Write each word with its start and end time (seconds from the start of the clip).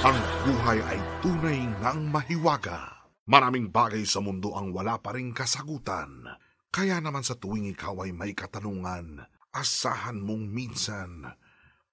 Ang 0.00 0.16
buhay 0.48 0.80
ay 0.80 1.00
tunay 1.20 1.60
ngang 1.76 2.08
mahiwaga. 2.08 3.04
Maraming 3.28 3.68
bagay 3.68 4.08
sa 4.08 4.24
mundo 4.24 4.56
ang 4.56 4.72
wala 4.72 4.96
pa 4.96 5.12
rin 5.12 5.36
kasagutan. 5.36 6.24
Kaya 6.72 7.04
naman 7.04 7.20
sa 7.20 7.36
tuwing 7.36 7.68
ikaw 7.76 8.08
ay 8.08 8.16
may 8.16 8.32
katanungan, 8.32 9.20
asahan 9.52 10.16
mong 10.16 10.48
minsan 10.48 11.36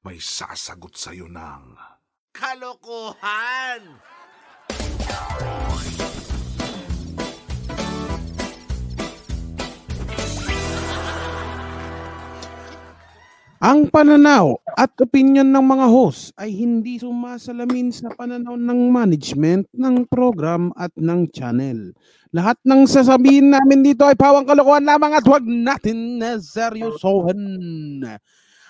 may 0.07 0.23
sasagot 0.23 0.95
sa'yo 0.95 1.27
ng... 1.27 1.75
Kalokohan! 2.31 3.99
Ang 13.57 13.89
pananaw 13.89 14.53
at 14.77 14.93
opinion 15.01 15.49
ng 15.49 15.65
mga 15.65 15.89
host 15.89 16.29
ay 16.37 16.53
hindi 16.53 17.01
sumasalamin 17.01 17.89
sa 17.89 18.13
pananaw 18.13 18.53
ng 18.53 18.93
management 18.93 19.65
ng 19.73 20.05
program 20.05 20.69
at 20.77 20.93
ng 20.93 21.25
channel. 21.33 21.89
Lahat 22.29 22.53
ng 22.61 22.85
sasabihin 22.85 23.49
namin 23.49 23.81
dito 23.81 24.05
ay 24.05 24.13
pawang 24.13 24.45
kalokohan 24.45 24.85
lamang 24.85 25.17
at 25.17 25.25
huwag 25.25 25.41
natin 25.41 26.21
na 26.21 26.37
seryosohan. 26.37 27.41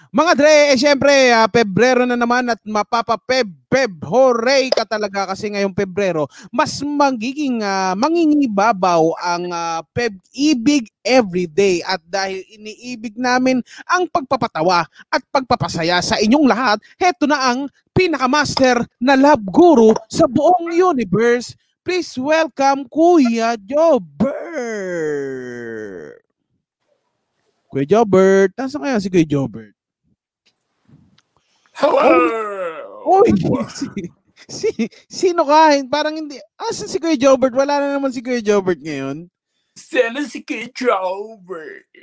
Mga 0.08 0.32
Dre, 0.40 0.72
eh 0.72 0.80
syempre, 0.80 1.12
ah, 1.36 1.52
Pebrero 1.52 2.08
na 2.08 2.16
naman 2.16 2.48
at 2.48 2.64
mapapa-peb-peb. 2.64 3.92
Hooray 4.08 4.72
ka 4.72 4.88
talaga 4.88 5.28
kasi 5.36 5.52
ngayong 5.52 5.76
Pebrero, 5.76 6.32
mas 6.48 6.80
magiging 6.80 7.60
ah, 7.60 7.92
mangingibabaw 7.92 9.12
ang 9.20 9.52
ah, 9.52 9.84
peb-ibig 9.92 10.88
everyday. 11.04 11.84
At 11.84 12.00
dahil 12.08 12.40
iniibig 12.56 13.20
namin 13.20 13.60
ang 13.84 14.08
pagpapatawa 14.08 14.88
at 15.12 15.22
pagpapasaya 15.28 16.00
sa 16.00 16.16
inyong 16.24 16.48
lahat, 16.48 16.80
heto 16.96 17.28
na 17.28 17.52
ang 17.52 17.68
pinakamaster 17.92 18.80
na 19.04 19.20
love 19.20 19.44
guru 19.52 19.92
sa 20.08 20.24
buong 20.24 20.72
universe. 20.72 21.52
Please 21.84 22.16
welcome 22.16 22.88
Kuya 22.88 23.60
Jobert. 23.60 24.36
Kuya 27.68 27.84
Jobert, 27.84 28.56
nasa 28.56 28.80
kaya 28.80 28.96
si 29.04 29.12
Kuya 29.12 29.28
Jobert? 29.28 29.77
Hello! 31.78 33.06
Uy, 33.06 33.30
si, 33.70 33.86
si, 34.50 34.70
sino 35.06 35.46
ka? 35.46 35.78
Parang 35.88 36.18
hindi. 36.18 36.42
Asa 36.58 36.90
si 36.90 36.98
Kuya 36.98 37.14
Jobert? 37.14 37.54
Wala 37.54 37.78
na 37.78 37.94
naman 37.96 38.10
si 38.10 38.26
Kuya 38.26 38.42
Jobert 38.42 38.82
ngayon. 38.82 39.30
Sana 39.78 40.26
si 40.26 40.42
Kuya 40.42 40.74
Jobert. 40.74 41.86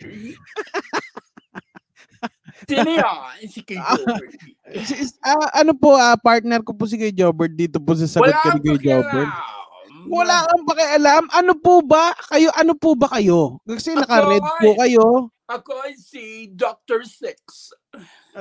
Sino 2.70 2.86
yan? 2.86 3.50
Si 3.50 3.60
Kuya 3.66 3.82
Jobert. 3.82 4.30
Is- 4.94 5.18
ah, 5.26 5.58
ano 5.58 5.74
po, 5.74 5.98
ah, 5.98 6.14
partner 6.16 6.62
ko 6.62 6.70
po 6.70 6.86
si 6.86 6.94
Kuya 6.94 7.10
Jobert 7.10 7.52
dito 7.52 7.82
po 7.82 7.98
sa 7.98 8.06
sagot 8.06 8.30
ka 8.30 8.54
ni 8.54 8.78
Kuya 8.78 9.02
Jobert. 9.02 9.32
Wala 10.04 10.44
kang 10.44 10.64
pakialam. 10.68 11.24
Ano 11.32 11.52
po 11.56 11.80
ba? 11.80 12.12
Kayo, 12.28 12.52
ano 12.54 12.76
po 12.76 12.92
ba 12.92 13.08
kayo? 13.08 13.58
Kasi 13.64 13.96
naka-red 13.96 14.44
po 14.60 14.76
kayo. 14.76 15.32
Ako 15.48 15.72
ay 15.84 15.96
si 15.96 16.48
Dr. 16.52 17.04
Six. 17.04 17.72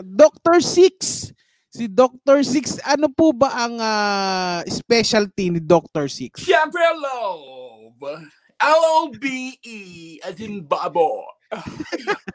Dr. 0.01 0.57
Six. 0.63 1.29
Si 1.73 1.89
Dr. 1.89 2.45
Six, 2.45 2.77
ano 2.85 3.09
po 3.09 3.33
ba 3.33 3.49
ang 3.65 3.75
ah, 3.81 4.61
specialty 4.69 5.49
ni 5.49 5.61
Dr. 5.61 6.05
Six? 6.05 6.45
Siyempre, 6.45 6.85
love. 6.97 8.21
L-O-B-E 8.61 9.57
E, 9.65 9.79
as 10.23 10.39
in 10.39 10.61
babo. 10.63 11.25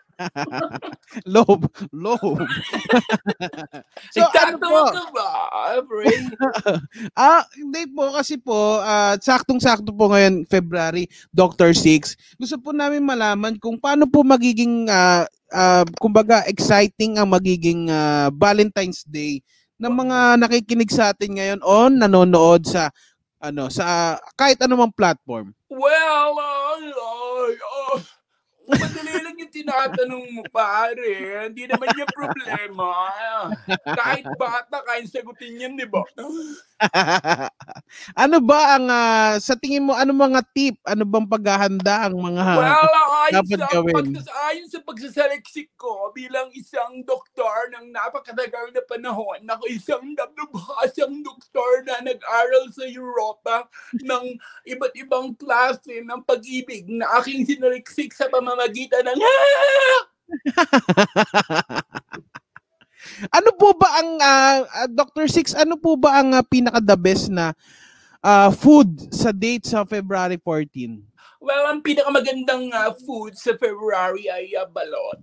Lob, 1.30 1.62
lob. 1.94 2.18
so, 4.14 4.26
ano 4.34 4.56
po? 4.58 4.66
Nagtatawa 4.66 4.82
ka 4.90 5.04
ba, 5.14 5.28
pre? 5.86 6.06
Ah, 7.18 7.46
hindi 7.54 7.86
po 7.90 8.10
kasi 8.10 8.34
po 8.38 8.82
ah, 8.82 9.14
saktong-sakto 9.18 9.94
po 9.94 10.10
ngayon 10.10 10.42
February, 10.50 11.06
Dr. 11.30 11.70
Six. 11.70 12.18
Gusto 12.34 12.58
po 12.58 12.74
namin 12.74 13.06
malaman 13.06 13.56
kung 13.62 13.78
paano 13.78 14.10
po 14.10 14.26
magiging 14.26 14.90
ah, 14.90 15.24
ah, 15.54 15.86
kumbaga 16.02 16.42
exciting 16.50 17.16
ang 17.18 17.30
magiging 17.30 17.86
ah, 17.86 18.30
Valentine's 18.34 19.06
Day 19.06 19.38
ng 19.78 19.94
mga 19.94 20.42
nakikinig 20.42 20.90
sa 20.90 21.14
atin 21.14 21.38
ngayon 21.38 21.60
on 21.62 21.94
nanonood 21.94 22.66
sa 22.66 22.90
ano 23.38 23.70
sa 23.70 24.18
kahit 24.34 24.58
anumang 24.58 24.90
platform. 24.90 25.54
Well, 25.70 26.34
ay, 26.42 26.57
Open 28.70 29.08
it 29.08 29.27
yung 29.48 29.64
tinatanong 29.64 30.24
mo, 30.36 30.42
pare. 30.52 31.48
Hindi 31.48 31.64
naman 31.64 31.88
yung 31.96 32.12
problema. 32.12 32.88
Kahit 33.96 34.28
bata, 34.36 34.84
kaya 34.84 35.08
sagutin 35.08 35.56
yan, 35.56 35.72
di 35.80 35.88
ba? 35.88 36.04
ano 38.22 38.38
ba 38.38 38.78
ang 38.78 38.86
ah, 38.86 39.34
sa 39.42 39.58
tingin 39.58 39.82
mo 39.82 39.96
ano 39.96 40.14
mga 40.14 40.44
tip, 40.54 40.78
ano 40.86 41.02
bang 41.02 41.26
paghahanda 41.26 42.06
ang 42.06 42.14
mga 42.20 42.44
Well, 42.54 42.92
ayon 43.26 43.34
dapat 43.34 43.58
sa, 43.58 43.68
gawin. 43.74 43.94
pagsas- 43.98 44.34
ayon 44.52 44.66
sa 44.70 44.80
pagsasaliksik 44.86 45.74
ko 45.74 46.14
bilang 46.14 46.52
isang 46.54 47.02
doktor 47.02 47.72
ng 47.74 47.90
napakatagal 47.90 48.70
na 48.70 48.82
panahon, 48.86 49.42
ako 49.42 49.64
isang 49.66 50.04
nabubhasang 50.14 51.18
doktor 51.24 51.82
na 51.88 51.98
nag-aral 52.04 52.70
sa 52.70 52.84
Europa 52.86 53.66
ng 53.98 54.38
iba't 54.68 54.94
ibang 54.94 55.34
klase 55.34 56.04
ng 56.04 56.20
pag-ibig 56.22 56.86
na 56.86 57.08
aking 57.18 57.42
sinaliksik 57.42 58.14
sa 58.14 58.30
pamamagitan 58.30 59.02
ng 59.02 59.18
Ano 63.34 63.50
po 63.56 63.74
ba 63.74 63.88
ang 63.98 64.10
ah, 64.20 64.58
ah, 64.68 64.88
Dr. 64.90 65.26
Six, 65.26 65.56
ano 65.56 65.74
po 65.80 65.98
ba 65.98 66.22
ang 66.22 66.38
ah, 66.38 66.44
pinaka 66.44 66.78
the 66.78 66.94
best 66.94 67.32
na 67.32 67.50
ah, 68.22 68.52
food 68.52 69.10
sa 69.10 69.34
date 69.34 69.66
sa 69.66 69.82
February 69.82 70.38
14? 70.38 71.02
Well, 71.38 71.70
ang 71.70 71.86
pinakamagandang 71.86 72.74
uh, 72.74 72.90
food 73.06 73.38
sa 73.38 73.54
February 73.54 74.26
ay 74.26 74.58
uh, 74.58 74.66
balot. 74.66 75.22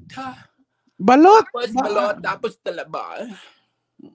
Balot. 0.95 1.43
Tapos 1.51 1.71
Ba- 1.75 1.83
balot, 1.83 2.15
tapos 2.23 2.51
talaba. 2.63 3.03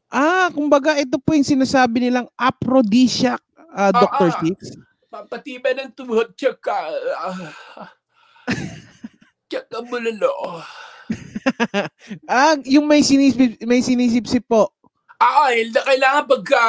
Ah, 0.08 0.48
kumbaga 0.48 0.96
ito 0.96 1.20
po 1.20 1.36
yung 1.36 1.44
sinasabi 1.44 2.08
nilang 2.08 2.24
aphrodisiac 2.40 3.44
ah, 3.76 3.88
Ah, 3.88 3.92
Dr. 3.92 4.32
ah. 4.32 4.40
Six. 4.40 4.56
Papatibay 5.12 5.76
ng 5.76 5.92
tuhod, 5.92 6.32
tsaka... 6.32 6.88
Uh, 7.20 7.52
tsaka 9.50 9.82
bulalo. 9.82 10.62
Ah, 12.30 12.54
yung 12.62 12.86
may 12.86 13.02
sinisip 13.02 13.58
may 13.66 13.82
sinisip 13.82 14.46
po. 14.46 14.70
Ay, 15.18 15.68
na- 15.68 15.82
kailangan 15.82 16.24
pagka 16.24 16.62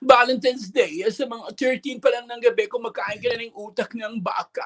Valentine's 0.00 0.70
Day, 0.70 1.02
sa 1.10 1.26
mga 1.26 1.52
13 1.52 1.98
pa 1.98 2.08
lang 2.08 2.24
ng 2.24 2.40
gabi, 2.40 2.64
kumakain 2.64 3.18
ka 3.18 3.28
na 3.28 3.42
ng 3.42 3.52
utak 3.52 3.90
ng 3.92 4.16
baka. 4.16 4.64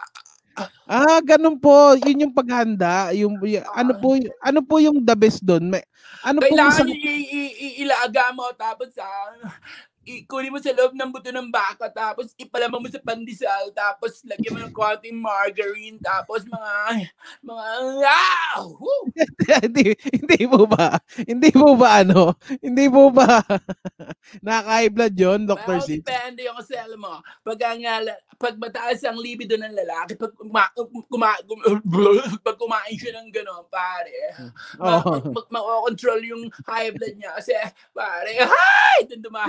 Ah, 0.87 1.19
ganun 1.19 1.59
po. 1.59 1.99
Yun 1.99 2.29
yung 2.29 2.35
paghanda, 2.37 3.11
yung 3.11 3.41
y- 3.43 3.65
ano 3.75 3.97
po 3.97 4.15
ano 4.39 4.61
po 4.63 4.79
yung 4.79 5.03
the 5.03 5.17
best 5.17 5.43
doon? 5.43 5.67
May 5.67 5.83
ano 6.23 6.39
po 6.39 6.47
yung 6.47 6.63
Kailangan 6.63 6.79
sa- 6.79 6.87
i- 6.87 7.01
i- 7.27 7.55
i- 7.59 7.77
ilaga 7.83 8.31
mo, 8.31 8.47
tapos 8.55 8.95
ah, 9.01 9.35
ikunin 10.05 10.53
mo 10.53 10.61
sa 10.61 10.73
loob 10.77 10.93
ng 10.95 11.11
buto 11.11 11.33
ng 11.33 11.49
baka, 11.51 11.89
tapos 11.91 12.33
ipalaman 12.37 12.81
mo 12.81 12.89
sa 12.89 13.01
pandesal, 13.01 13.73
tapos 13.73 14.21
lagyan 14.29 14.55
mo 14.55 14.61
ng 14.63 14.75
konting 14.75 15.17
margarine, 15.17 15.99
tapos 16.01 16.45
mga, 16.47 16.73
mga, 17.41 17.65
ah! 18.07 18.61
Hindi, 19.65 19.95
hindi 20.11 20.41
po 20.49 20.67
ba? 20.67 20.99
Hindi 21.25 21.51
po 21.55 21.77
ba 21.77 22.03
ano? 22.05 22.35
Hindi 22.61 22.87
po 22.91 23.09
ba 23.13 23.41
nakaka-high 24.47 24.93
blood 24.93 25.15
yun, 25.15 25.41
Dr. 25.47 25.79
Well, 25.79 25.85
Six? 25.85 26.01
depende 26.05 26.41
yung 26.47 26.57
kasi 26.59 26.75
alam 26.77 27.01
mo. 27.01 27.15
Pag, 27.45 27.59
ang, 27.65 27.81
ah, 27.87 28.01
pag 28.37 28.55
mataas 28.59 29.01
ang 29.05 29.19
libido 29.21 29.55
ng 29.57 29.75
lalaki, 29.75 30.17
pag, 30.19 30.33
kuma, 30.35 30.65
kuma, 31.09 31.31
kum- 31.47 31.63
pag 32.43 32.57
kumain 32.59 32.97
siya 32.97 33.21
ng 33.21 33.31
gano'n, 33.31 33.65
pare, 33.69 34.17
ma- 34.81 35.01
Oo. 35.01 35.33
ma- 35.33 35.49
ma- 35.51 35.65
ma-control 35.65 36.21
yung 36.25 36.43
high 36.67 36.91
blood 36.93 37.15
niya. 37.17 37.33
Kasi, 37.39 37.53
pare, 37.95 38.33
hi! 38.53 38.99
Doon 39.09 39.21
duma. 39.23 39.45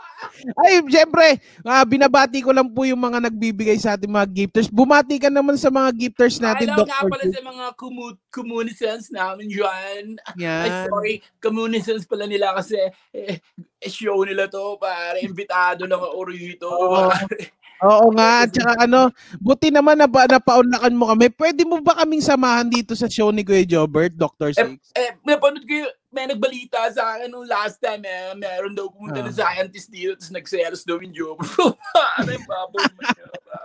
Ay, 0.57 0.81
syempre, 0.89 1.39
ah, 1.63 1.85
binabati 1.85 2.41
ko 2.41 2.51
lang 2.51 2.67
po 2.73 2.83
yung 2.89 2.99
mga 2.99 3.29
nagbibigay 3.29 3.77
sa 3.77 3.95
ating 3.95 4.11
mga 4.11 4.29
gifters. 4.31 4.69
Bumati 4.73 5.21
ka 5.21 5.29
naman 5.29 5.55
sa 5.61 5.69
mga 5.69 5.91
gifters 5.95 6.41
natin, 6.41 6.71
Hello 6.73 6.87
nga 6.89 7.05
Dr. 7.05 7.11
pala 7.13 7.25
Six. 7.29 7.35
sa 7.35 7.43
mga 7.45 7.67
kumu- 7.77 8.21
communisans 8.33 9.05
namin 9.13 9.47
dyan. 9.53 10.17
Ay, 10.39 10.43
Yan. 10.43 10.89
sorry, 10.89 11.15
communisans 11.39 12.09
pala 12.09 12.25
nila 12.25 12.57
kasi 12.57 12.79
eh, 13.13 13.39
show 13.87 14.23
nila 14.25 14.49
to, 14.49 14.81
pare. 14.81 15.21
Imbitado 15.23 15.85
lang 15.85 16.01
ako 16.01 16.19
rito. 16.31 16.69
Oo. 16.69 17.11
pare. 17.11 17.53
Oo 17.81 18.13
nga, 18.13 18.45
at 18.45 18.53
saka 18.53 18.85
ano, 18.85 19.09
buti 19.41 19.73
naman 19.73 19.97
na 19.97 20.05
napaunlakan 20.05 20.93
mo 20.93 21.09
kami. 21.17 21.33
Pwede 21.33 21.65
mo 21.65 21.81
ba 21.81 21.97
kaming 22.05 22.21
samahan 22.21 22.69
dito 22.69 22.93
sa 22.93 23.09
show 23.09 23.33
ni 23.33 23.41
Kuya 23.41 23.65
Jobert, 23.65 24.13
Dr. 24.13 24.53
Eh, 24.53 24.57
Six? 24.77 24.93
eh, 24.93 25.17
napanood 25.25 25.65
ko 25.65 25.73
yung, 25.73 25.93
may 26.11 26.27
nagbalita 26.27 26.91
sa 26.91 27.15
akin 27.15 27.31
nung 27.31 27.47
last 27.47 27.79
time 27.79 28.03
eh, 28.03 28.35
meron 28.35 28.75
daw 28.75 28.91
pumunta 28.91 29.23
Ah. 29.23 29.27
na 29.27 29.33
scientist 29.33 29.89
dito 29.89 30.19
tapos 30.19 30.35
nagselos 30.35 30.83
daw 30.83 30.99
yung 30.99 31.15
job. 31.15 31.39
ano 32.19 32.31
yung 32.31 32.47
baboy 32.47 32.83
mo? 32.83 33.01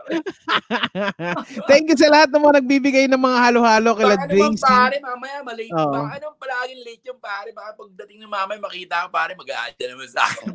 Thank 1.69 1.89
you 1.89 1.97
sa 1.97 2.09
lahat 2.13 2.29
ng 2.29 2.41
mga 2.41 2.55
nagbibigay 2.61 3.05
ng 3.09 3.17
mga 3.17 3.37
halo-halo 3.49 3.91
kila 3.97 4.15
Baka 4.15 4.27
naman 4.29 4.53
Gracie. 4.53 4.65
pare, 4.65 4.95
mamaya 5.01 5.37
malate. 5.41 5.73
Oo. 5.73 5.93
Baka 5.93 6.15
naman 6.21 6.37
palaging 6.37 6.81
late 6.85 7.03
yung 7.09 7.21
pare. 7.21 7.49
Baka 7.51 7.69
pagdating 7.73 8.19
ng 8.21 8.31
mamaya 8.31 8.59
makita 8.61 8.95
ko 9.05 9.07
pare, 9.09 9.31
mag-aad 9.33 9.73
naman 9.75 10.09
sa 10.09 10.21
akin. 10.25 10.47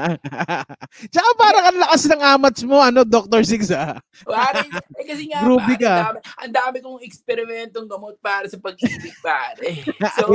Tsaka 1.12 1.28
parang 1.38 1.64
ang 1.70 1.78
lakas 1.78 2.02
ng 2.10 2.22
amats 2.22 2.62
mo, 2.66 2.76
ano, 2.82 3.00
Dr. 3.06 3.42
Six, 3.46 3.70
ah. 3.70 3.98
Pare, 4.26 4.66
eh 4.98 5.04
kasi 5.06 5.30
nga 5.30 5.44
Groovy 5.44 5.76
pare, 5.78 5.84
ka. 5.84 5.94
ang 5.94 6.04
dami, 6.04 6.18
ang 6.42 6.52
dami 6.52 6.76
kong 6.82 7.00
eksperimentong 7.06 7.86
gamot 7.86 8.16
para 8.18 8.46
sa 8.50 8.58
pag-ibig 8.58 9.14
pare. 9.22 9.80
So, 10.20 10.26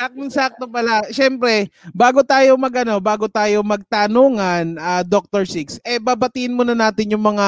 Ayan. 0.00 0.08
Saktong-sakto 0.08 0.64
pala. 0.64 1.04
Siyempre, 1.12 1.68
bago 1.92 2.24
tayo 2.24 2.56
mag 2.56 2.72
ano, 2.72 2.96
bago 3.04 3.28
tayo 3.28 3.60
magtanungan, 3.60 4.80
ah, 4.80 5.04
Dr. 5.04 5.44
Six, 5.44 5.76
eh 5.84 6.00
babatiin 6.00 6.56
muna 6.56 6.72
natin 6.72 7.12
yung 7.12 7.20
mga 7.20 7.46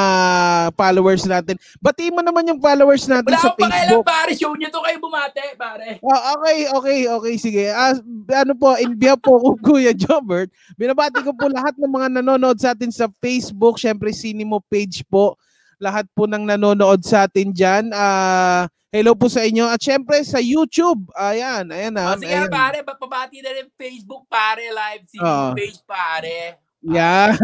followers 0.76 1.24
natin. 1.24 1.56
Batiin 1.80 2.12
mo 2.12 2.20
naman 2.20 2.44
yung 2.44 2.60
followers 2.60 3.08
natin 3.08 3.32
wala 3.32 3.40
sa 3.40 3.56
Facebook. 3.56 4.04
pare, 4.04 4.36
show 4.36 4.52
nyo 4.52 4.68
to 4.68 4.84
kayo 4.84 4.98
bumate 5.00 5.56
pare. 5.56 5.96
Oh, 6.04 6.20
okay, 6.36 6.58
okay, 6.68 7.00
okay, 7.08 7.34
sige. 7.40 7.64
Ah, 7.72 7.96
ano 8.36 8.52
po, 8.52 8.76
in 8.76 8.92
behalf 9.00 9.24
po 9.24 9.40
ko 9.40 9.56
Kuya 9.64 9.96
Jobert, 9.96 10.52
binabati 10.76 11.24
ko 11.24 11.32
po 11.32 11.48
lahat 11.48 11.72
ng 11.80 11.88
mga 11.88 12.20
nanonood 12.20 12.60
sa 12.60 12.76
atin 12.76 12.92
sa 12.92 13.08
Facebook, 13.24 13.80
syempre 13.80 14.12
Sinimo 14.12 14.60
page 14.60 15.00
po. 15.08 15.40
Lahat 15.82 16.06
po 16.14 16.30
ng 16.30 16.46
nanonood 16.46 17.02
sa 17.02 17.26
atin 17.26 17.50
diyan. 17.50 17.90
Ah, 17.90 18.70
hello 18.94 19.18
po 19.18 19.26
sa 19.26 19.42
inyo 19.42 19.66
at 19.66 19.82
syempre 19.82 20.22
sa 20.22 20.38
YouTube. 20.38 21.10
Ayan, 21.18 21.66
ayan 21.74 21.90
na. 21.90 22.14
O, 22.14 22.22
sige 22.22 22.30
ayan. 22.30 22.46
pare, 22.46 22.86
papabati 22.86 23.42
na 23.42 23.50
rin 23.50 23.66
Facebook 23.74 24.30
pare, 24.30 24.70
live 24.70 25.04
si 25.10 25.18
Oo. 25.18 25.50
page 25.58 25.82
pare. 25.82 26.62
Yeah. 26.82 27.38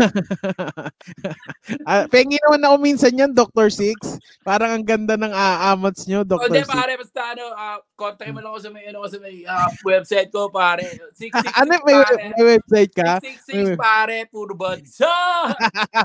ah, 1.86 2.10
pengi 2.10 2.42
naman 2.42 2.66
ako 2.66 2.76
minsan 2.82 3.14
yan, 3.14 3.30
Dr. 3.30 3.70
Six. 3.70 4.18
Parang 4.42 4.74
ang 4.74 4.82
ganda 4.82 5.14
ng 5.14 5.30
aamats 5.30 6.10
nyo, 6.10 6.26
Dr. 6.26 6.50
di 6.50 6.66
Six. 6.66 6.66
pare, 6.66 6.98
basta 6.98 7.22
ano, 7.38 7.44
uh, 7.54 7.78
contact 7.94 8.34
mo 8.34 8.42
lang 8.42 8.50
ako 8.50 8.60
sa 8.66 8.70
may, 8.74 8.84
ano, 8.90 8.98
sa 9.06 9.18
may 9.22 9.46
ah, 9.46 9.70
website 9.86 10.34
ko 10.34 10.50
pare. 10.50 10.90
666 11.14 11.54
ano, 11.54 11.72
may, 11.86 11.96
pare. 12.02 12.22
may 12.34 12.44
website 12.58 12.92
ka? 12.92 13.10
666 13.22 13.78
pare, 13.78 14.16
puro 14.26 14.58
bansa. 14.58 15.14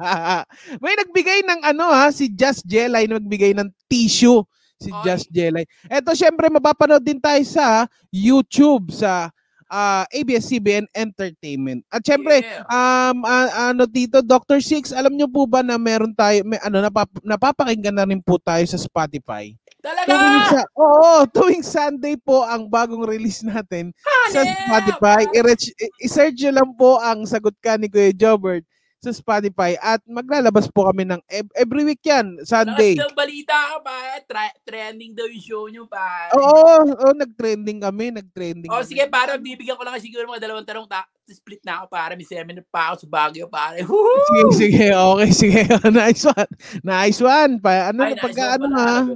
May 0.84 0.94
nagbigay 0.94 1.42
ng 1.46 1.62
ano 1.66 1.90
ha, 1.90 2.14
si 2.14 2.30
Just 2.30 2.66
Jelay 2.70 3.10
nagbigay 3.10 3.58
ng 3.58 3.70
tissue. 3.90 4.46
Si 4.78 4.94
Ay. 4.94 5.02
Just 5.06 5.28
Jelay. 5.34 5.66
Eto 5.90 6.14
syempre 6.14 6.52
mapapanood 6.54 7.02
din 7.02 7.18
tayo 7.18 7.42
sa 7.48 7.88
YouTube 8.14 8.94
sa 8.94 9.34
ah, 9.74 10.06
ABS-CBN 10.14 10.86
Entertainment. 10.94 11.82
At 11.90 12.06
syempre, 12.06 12.46
Yeah. 12.46 12.62
um 12.70 13.26
ah, 13.26 13.74
ano 13.74 13.90
dito 13.90 14.22
Dr. 14.22 14.62
Six, 14.62 14.94
alam 14.94 15.18
niyo 15.18 15.26
po 15.26 15.50
ba 15.50 15.66
na 15.66 15.82
meron 15.82 16.14
tayo 16.14 16.46
may 16.46 16.62
ano 16.62 16.78
napap- 16.80 17.26
napapakinggan 17.26 17.98
na 17.98 18.06
rin 18.06 18.22
po 18.22 18.38
tayo 18.38 18.62
sa 18.64 18.78
Spotify. 18.78 19.50
Talaga! 19.82 20.08
Tuwing 20.08 20.46
sa, 20.48 20.62
oo, 20.78 21.14
tuwing 21.28 21.66
Sunday 21.66 22.16
po 22.16 22.46
ang 22.46 22.70
bagong 22.70 23.04
release 23.04 23.42
natin 23.42 23.90
sa 24.30 24.40
Hanep! 24.40 24.56
Spotify. 24.64 25.22
I-reach, 25.34 25.74
i- 25.76 26.06
i-search 26.06 26.38
nyo 26.40 26.52
lang 26.54 26.70
po 26.78 27.02
ang 27.02 27.26
sagot 27.26 27.58
ka 27.60 27.76
ni 27.76 27.90
Kuya 27.90 28.14
Jobert 28.14 28.64
sa 29.04 29.12
Spotify 29.12 29.76
at 29.84 30.00
maglalabas 30.08 30.72
po 30.72 30.88
kami 30.88 31.04
ng 31.04 31.20
ev- 31.28 31.52
every 31.60 31.84
week 31.84 32.00
yan, 32.08 32.40
Sunday. 32.48 32.96
Lakas 32.96 33.12
ng 33.12 33.20
balita 33.20 33.52
ka 33.52 33.78
pa, 33.84 33.96
tra- 34.24 34.58
trending 34.64 35.12
daw 35.12 35.28
yung 35.28 35.44
show 35.44 35.68
nyo 35.68 35.84
pa. 35.92 36.32
Oo, 36.40 36.88
oo, 36.88 37.12
nag-trending 37.12 37.84
kami, 37.84 38.16
nag-trending. 38.16 38.72
O 38.72 38.80
kami. 38.80 38.88
sige, 38.88 39.04
parang 39.12 39.44
bibigyan 39.44 39.76
ko 39.76 39.84
lang 39.84 40.00
siguro 40.00 40.32
mga 40.32 40.48
dalawang 40.48 40.64
tanong. 40.64 40.88
Ta- 40.88 41.12
split 41.24 41.64
na 41.64 41.80
ako 41.80 41.86
para 41.88 42.20
may 42.20 42.28
seminar 42.28 42.68
pa 42.68 42.92
ako 42.92 42.96
sa 43.04 43.08
Baguio 43.08 43.48
pare. 43.48 43.80
Woohoo! 43.88 44.52
Sige, 44.52 44.76
sige, 44.76 44.88
okay, 44.92 45.32
sige. 45.32 45.62
nice 45.96 46.24
one. 46.28 46.52
Nice 46.84 47.20
one. 47.24 47.52
Pa, 47.64 47.96
ano, 47.96 48.04
Ay, 48.04 48.16
nice 48.16 48.24
pagka 48.24 48.44
ano 48.60 48.68
ha. 48.76 49.08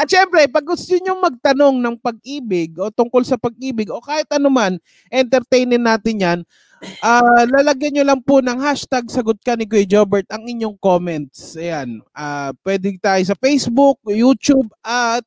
At 0.00 0.06
syempre, 0.06 0.46
pag 0.46 0.62
gusto 0.62 0.94
nyo 1.00 1.18
magtanong 1.18 1.82
ng 1.82 1.96
pag-ibig 1.98 2.78
o 2.78 2.92
tungkol 2.92 3.26
sa 3.26 3.40
pag-ibig 3.40 3.90
o 3.90 3.98
kahit 3.98 4.30
ano 4.30 4.52
man, 4.52 4.78
entertainin 5.10 5.82
natin 5.82 6.22
yan, 6.22 6.38
ah 7.00 7.44
lalagyan 7.48 8.00
nyo 8.00 8.04
lang 8.14 8.20
po 8.20 8.44
ng 8.44 8.60
hashtag 8.60 9.08
sagot 9.08 9.40
ka 9.40 9.56
ni 9.56 9.64
Kuya 9.64 9.88
Jobert 9.88 10.28
ang 10.28 10.44
inyong 10.44 10.76
comments. 10.80 11.56
Ayan. 11.56 12.04
ah 12.12 12.52
pwede 12.64 12.92
tayo 13.00 13.22
sa 13.24 13.36
Facebook, 13.38 14.00
YouTube, 14.08 14.68
at 14.84 15.24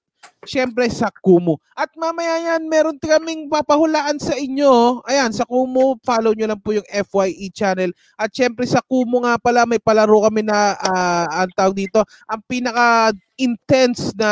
syempre 0.48 0.88
sa 0.88 1.12
Kumu. 1.12 1.60
At 1.76 1.92
mamaya 2.00 2.56
yan, 2.56 2.68
meron 2.72 3.00
kaming 3.00 3.52
papahulaan 3.52 4.20
sa 4.20 4.36
inyo. 4.36 5.04
Ayan, 5.08 5.32
sa 5.36 5.44
Kumu, 5.44 6.00
follow 6.04 6.32
nyo 6.36 6.48
lang 6.48 6.62
po 6.62 6.76
yung 6.76 6.88
FYE 6.88 7.52
channel. 7.52 7.92
At 8.16 8.32
syempre 8.32 8.64
sa 8.68 8.80
Kumu 8.84 9.24
nga 9.24 9.36
pala, 9.40 9.68
may 9.68 9.82
palaro 9.82 10.24
kami 10.28 10.44
na, 10.46 10.76
ah, 10.80 11.28
ang 11.44 11.52
tawag 11.56 11.76
dito, 11.76 12.04
ang 12.28 12.40
pinaka-intense 12.48 14.16
na 14.16 14.32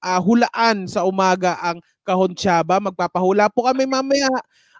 ah, 0.00 0.20
hulaan 0.20 0.88
sa 0.88 1.04
umaga 1.04 1.56
ang 1.60 1.80
Kahon 2.04 2.32
Chaba. 2.32 2.80
Magpapahula 2.80 3.52
po 3.52 3.68
kami 3.68 3.84
mamaya. 3.84 4.28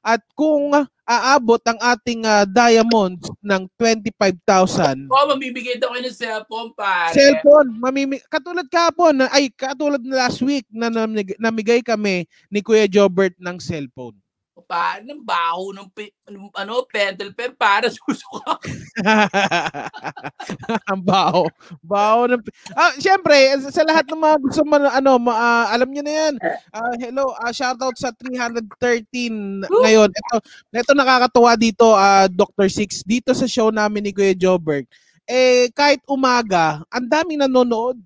At 0.00 0.24
kung 0.32 0.72
aabot 1.02 1.60
ang 1.64 1.76
ating 1.76 2.22
ah, 2.22 2.44
diamonds 2.44 3.24
ng 3.40 3.68
25,000, 3.74 5.08
Oo, 5.08 5.24
mamibigay 5.30 5.76
daw 5.76 5.90
kayo 5.90 6.04
ng 6.04 6.14
cellphone 6.14 6.70
pare. 6.72 7.12
cellphone, 7.12 7.68
mamimi 7.74 8.20
katulad 8.28 8.64
kahapon, 8.66 9.16
na- 9.18 9.32
ay 9.32 9.48
katulad 9.50 10.00
na 10.00 10.24
last 10.24 10.40
week 10.40 10.64
na 10.70 10.86
namig- 10.86 11.36
namigay 11.36 11.80
kami 11.80 12.28
ni 12.46 12.60
Kuya 12.60 12.84
Jobert 12.86 13.34
ng 13.36 13.56
cellphone. 13.56 14.19
Pare, 14.62 15.02
ng 15.02 15.24
baho 15.24 15.72
ng 15.74 15.88
pi- 15.90 16.14
ano, 16.56 16.84
pentel 16.86 17.34
pen 17.34 17.52
para 17.56 17.90
susuka. 17.94 18.60
Ang 20.90 21.02
baho. 21.02 21.48
Baho 21.82 22.30
ng... 22.30 22.42
Ah, 22.76 22.94
syempre, 23.00 23.34
sa 23.68 23.82
lahat 23.82 24.06
ng 24.08 24.20
mga 24.20 24.36
gusto 24.40 24.62
man, 24.64 24.86
ano, 24.86 25.18
ma, 25.18 25.32
ah, 25.34 25.66
alam 25.74 25.90
niyo 25.90 26.02
na 26.04 26.12
yan. 26.14 26.34
Ah, 26.70 26.94
hello, 27.00 27.34
ah, 27.40 27.52
shoutout 27.52 27.96
sa 27.98 28.14
313 28.14 29.66
ngayon. 29.66 30.10
Ito, 30.12 30.34
ito 30.70 30.92
nakakatuwa 30.94 31.52
dito, 31.58 31.92
ah, 31.96 32.28
Dr. 32.30 32.68
Six. 32.70 33.02
Dito 33.02 33.34
sa 33.34 33.48
show 33.48 33.72
namin 33.72 34.06
ni 34.06 34.12
Kuya 34.14 34.36
Jobert. 34.36 34.86
Eh, 35.30 35.70
kahit 35.74 36.02
umaga, 36.10 36.82
ang 36.90 37.06
daming 37.06 37.46
nanonood. 37.46 37.98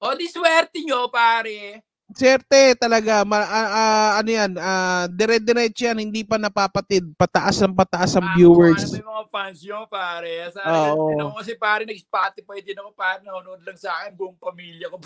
O, 0.00 0.12
di 0.16 0.28
swerte 0.28 0.80
nyo, 0.84 1.08
pare. 1.08 1.84
Serte 2.14 2.78
talaga, 2.78 3.26
ma, 3.26 3.42
ah, 3.42 3.70
ah, 3.74 4.10
ano 4.22 4.30
yan, 4.30 4.52
ah, 4.62 5.10
dire-diretso 5.10 5.90
yan, 5.90 5.98
hindi 5.98 6.22
pa 6.22 6.38
napapatid, 6.38 7.02
pataas 7.18 7.58
ang 7.66 7.74
pataas 7.74 8.14
ang 8.14 8.30
Ah, 8.30 8.34
viewers. 8.38 8.94
Ano 8.94 9.10
mga 9.10 9.26
fans 9.26 9.58
nyo, 9.66 9.78
pare? 9.90 10.32
Sa 10.54 10.60
akin, 10.62 10.94
Oo. 10.94 11.10
din 11.10 11.18
ako 11.18 11.32
kasi 11.42 11.52
pare, 11.58 11.82
nag-Spotify 11.82 12.58
din 12.62 12.78
ako, 12.78 12.88
pare, 12.94 13.18
nanonood 13.26 13.58
lang 13.66 13.74
sa 13.74 13.90
akin, 13.98 14.14
buong 14.14 14.38
pamilya 14.38 14.86
ko. 14.86 15.02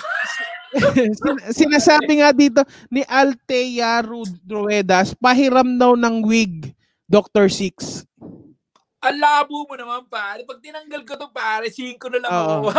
Sin- 1.24 1.44
sinasabi 1.56 2.20
nga 2.20 2.36
dito 2.36 2.60
ni 2.92 3.00
Altea 3.08 4.04
Ru- 4.04 4.44
Ruedas, 4.44 5.16
pahiram 5.16 5.80
daw 5.80 5.96
ng 5.96 6.20
wig, 6.20 6.76
Dr. 7.08 7.48
Six. 7.48 8.04
Ang 9.00 9.16
labo 9.16 9.64
mo 9.64 9.74
naman, 9.80 10.04
pare. 10.12 10.44
Pag 10.44 10.60
tinanggal 10.60 11.08
ko 11.08 11.16
to, 11.16 11.32
pare, 11.32 11.72
5 11.72 11.96
na 12.12 12.18
lang 12.20 12.32
ako. 12.36 12.68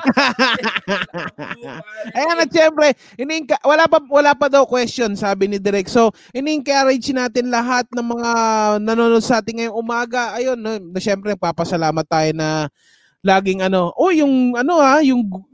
Ayan 2.18 2.42
at 2.42 2.50
syempre, 2.50 2.90
ini-enca- 3.14 3.62
wala 3.62 3.86
pa 3.86 4.02
wala 4.10 4.34
pa 4.34 4.50
daw 4.50 4.66
question 4.66 5.14
sabi 5.14 5.46
ni 5.46 5.62
Direk. 5.62 5.86
So, 5.86 6.10
ini-encourage 6.34 7.14
natin 7.14 7.54
lahat 7.54 7.86
ng 7.94 8.02
mga 8.02 8.30
nanonood 8.82 9.22
sa 9.22 9.38
atin 9.38 9.62
ngayong 9.62 9.78
umaga. 9.78 10.34
Ayun, 10.34 10.58
no, 10.58 10.74
na 10.74 10.98
syempre 10.98 11.38
papasalamat 11.38 12.02
tayo 12.02 12.34
na 12.34 12.66
laging 13.22 13.62
ano, 13.62 13.94
oh 13.94 14.10
yung 14.10 14.58
ano 14.58 14.82
ha, 14.82 14.98
yung 15.04 15.22
gu- 15.22 15.46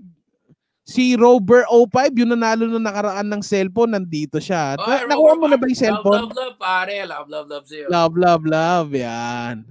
si 0.86 1.18
Rover 1.18 1.66
05, 1.68 2.14
yung 2.14 2.30
nanalo 2.32 2.70
na 2.70 2.78
nakaraan 2.78 3.26
ng 3.26 3.42
cellphone, 3.42 3.98
nandito 3.98 4.38
siya. 4.38 4.78
Na, 4.78 5.02
nakuha 5.02 5.34
mo 5.34 5.50
na 5.50 5.58
ba 5.58 5.66
yung 5.66 5.76
cellphone? 5.76 6.24
Love, 6.24 6.32
love, 6.32 6.38
love, 6.38 6.56
pare. 6.62 6.96
Love, 7.02 7.28
love, 7.28 7.48
love 7.50 7.66
sa'yo. 7.66 7.86
Love, 7.90 8.14
love, 8.14 8.44
love. 8.46 8.90
Yan. 8.94 9.66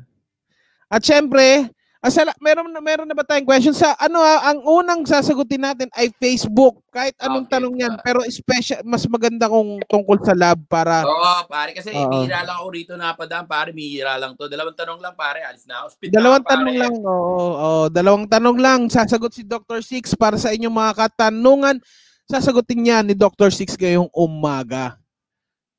At 0.96 1.04
syempre, 1.04 1.68
asala, 2.00 2.32
meron, 2.40 2.72
meron 2.80 3.04
na 3.04 3.12
ba 3.12 3.28
tayong 3.28 3.44
question? 3.44 3.76
Sa 3.76 3.92
ano 3.98 4.24
ha, 4.24 4.48
ang 4.48 4.64
unang 4.64 5.04
sasagutin 5.04 5.60
natin 5.60 5.92
ay 5.92 6.08
Facebook. 6.16 6.80
Kahit 6.88 7.12
anong 7.20 7.44
Okay, 7.44 7.54
tanong 7.54 7.76
yan. 7.76 7.94
pa. 7.98 8.04
Pero 8.06 8.24
special, 8.26 8.80
mas 8.88 9.04
maganda 9.06 9.52
kung 9.52 9.84
tungkol 9.84 10.24
sa 10.24 10.32
lab 10.32 10.56
para... 10.66 11.04
Oo, 11.04 11.44
pare. 11.46 11.76
Kasi 11.76 11.92
Oo. 11.92 12.08
bihira 12.08 12.48
lang 12.48 12.56
ako 12.56 12.68
rito 12.72 12.94
napadaan, 12.96 13.44
pare. 13.44 13.76
Bihira 13.76 14.16
lang 14.16 14.40
to. 14.40 14.48
Dalawang 14.48 14.72
tanong 14.74 15.04
lang, 15.04 15.20
pare. 15.20 15.44
Alis 15.44 15.68
na. 15.68 15.84
Speed 15.86 16.16
Dalawang 16.16 16.40
ako, 16.40 16.52
tanong 16.56 16.68
pare. 16.70 16.80
lang. 16.80 16.94
Oo, 17.04 17.36
oo, 17.52 17.84
dalawang 17.92 18.26
tanong 18.26 18.58
lang. 18.58 18.80
Sasagot 18.88 19.36
si 19.36 19.44
Dr. 19.44 19.84
Six 19.84 20.16
para 20.16 20.40
sa 20.40 20.56
inyong 20.56 20.72
mga 20.72 20.94
katanungan. 20.96 21.76
Sasagutin 22.24 22.80
niya 22.82 23.04
ni 23.04 23.12
Dr. 23.14 23.52
Six 23.52 23.76
ngayong 23.76 24.08
umaga. 24.10 24.96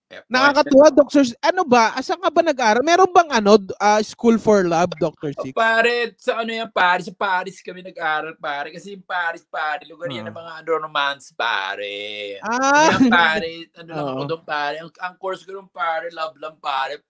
Eh, 0.07 0.23
Nakakatuwa, 0.31 0.87
Dr. 0.95 1.27
Six. 1.27 1.35
Ano 1.43 1.67
ba? 1.67 1.91
Asan 1.99 2.23
ka 2.23 2.31
ba 2.31 2.39
nag-aaral? 2.39 2.87
Meron 2.87 3.11
bang 3.11 3.27
ano, 3.43 3.59
ah, 3.83 3.99
School 4.07 4.39
for 4.39 4.63
Love, 4.63 4.95
Dr. 5.03 5.35
Oh, 5.35 5.43
Six? 5.43 5.51
Pare, 5.51 6.15
sa 6.15 6.47
ano 6.47 6.51
yan, 6.55 6.71
pare, 6.71 7.03
sa 7.03 7.11
Paris 7.11 7.59
kami 7.59 7.83
nag-aral, 7.83 8.39
pare. 8.39 8.71
Kasi 8.71 8.95
yung 8.95 9.03
Paris, 9.03 9.43
pare, 9.43 9.83
lugar 9.91 10.07
yan 10.07 10.31
Ah. 10.31 10.31
ng 10.31 10.39
mga 10.39 10.79
romance, 10.79 11.35
pare. 11.35 12.39
Ah, 12.39 12.95
Yan, 12.95 13.11
pare, 13.11 13.51
ano 13.75 13.89
lang 13.91 13.99
Oo. 14.07 14.13
ako 14.15 14.23
doon, 14.31 14.45
pare. 14.47 14.75
Ang, 14.79 14.91
ang 15.03 15.15
course 15.19 15.43
ko 15.43 15.59
doon, 15.59 15.67
pare, 15.75 16.07
love 16.15 16.39
lang, 16.39 16.55
pare. 16.63 17.03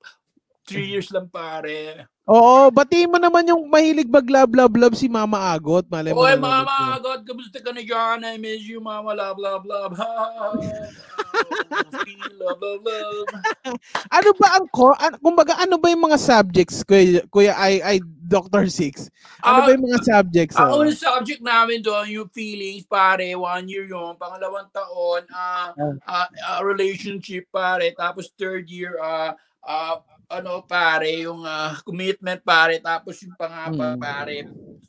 Three 0.66 0.90
years 0.90 1.14
lang 1.14 1.30
pare. 1.30 2.10
Oo, 2.26 2.74
batiin 2.74 3.06
mo 3.06 3.22
naman 3.22 3.46
yung 3.46 3.70
mahilig 3.70 4.10
mag 4.10 4.26
love 4.26 4.50
love 4.50 4.74
love 4.74 4.98
si 4.98 5.06
Mama 5.06 5.54
Agot. 5.54 5.86
Malay 5.86 6.10
mo 6.10 6.26
Oy, 6.26 6.34
mama, 6.34 6.66
yun. 6.66 6.98
agad, 6.98 7.20
kamusta 7.22 7.62
ka 7.62 7.70
na 7.70 7.86
dyan? 7.86 8.26
I 8.26 8.34
miss 8.34 8.66
you, 8.66 8.82
mama, 8.82 9.14
love, 9.14 9.38
love, 9.38 9.62
love. 9.62 9.94
love, 9.94 10.58
love, 12.58 12.82
love. 12.82 13.26
Ano 14.10 14.30
ba 14.42 14.58
ang 14.58 14.66
core? 14.74 14.98
Ano, 14.98 15.14
kumbaga, 15.22 15.54
ano 15.54 15.78
ba 15.78 15.86
yung 15.86 16.02
mga 16.02 16.18
subjects, 16.18 16.82
Kuya, 16.82 17.22
kuya 17.30 17.54
ay, 17.54 17.78
ay, 17.86 17.96
Dr. 18.26 18.66
Six? 18.66 19.06
Ano 19.46 19.62
ba 19.62 19.70
Ah, 19.70 19.74
yung 19.78 19.86
mga 19.86 20.02
subjects? 20.02 20.58
Ang 20.58 20.70
oh? 20.74 20.82
unang 20.82 20.98
subject 20.98 21.46
namin 21.46 21.78
doon, 21.78 22.10
yung 22.10 22.26
feelings, 22.34 22.82
pare, 22.90 23.38
one 23.38 23.70
year 23.70 23.86
yun. 23.86 24.18
Pangalawang 24.18 24.66
taon, 24.74 25.30
ah 25.30 25.70
Oh. 25.78 25.94
ah, 26.02 26.26
ah, 26.26 26.58
relationship, 26.66 27.46
pare. 27.54 27.94
Tapos 27.94 28.34
third 28.34 28.66
year, 28.66 28.98
ah 28.98 29.30
ah, 29.62 30.02
ano, 30.28 30.62
pare, 30.62 31.22
yung 31.22 31.42
ah, 31.42 31.78
commitment, 31.82 32.42
pare. 32.42 32.78
Tapos 32.78 33.18
yung 33.22 33.34
pangapa, 33.34 33.94
Mm. 33.94 34.00
pare. 34.00 34.36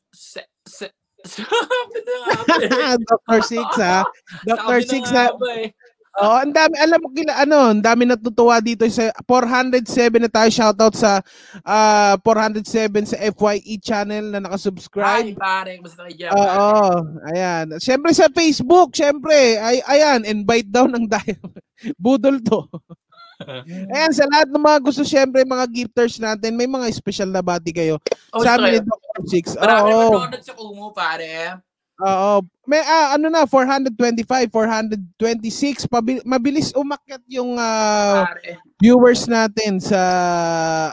Se, 0.10 0.42
se, 0.66 0.90
sabi 1.28 1.98
na 2.02 2.16
nga. 2.18 2.98
Dr. 3.10 3.40
Six, 3.42 3.68
ha? 3.78 4.02
Dr. 4.50 4.80
Six, 4.82 5.04
ha? 5.12 5.30
eh. 5.58 5.70
Oh, 6.18 6.34
ang 6.34 6.50
dami, 6.50 6.74
alam 6.82 6.98
mo 6.98 7.14
kila 7.14 7.46
ano, 7.46 7.70
ang 7.70 7.78
dami 7.78 8.02
natutuwa 8.02 8.58
dito 8.58 8.82
sa 8.90 9.14
407 9.22 10.18
na 10.18 10.26
tayo 10.26 10.50
shoutout 10.50 10.98
sa 10.98 11.22
ah 11.62 12.18
407 12.26 13.06
sa 13.06 13.22
FYE 13.30 13.78
channel 13.78 14.34
na 14.34 14.42
nakasubscribe. 14.42 15.38
pare. 15.38 15.78
Basta 15.78 16.10
kayo 16.10 16.18
dyan, 16.18 16.34
Oo, 16.34 16.42
pare. 16.42 17.38
ayan. 17.38 17.66
Siyempre 17.78 18.18
sa 18.18 18.34
Facebook, 18.34 18.98
siyempre, 18.98 19.62
ay 19.62 19.78
ayan, 19.86 20.26
invite 20.26 20.66
daw 20.66 20.90
ng 20.90 21.06
dahil. 21.06 21.38
Budol 22.02 22.42
to. 22.42 22.66
Ayan, 23.94 24.12
sa 24.14 24.26
lahat 24.26 24.50
ng 24.50 24.64
mga 24.66 24.80
gusto, 24.82 25.06
siyempre, 25.06 25.46
mga 25.46 25.66
gifters 25.70 26.18
natin, 26.18 26.58
may 26.58 26.66
mga 26.66 26.90
special 26.90 27.30
na 27.30 27.46
bati 27.46 27.70
kayo. 27.70 28.02
Oh, 28.34 28.42
Sabi 28.42 28.74
ni 28.74 28.82
sorry. 28.82 28.90
Dr. 28.90 29.22
Six. 29.30 29.46
Marami 29.56 29.90
Oo. 29.94 30.10
manonood 30.18 30.44
sa 30.44 30.54
Kumu, 30.58 30.90
pare. 30.90 31.62
Oo. 31.98 32.46
May 32.70 32.82
ah, 32.86 33.18
ano 33.18 33.30
na 33.30 33.46
425, 33.50 34.50
426 34.54 35.90
pabi- 35.90 36.22
mabilis 36.22 36.70
umakyat 36.74 37.24
yung 37.26 37.58
ah, 37.58 38.30
Pare. 38.30 38.62
viewers 38.78 39.26
natin 39.26 39.82
sa 39.82 39.98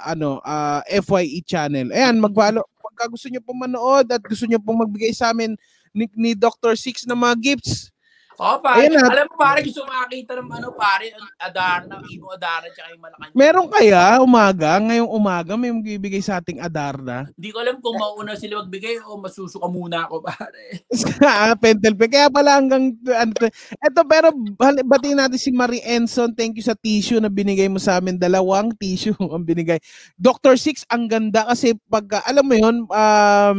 ano 0.04 0.40
ah, 0.40 0.80
FYE 0.88 1.44
channel. 1.44 1.92
Ayan, 1.92 2.16
mag-follow 2.20 2.64
pagka 2.94 3.10
gusto 3.10 3.26
niyo 3.26 3.42
pong 3.42 3.66
manood 3.68 4.06
at 4.08 4.22
gusto 4.22 4.46
niyo 4.46 4.62
pong 4.62 4.86
magbigay 4.86 5.10
sa 5.10 5.34
amin 5.34 5.58
ni, 5.90 6.06
ni 6.14 6.30
Dr. 6.32 6.78
Six 6.78 7.04
ng 7.04 7.18
mga 7.18 7.34
gifts. 7.42 7.90
Oo, 8.34 8.56
pare. 8.58 8.90
Ayun. 8.90 8.98
Alam 8.98 9.26
mo, 9.30 9.36
pare, 9.38 9.62
gusto 9.62 9.86
makakita 9.86 10.32
ng 10.42 10.50
ano, 10.50 10.68
pare, 10.74 11.14
Adarna, 11.38 12.02
Imo 12.10 12.34
Adarna, 12.34 12.66
tsaka 12.66 12.90
yung 12.90 13.02
Malacanang. 13.02 13.34
Meron 13.38 13.68
kaya 13.70 14.02
umaga, 14.18 14.70
ngayong 14.82 15.10
umaga 15.10 15.52
may 15.54 15.70
magbibigay 15.70 16.18
sa 16.18 16.42
ating 16.42 16.58
Adarna. 16.58 17.30
Hindi 17.38 17.50
ko 17.54 17.58
alam 17.62 17.78
kung 17.78 17.94
mauna 17.94 18.34
sila 18.34 18.66
magbigay 18.66 19.06
o 19.06 19.14
masusuka 19.22 19.70
muna 19.70 20.10
ako, 20.10 20.26
pare. 20.26 20.82
sa 20.90 21.54
Pentel 21.62 21.94
Pen. 21.94 22.10
Kaya 22.10 22.26
pala 22.26 22.58
hanggang 22.58 22.98
ano, 23.06 23.32
to. 23.38 23.46
eto 23.78 24.00
pero 24.02 24.34
batiin 24.82 25.22
natin 25.22 25.38
si 25.38 25.54
Marie 25.54 25.84
Enson. 25.86 26.34
Thank 26.34 26.58
you 26.58 26.64
sa 26.66 26.74
tissue 26.74 27.22
na 27.22 27.30
binigay 27.30 27.70
mo 27.70 27.78
sa 27.78 28.02
amin. 28.02 28.18
Dalawang 28.18 28.74
tissue 28.74 29.14
ang 29.30 29.46
binigay. 29.46 29.78
Dr. 30.18 30.58
Six, 30.58 30.82
ang 30.90 31.06
ganda 31.06 31.46
kasi 31.46 31.78
pag 31.86 32.26
alam 32.26 32.42
mo 32.42 32.54
yun, 32.58 32.76
um, 32.90 33.58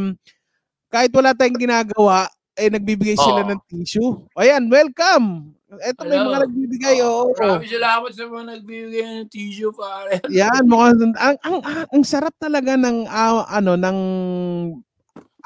kahit 0.92 1.10
wala 1.16 1.32
tayong 1.32 1.58
ginagawa, 1.58 2.28
eh 2.56 2.68
nagbibigay 2.72 3.16
sila 3.16 3.44
Oo. 3.44 3.50
ng 3.52 3.60
tissue. 3.68 4.10
Ayan, 4.40 4.72
welcome. 4.72 5.52
Eto 5.82 6.06
may 6.06 6.16
Hello. 6.16 6.30
mga 6.30 6.40
nagbibigay. 6.46 6.96
Oo. 7.02 7.34
Maraming 7.36 7.68
salamat 7.68 8.10
sa 8.14 8.24
mga 8.30 8.44
nagbibigay 8.56 9.02
ng 9.02 9.28
tissue, 9.28 9.74
pare. 9.74 10.22
Yan, 10.30 10.62
mukhang 10.64 11.12
ang, 11.12 11.14
ang, 11.18 11.36
ang, 11.42 11.58
ang 11.90 12.02
sarap 12.06 12.32
talaga 12.38 12.78
ng 12.78 13.04
ah, 13.10 13.44
ano 13.50 13.74
ng 13.74 13.98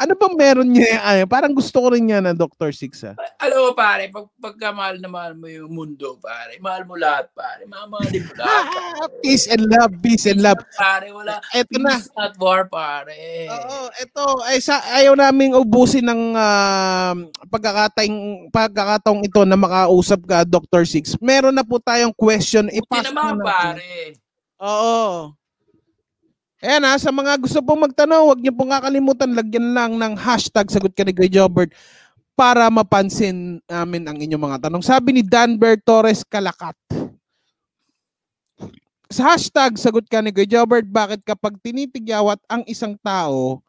ano 0.00 0.16
bang 0.16 0.34
meron 0.34 0.72
niya? 0.72 0.96
Ay, 1.04 1.28
parang 1.28 1.52
gusto 1.52 1.76
ko 1.76 1.92
rin 1.92 2.08
yan 2.08 2.24
na 2.24 2.32
Dr. 2.32 2.72
Six. 2.72 3.04
Ah. 3.04 3.12
Alam 3.36 3.68
mo, 3.68 3.70
pare, 3.76 4.08
pag, 4.08 4.26
pagka 4.40 4.72
mahal 4.72 4.96
na 4.96 5.12
mahal 5.12 5.36
mo 5.36 5.44
yung 5.44 5.68
mundo, 5.68 6.16
pare, 6.16 6.56
mahal 6.56 6.88
mo 6.88 6.96
lahat, 6.96 7.28
pare. 7.36 7.68
Mamahalin 7.68 8.24
mo 8.24 8.32
lahat, 8.32 8.64
pare. 8.72 9.20
peace 9.20 9.44
and 9.46 9.68
love, 9.68 9.92
peace 10.00 10.24
and 10.24 10.40
love. 10.40 10.56
Pare, 10.72 11.12
wala. 11.12 11.36
Eto 11.52 11.76
na. 11.76 12.00
Peace 12.00 12.08
not 12.16 12.32
war, 12.40 12.64
pare. 12.64 13.44
Oo, 13.46 13.92
ito 13.92 14.24
ay 14.48 14.58
sa 14.58 14.80
ayaw 14.96 15.12
naming 15.12 15.52
ubusin 15.52 16.08
ng 16.08 16.32
ah, 16.32 17.12
pagkakataong 17.52 18.48
pagkakataong 18.48 19.20
ito 19.20 19.44
na 19.44 19.60
makausap 19.60 20.24
ka 20.24 20.48
Dr. 20.48 20.88
Six. 20.88 21.20
Meron 21.20 21.52
na 21.52 21.62
po 21.62 21.76
tayong 21.76 22.16
question 22.16 22.72
Buti 22.72 22.80
ipasok 22.80 23.12
naman, 23.12 23.36
na 23.36 23.36
natin. 23.36 23.44
pare. 23.44 23.92
Oo. 24.64 25.36
Ayan 26.60 26.84
ha, 26.84 27.00
sa 27.00 27.08
mga 27.08 27.40
gusto 27.40 27.64
pong 27.64 27.88
magtanong, 27.88 28.28
huwag 28.28 28.40
niyo 28.44 28.52
pong 28.52 28.68
kakalimutan, 28.68 29.32
lagyan 29.32 29.72
lang 29.72 29.96
ng 29.96 30.12
hashtag 30.12 30.68
sagot 30.68 30.92
ka 30.92 31.08
ni 31.08 31.16
Kuya 31.16 31.40
Jobert 31.40 31.72
para 32.36 32.68
mapansin 32.68 33.64
namin 33.64 34.04
ang 34.04 34.20
inyong 34.20 34.44
mga 34.44 34.68
tanong. 34.68 34.84
Sabi 34.84 35.16
ni 35.16 35.22
Danbert 35.24 35.80
Torres 35.80 36.20
Kalakat. 36.20 36.76
Sa 39.08 39.32
hashtag 39.32 39.80
sagot 39.80 40.04
ka 40.04 40.20
ni 40.20 40.36
Kuya 40.36 40.60
Jobert, 40.60 40.84
bakit 40.84 41.24
kapag 41.24 41.56
tinitigyawat 41.64 42.44
ang 42.44 42.60
isang 42.68 42.92
tao, 43.00 43.64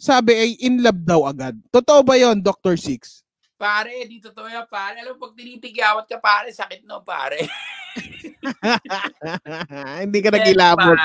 sabi 0.00 0.32
ay 0.32 0.50
in 0.64 0.80
love 0.80 1.04
daw 1.04 1.28
agad. 1.28 1.60
Totoo 1.68 2.00
ba 2.00 2.16
yon 2.16 2.40
Dr. 2.40 2.80
Six? 2.80 3.20
Pare, 3.60 4.08
di 4.08 4.16
totoo 4.16 4.48
yan, 4.48 4.64
pare. 4.64 4.96
Alam 5.04 5.20
pag 5.20 5.36
tinitigyawat 5.36 6.08
ka, 6.08 6.16
pare, 6.16 6.48
sakit 6.56 6.88
no, 6.88 7.04
pare. 7.04 7.44
Hindi 10.04 10.18
ka 10.22 10.30
nagilabot. 10.32 10.96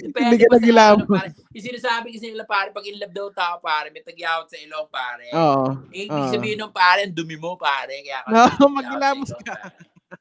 Hindi 0.00 0.36
ka 0.40 0.48
nagilabot. 0.56 1.06
ano. 1.06 1.34
Yung 1.52 1.66
sinasabi 1.66 2.14
kasi 2.14 2.32
nila, 2.32 2.46
pare, 2.46 2.72
pag 2.72 2.86
in 2.86 2.98
love 2.98 3.14
daw 3.14 3.28
tao, 3.34 3.60
pare, 3.60 3.90
may 3.92 4.02
tagyawat 4.02 4.48
sa 4.48 4.56
ilong, 4.56 4.88
pare. 4.88 5.26
Oo. 5.34 5.76
Eh, 5.90 6.08
ibig 6.08 6.32
sabihin 6.32 6.58
nung 6.58 6.74
pare, 6.74 7.04
ang 7.04 7.14
dumi 7.14 7.36
mo, 7.36 7.56
pare. 7.58 8.00
Kaya 8.00 8.24
ka 8.24 8.30
Oo, 8.64 8.80
ilong, 8.80 9.26
ka. 9.44 9.54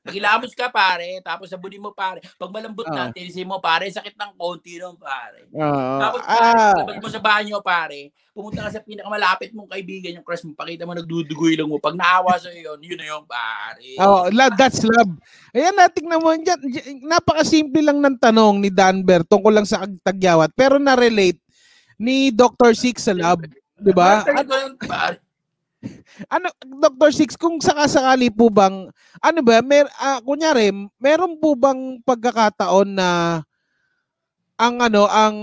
Magilamos 0.06 0.52
ka, 0.54 0.70
pare. 0.70 1.18
Tapos 1.26 1.50
sabunin 1.50 1.82
mo, 1.82 1.92
pare. 1.92 2.22
Pag 2.38 2.54
malambot 2.54 2.86
Oo. 2.86 2.94
na, 2.94 3.10
tinisin 3.10 3.50
mo, 3.50 3.58
pare, 3.58 3.90
sakit 3.90 4.14
ng 4.14 4.32
konti 4.38 4.78
nun, 4.78 4.96
pare. 4.96 5.50
Oo. 5.50 6.00
Tapos, 6.00 6.22
pare, 6.24 6.48
Ah, 6.50 6.74
labas 6.78 6.98
mo 7.02 7.10
sa 7.10 7.22
banyo, 7.22 7.58
pare, 7.66 8.14
pumunta 8.30 8.66
ka 8.66 8.80
sa 8.80 8.86
pinakamalapit 8.86 9.52
mong 9.52 9.70
kaibigan, 9.70 10.16
yung 10.16 10.26
crush 10.26 10.46
mo, 10.46 10.54
pakita 10.54 10.86
mo, 10.86 10.94
nagdudugoy 10.94 11.58
lang 11.58 11.68
mo. 11.68 11.82
Pag 11.82 11.98
naawa 11.98 12.38
sa 12.38 12.54
yun, 12.54 12.80
yun 12.80 13.00
na 13.02 13.08
yun, 13.10 13.24
pare. 13.26 13.90
Oh, 14.00 14.30
love, 14.30 14.56
that's 14.56 14.86
love. 14.86 15.12
Ayan, 15.52 15.74
natignan 15.74 16.22
mo 16.22 16.32
dyan. 16.38 16.60
Napakasimple 17.04 17.82
lang 17.82 18.00
ng 18.00 18.18
tanong 18.22 18.62
ni 18.62 18.70
Danber 18.70 19.26
tungkol 19.26 19.58
lang 19.58 19.68
sa 19.68 19.84
tagyawat. 20.06 20.54
Pero 20.54 20.78
na-relate 20.78 21.42
ni 22.00 22.32
Dr. 22.32 22.78
Six 22.78 23.10
sa 23.10 23.14
love. 23.18 23.44
Di 23.80 23.92
ba? 23.92 24.24
Pare. 24.86 25.29
Ano, 26.28 26.52
Dr. 26.60 27.12
Six, 27.16 27.40
kung 27.40 27.64
sakasakali 27.64 28.28
po 28.30 28.52
bang, 28.52 28.92
ano 29.24 29.40
ba, 29.40 29.64
mer, 29.64 29.88
ah, 29.98 30.20
kunyari, 30.20 30.72
meron 31.00 31.40
po 31.40 31.56
bang 31.56 32.04
pagkakataon 32.04 32.90
na 32.92 33.42
ang 34.60 34.76
ano, 34.84 35.08
ang 35.08 35.38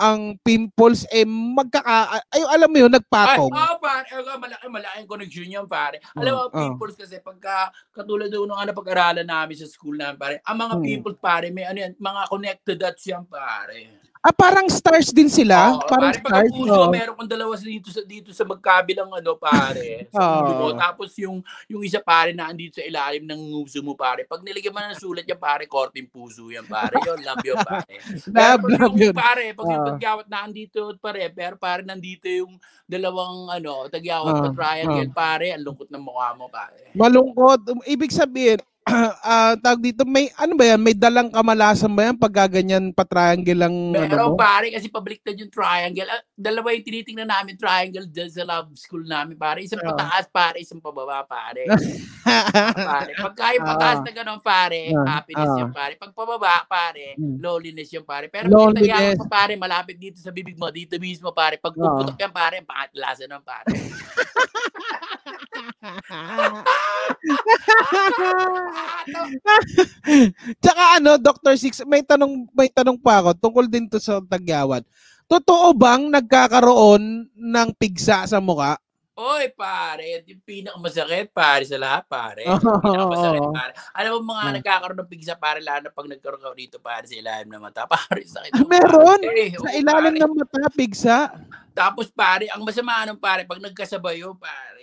ang 0.00 0.32
pimples 0.40 1.04
eh 1.12 1.28
magkaka 1.28 2.24
ay 2.32 2.40
alam 2.56 2.72
mo 2.72 2.78
yun 2.80 2.88
Ay, 2.88 2.96
nagpatong. 2.96 3.52
oh, 3.52 3.76
pare, 3.84 4.08
eh, 4.08 4.16
malaki, 4.40 4.66
malaking 4.72 5.08
connection 5.08 5.44
yan, 5.44 5.68
pare. 5.68 6.00
Alam 6.16 6.32
mo, 6.32 6.40
Oh, 6.40 6.48
oh. 6.48 6.56
peoples 6.56 6.96
kasi 6.96 7.20
pagka, 7.20 7.68
katulad 7.92 8.32
doon 8.32 8.48
ng 8.48 8.60
ano, 8.64 8.72
pag-aralan 8.72 9.28
namin 9.28 9.60
sa 9.60 9.68
school 9.68 10.00
namin, 10.00 10.16
pare, 10.16 10.34
ang 10.44 10.56
mga 10.56 10.74
Hmm. 10.80 10.84
people, 10.84 11.14
pare, 11.20 11.52
may 11.52 11.68
ano 11.68 11.84
yan, 11.84 11.92
mga 12.00 12.22
connected 12.32 12.76
dots 12.80 13.04
yan, 13.04 13.28
pare. 13.28 14.00
Ah, 14.20 14.36
parang 14.36 14.68
stars 14.68 15.16
din 15.16 15.32
sila. 15.32 15.80
Oo, 15.80 15.88
parang 15.88 16.12
pare, 16.20 16.44
stars. 16.44 16.52
puso, 16.52 16.76
oh. 16.76 16.92
meron 16.92 17.16
kong 17.16 17.32
dalawa 17.32 17.56
dito 17.56 17.88
sa 17.88 18.04
dito 18.04 18.36
sa 18.36 18.44
magkabilang 18.44 19.08
ano, 19.08 19.32
pare. 19.40 20.04
sa 20.12 20.44
ulo 20.44 20.52
mo. 20.60 20.68
Tapos 20.76 21.16
yung 21.16 21.40
yung 21.72 21.80
isa 21.80 22.04
pare 22.04 22.36
na 22.36 22.52
andito 22.52 22.76
sa 22.76 22.84
ilalim 22.84 23.24
ng 23.24 23.40
nguso 23.48 23.80
mo, 23.80 23.96
pare. 23.96 24.28
Pag 24.28 24.44
nilagyan 24.44 24.76
mo 24.76 24.84
ng 24.84 25.00
sulat 25.00 25.24
yan, 25.24 25.40
pare, 25.40 25.64
korting 25.64 26.04
puso 26.12 26.52
yan, 26.52 26.68
pare. 26.68 27.00
Yun, 27.00 27.16
love 27.24 27.40
yun, 27.48 27.56
pare. 27.64 27.92
Love, 28.36 28.60
Pero 28.68 28.76
love 28.76 28.96
yung 29.00 29.08
yun. 29.08 29.16
pare, 29.16 29.44
pag 29.56 29.66
yung 29.72 29.80
Oo. 29.80 29.90
tagyawat 29.96 30.26
na 30.28 30.38
andito, 30.44 30.80
pare, 31.00 31.20
pero 31.32 31.54
pare 31.56 31.80
nandito 31.80 32.28
yung 32.28 32.60
dalawang 32.84 33.48
ano, 33.48 33.88
tagyawat 33.88 34.36
Oo, 34.36 34.42
pa 34.44 34.48
triangle, 34.52 35.10
pare, 35.16 35.56
ang 35.56 35.64
lungkot 35.64 35.88
ng 35.88 36.04
mukha 36.04 36.36
mo, 36.36 36.52
pare. 36.52 36.92
Malungkot. 36.92 37.72
Ibig 37.88 38.12
sabihin, 38.12 38.60
ah 39.24 39.54
tawag 39.56 39.80
dito, 39.82 40.02
may 40.04 40.28
ano 40.34 40.54
ba 40.54 40.64
yan? 40.66 40.80
May 40.80 40.92
dalang 40.92 41.28
kamalasan 41.28 41.90
ba 41.90 42.06
yan 42.06 42.16
pag 42.16 42.32
gaganyan 42.32 42.90
pa 42.90 43.04
triangle 43.04 43.56
lang 43.56 43.74
ano 43.90 44.06
Pero 44.06 44.24
mo? 44.30 44.36
pare, 44.36 44.70
kasi 44.70 44.86
pabaliktad 44.86 45.34
yung 45.34 45.48
triangle. 45.48 46.06
Ah, 46.06 46.22
dalawa 46.32 46.72
yung 46.72 46.82
tinitingnan 46.82 47.26
namin 47.26 47.54
triangle 47.54 48.06
dyan 48.06 48.28
sa 48.28 48.42
love 48.42 48.72
school 48.74 49.02
namin, 49.02 49.34
pare. 49.34 49.62
Isang 49.62 49.80
Oo. 49.80 49.88
pataas, 49.88 50.26
pare. 50.28 50.58
Isang 50.58 50.78
pababa, 50.78 51.22
pare. 51.22 51.66
pare. 52.90 53.10
Pagka 53.14 53.46
yung 53.54 53.66
pataas 53.66 53.98
na 54.00 54.12
ganun, 54.12 54.40
pare, 54.40 54.90
Ah, 54.92 55.18
happiness 55.18 55.48
ah. 55.48 55.60
yung 55.60 55.72
pare. 55.72 55.94
Pag 55.94 56.12
pababa, 56.12 56.64
pare, 56.64 57.14
Hmm. 57.14 57.36
loneliness 57.38 57.90
yung 57.90 58.04
pare. 58.04 58.26
Pero 58.26 58.46
pag 58.46 58.54
Loneliness. 58.54 58.82
tagyawat 58.82 59.18
pa, 59.18 59.28
pare, 59.28 59.52
malapit 59.54 59.96
dito 59.96 60.18
sa 60.18 60.30
bibig 60.30 60.56
mo, 60.56 60.68
dito 60.68 60.96
mismo, 60.96 61.30
pare. 61.30 61.56
Pag 61.56 61.74
puputok 61.74 62.16
yan, 62.16 62.32
pare, 62.32 62.60
pangatlasa 62.62 63.24
ng 63.24 63.42
pare. 63.42 63.68
Tsaka 70.62 70.82
ano, 71.00 71.16
Dr. 71.20 71.56
Six, 71.56 71.82
may 71.84 72.02
tanong 72.04 72.48
may 72.54 72.68
tanong 72.72 72.98
pa 73.00 73.18
ako 73.24 73.34
tungkol 73.38 73.66
din 73.68 73.88
to 73.88 74.00
sa 74.00 74.20
tagyawan. 74.24 74.82
Totoo 75.30 75.72
bang 75.78 76.10
nagkakaroon 76.10 77.30
ng 77.30 77.68
pigsa 77.78 78.26
sa 78.26 78.40
mukha? 78.42 78.74
Oy, 79.20 79.52
pare, 79.52 80.24
yung 80.24 80.40
pinakamasakit, 80.40 81.28
pare, 81.28 81.68
sa 81.68 81.76
lahat, 81.76 82.08
pare. 82.08 82.40
Yung 82.48 82.80
pinakamasakit, 82.80 83.52
pare. 83.52 83.72
Alam 83.92 84.10
mo, 84.16 84.32
mga 84.32 84.44
Oo. 84.48 84.56
nagkakaroon 84.56 84.98
ng 85.04 85.12
pigsa, 85.12 85.36
pare, 85.36 85.60
lalo 85.60 85.84
na 85.84 85.92
pag 85.92 86.08
nagkaroon 86.08 86.40
ka 86.40 86.56
dito, 86.56 86.80
pare, 86.80 87.04
sa 87.04 87.20
ilalim 87.20 87.52
ng 87.52 87.60
mata. 87.60 87.84
Pare, 87.90 88.24
sakit. 88.24 88.56
Ah, 88.56 88.64
meron? 88.64 89.20
pare. 89.20 89.52
Sa 89.52 89.60
Oo, 89.60 89.76
ilalim 89.76 90.14
pare. 90.16 90.24
ng 90.24 90.32
mata, 90.40 90.72
pigsa? 90.72 91.16
Tapos, 91.76 92.08
pare, 92.08 92.48
ang 92.48 92.64
masama 92.64 93.04
nun, 93.04 93.20
pare, 93.20 93.44
pag 93.44 93.60
nagkasabay 93.60 94.24
yun, 94.24 94.32
pare. 94.40 94.79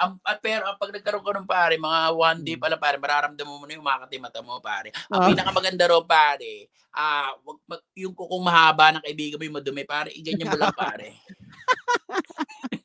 Ang, 0.00 0.16
at 0.24 0.40
pero 0.40 0.64
ang 0.64 0.80
pag 0.80 0.92
nagkaroon 0.96 1.20
ka 1.20 1.32
ng 1.36 1.48
pare, 1.50 1.74
mga 1.76 2.00
one 2.16 2.40
day 2.40 2.56
pala, 2.56 2.80
pare, 2.80 2.96
mararamdaman 2.96 3.52
mo 3.60 3.64
na 3.68 3.76
yung 3.76 3.84
makati 3.84 4.16
mata 4.16 4.40
mo, 4.40 4.56
pare. 4.64 4.88
Ang 5.12 5.20
Ah. 5.20 5.28
pinakamaganda 5.28 5.84
ron, 5.92 6.08
pare, 6.08 6.72
ah, 6.96 7.36
wag, 7.44 7.58
mag, 7.68 7.80
yung 7.92 8.16
kukong 8.16 8.40
mahaba 8.40 8.96
ng 8.96 9.04
kaibigan 9.04 9.36
mo 9.36 9.44
yung 9.44 9.58
madumi, 9.60 9.84
pare, 9.84 10.08
iganyan 10.16 10.48
mo 10.48 10.56
lang, 10.56 10.72
pare. 10.72 11.20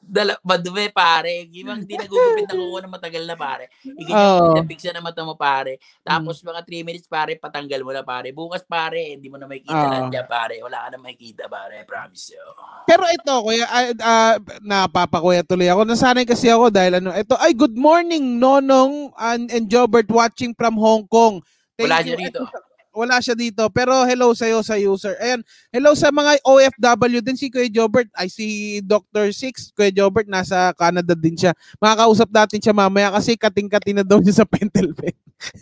Dala, 0.00 0.34
madumi, 0.42 0.90
pare. 0.90 1.46
Yung 1.54 1.86
hindi 1.86 1.94
nagugupit 1.94 2.46
ng 2.50 2.58
kuko 2.58 2.78
na 2.82 2.90
matagal 2.90 3.24
na, 3.24 3.36
pare. 3.38 3.70
Iganyan 3.84 4.42
Oo. 4.42 4.58
mo, 4.58 4.66
pigsa 4.66 4.90
na 4.90 5.04
mata 5.04 5.22
mo, 5.22 5.38
pare. 5.38 5.78
Tapos 6.02 6.42
mga 6.42 6.60
3 6.66 6.82
minutes, 6.86 7.06
pare, 7.06 7.38
patanggal 7.38 7.80
mo 7.86 7.94
na, 7.94 8.02
pare. 8.02 8.34
Bukas, 8.34 8.66
pare, 8.66 9.14
hindi 9.14 9.30
mo 9.30 9.38
na 9.38 9.46
makikita 9.46 9.86
Oo. 9.86 9.92
lang 9.92 10.06
dyan, 10.10 10.26
pare. 10.26 10.54
Wala 10.58 10.78
ka 10.86 10.88
na 10.94 10.98
makikita, 10.98 11.42
pare. 11.46 11.86
Promise 11.86 12.34
you. 12.34 12.44
Pero 12.90 13.04
ito, 13.06 13.34
kuya, 13.44 13.66
ah, 13.70 13.86
ah, 14.02 14.36
napapakuya 14.64 15.46
tuloy 15.46 15.70
ako. 15.70 15.86
Nasanay 15.86 16.26
kasi 16.26 16.50
ako 16.50 16.74
dahil 16.74 16.98
ano, 16.98 17.14
ito, 17.14 17.38
ay, 17.38 17.54
good 17.54 17.78
morning, 17.78 18.42
Nonong 18.42 19.14
and, 19.20 19.46
and 19.54 19.70
Jobert 19.70 20.10
watching 20.10 20.56
from 20.58 20.74
Hong 20.74 21.06
Kong. 21.06 21.38
Wala 21.78 22.02
you. 22.02 22.12
siya 22.12 22.18
dito. 22.18 22.42
Ito, 22.44 22.69
wala 22.90 23.18
siya 23.22 23.38
dito. 23.38 23.66
Pero 23.70 24.02
hello 24.04 24.34
sa'yo 24.34 24.62
sa 24.62 24.74
user. 24.76 25.14
Ayan, 25.18 25.40
hello 25.70 25.94
sa 25.94 26.10
mga 26.10 26.42
OFW 26.42 27.20
din 27.22 27.38
si 27.38 27.48
Kuya 27.48 27.70
Jobert. 27.70 28.10
Ay, 28.14 28.26
si 28.30 28.46
Dr. 28.82 29.30
Six, 29.30 29.70
Kuya 29.74 29.94
Jobert, 29.94 30.26
nasa 30.26 30.74
Canada 30.74 31.14
din 31.14 31.34
siya. 31.38 31.54
Makakausap 31.78 32.28
natin 32.30 32.58
siya 32.58 32.74
mamaya 32.74 33.14
kasi 33.14 33.38
kating-kating 33.38 34.02
na 34.02 34.06
daw 34.06 34.18
siya 34.20 34.42
sa 34.42 34.46
Pentelben. 34.46 35.14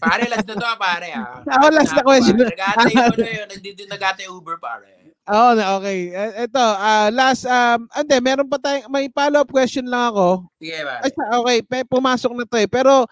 Pare, 0.03 0.27
last 0.27 0.47
na 0.49 0.59
to, 0.59 0.67
ah, 0.67 0.79
pare. 0.79 1.09
Ah. 1.15 1.39
Ah, 1.55 1.71
last 1.71 1.95
na 1.95 2.03
question. 2.03 2.35
Nagate 2.35 2.91
yung 2.91 3.07
ano 3.15 3.23
yun. 3.23 3.47
Nandito 3.47 3.81
nagate 3.87 4.23
Uber, 4.27 4.59
pare. 4.59 4.99
Oo, 5.29 5.53
na 5.55 5.77
okay. 5.77 6.09
Ito, 6.49 6.59
ah, 6.59 7.13
last, 7.13 7.45
um, 7.45 7.85
ande, 7.93 8.17
meron 8.19 8.49
pa 8.49 8.57
tayong, 8.59 8.89
may 8.89 9.13
follow-up 9.13 9.53
question 9.53 9.85
lang 9.87 10.11
ako. 10.11 10.49
Sige, 10.59 10.83
pare. 10.83 11.01
Ay, 11.05 11.11
sa- 11.13 11.31
okay, 11.39 11.59
pumasok 11.85 12.33
na 12.35 12.45
to 12.49 12.57
eh. 12.59 12.67
Pero, 12.67 13.05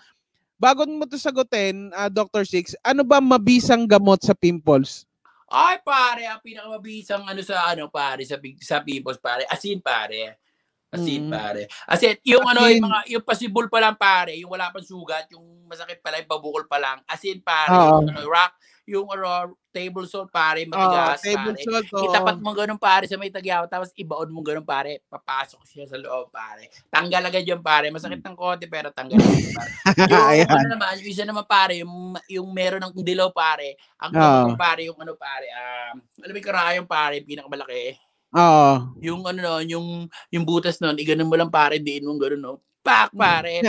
bago 0.56 0.84
mo 0.88 1.04
to 1.04 1.16
sagutin, 1.16 1.92
ah, 1.92 2.08
Dr. 2.08 2.44
Six, 2.44 2.74
ano 2.82 3.04
ba 3.04 3.20
mabisang 3.20 3.84
gamot 3.84 4.24
sa 4.24 4.32
pimples? 4.32 5.04
Ay, 5.46 5.78
pare, 5.86 6.26
ang 6.26 6.42
pinakamabisang 6.42 7.22
ano 7.22 7.38
sa 7.38 7.70
ano, 7.70 7.86
pare, 7.86 8.26
sa, 8.26 8.34
sa 8.58 8.82
pimples, 8.82 9.22
pare. 9.22 9.46
Asin, 9.46 9.78
pare. 9.78 10.42
Asin, 10.90 11.26
Mm. 11.26 11.30
pare. 11.30 11.62
Asin, 11.86 12.18
yung 12.26 12.42
ano, 12.42 12.66
yung 12.66 12.82
mga, 12.82 13.00
yung 13.14 13.24
possible 13.26 13.68
pa 13.70 13.78
lang, 13.78 13.94
pare, 13.94 14.34
yung 14.38 14.50
wala 14.50 14.74
pang 14.74 14.82
sugat, 14.82 15.30
yung 15.30 15.66
masakit 15.66 16.02
pa 16.02 16.10
lang, 16.10 16.26
yung 16.26 16.32
pabukol 16.34 16.66
pa 16.66 16.78
lang. 16.82 16.98
Asin, 17.06 17.38
pare. 17.42 17.70
Yung, 17.74 18.10
ano, 18.10 18.26
rock, 18.26 18.54
yung 18.86 19.10
ano, 19.10 19.58
table 19.74 20.06
salt, 20.06 20.30
pare, 20.30 20.64
Oh, 20.64 20.70
matigas, 20.72 21.20
table 21.20 21.52
pare. 21.52 21.66
salt. 21.66 21.86
oo. 21.92 22.06
Itapat 22.08 22.36
mo 22.40 22.50
ganun 22.56 22.78
pare 22.80 23.04
sa 23.04 23.18
may 23.20 23.28
tagyaw 23.28 23.66
tapos 23.68 23.90
ibaon 23.92 24.30
mo 24.32 24.40
ganun 24.40 24.64
pare 24.64 25.04
papasok 25.10 25.60
siya 25.68 25.84
sa 25.84 26.00
loob 26.00 26.32
pare 26.32 26.70
tanggal 26.88 27.20
agad 27.28 27.44
yung 27.44 27.60
pare 27.60 27.92
masakit 27.92 28.24
ng 28.24 28.32
konti 28.32 28.64
pero 28.70 28.88
tanggal 28.94 29.20
agad 29.20 29.52
pare 29.52 29.70
yung 30.40 30.48
ano 30.54 30.66
naman 30.72 30.96
yung 31.02 31.10
isa 31.12 31.28
naman 31.28 31.44
pare 31.44 31.82
yung 31.84 31.92
yung 32.30 32.48
meron 32.54 32.80
ng 32.88 33.04
dilaw 33.04 33.28
pare 33.34 33.76
ang 34.00 34.16
mo, 34.16 34.56
pare 34.56 34.88
yung 34.88 34.96
ano 34.96 35.12
pare 35.12 35.46
um 35.52 35.94
alam 36.24 36.32
mo 36.32 36.38
yung 36.40 36.48
karayong 36.48 36.88
pare 36.88 37.12
yung 37.20 37.28
pinakamalaki 37.28 37.84
Oo. 38.32 38.72
yung 39.04 39.22
ano 39.28 39.38
no 39.44 39.54
yung 39.60 39.86
yung 40.32 40.44
butas 40.48 40.80
nun 40.80 40.96
iganon 40.96 41.28
mo 41.28 41.36
lang 41.36 41.52
pare 41.52 41.76
diin 41.82 42.06
mo 42.06 42.16
ganun 42.16 42.40
no 42.40 42.54
pak 42.86 43.10
pare. 43.10 43.58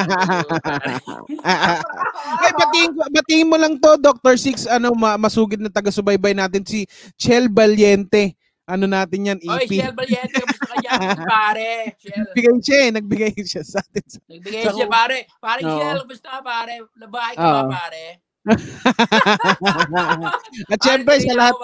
Ay, 2.38 2.52
batiin, 2.54 2.94
batiin 2.94 3.50
mo 3.50 3.58
lang 3.58 3.82
to, 3.82 3.98
Dr. 3.98 4.38
Six, 4.38 4.70
ano, 4.70 4.94
ma- 4.94 5.18
masugid 5.18 5.58
na 5.58 5.68
taga-subaybay 5.68 6.32
natin, 6.32 6.62
si 6.62 6.86
Chel 7.18 7.50
Valiente. 7.50 8.38
Ano 8.68 8.84
natin 8.84 9.32
yan, 9.32 9.40
Oy, 9.48 9.64
EP. 9.64 9.80
Shell 9.80 9.96
Valiente, 9.96 10.38
kamusta 10.38 10.66
ka 10.68 10.76
dyan, 10.84 11.00
pare? 11.32 11.72
Shell. 11.98 12.20
Nagbigay 12.20 12.56
siya 12.60 12.78
eh, 12.78 12.90
nagbigay 12.92 13.32
siya 13.42 13.64
sa 13.64 13.80
atin. 13.80 14.04
Nagbigay 14.28 14.64
Sa- 14.68 14.76
siya, 14.76 14.88
pare. 14.92 15.18
Pare, 15.40 15.60
Oo. 15.64 15.72
Shell, 15.80 16.00
kamusta 16.04 16.30
ka, 16.30 16.40
pare? 16.44 16.76
Labahay 17.00 17.34
ka 17.34 17.48
ba, 17.48 17.62
pare? 17.72 18.06
At 20.72 20.80
syempre, 20.84 21.14
sa 21.24 21.34
lahat. 21.34 21.56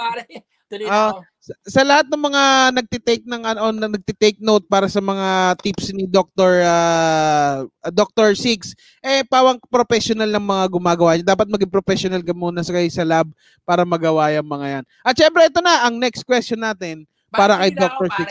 Tuloy 0.71 0.88
na 0.88 1.12
ako. 1.12 1.19
Sa, 1.43 1.84
lahat 1.84 2.08
ng 2.08 2.23
mga 2.23 2.43
nagtitake 2.71 3.25
ng 3.27 3.43
ano 3.43 3.75
na 3.75 3.91
nagtitake 3.91 4.39
note 4.39 4.63
para 4.71 4.88
sa 4.88 5.03
mga 5.03 5.60
tips 5.60 5.91
ni 5.91 6.08
Dr. 6.08 6.63
ah, 6.63 7.67
ah, 7.84 7.91
Dr. 7.91 8.32
Six 8.32 8.71
eh 9.03 9.27
pawang 9.27 9.60
professional 9.67 10.32
ng 10.32 10.45
mga 10.45 10.65
gumagawa 10.71 11.19
niya. 11.19 11.36
Dapat 11.36 11.51
maging 11.51 11.71
professional 11.73 12.23
ka 12.23 12.32
muna 12.32 12.63
sa 12.63 12.71
kayo 12.71 12.88
sa 12.88 13.03
lab 13.03 13.27
para 13.67 13.84
magawa 13.84 14.32
yung 14.32 14.47
mga 14.47 14.67
yan. 14.79 14.84
At 15.03 15.15
syempre 15.19 15.43
ito 15.43 15.60
na 15.60 15.84
ang 15.84 15.99
next 15.99 16.23
question 16.23 16.63
natin. 16.63 17.03
para 17.34 17.60
Pare, 17.60 17.67
kay 17.67 17.71
Dr. 17.75 18.08
Six. 18.13 18.29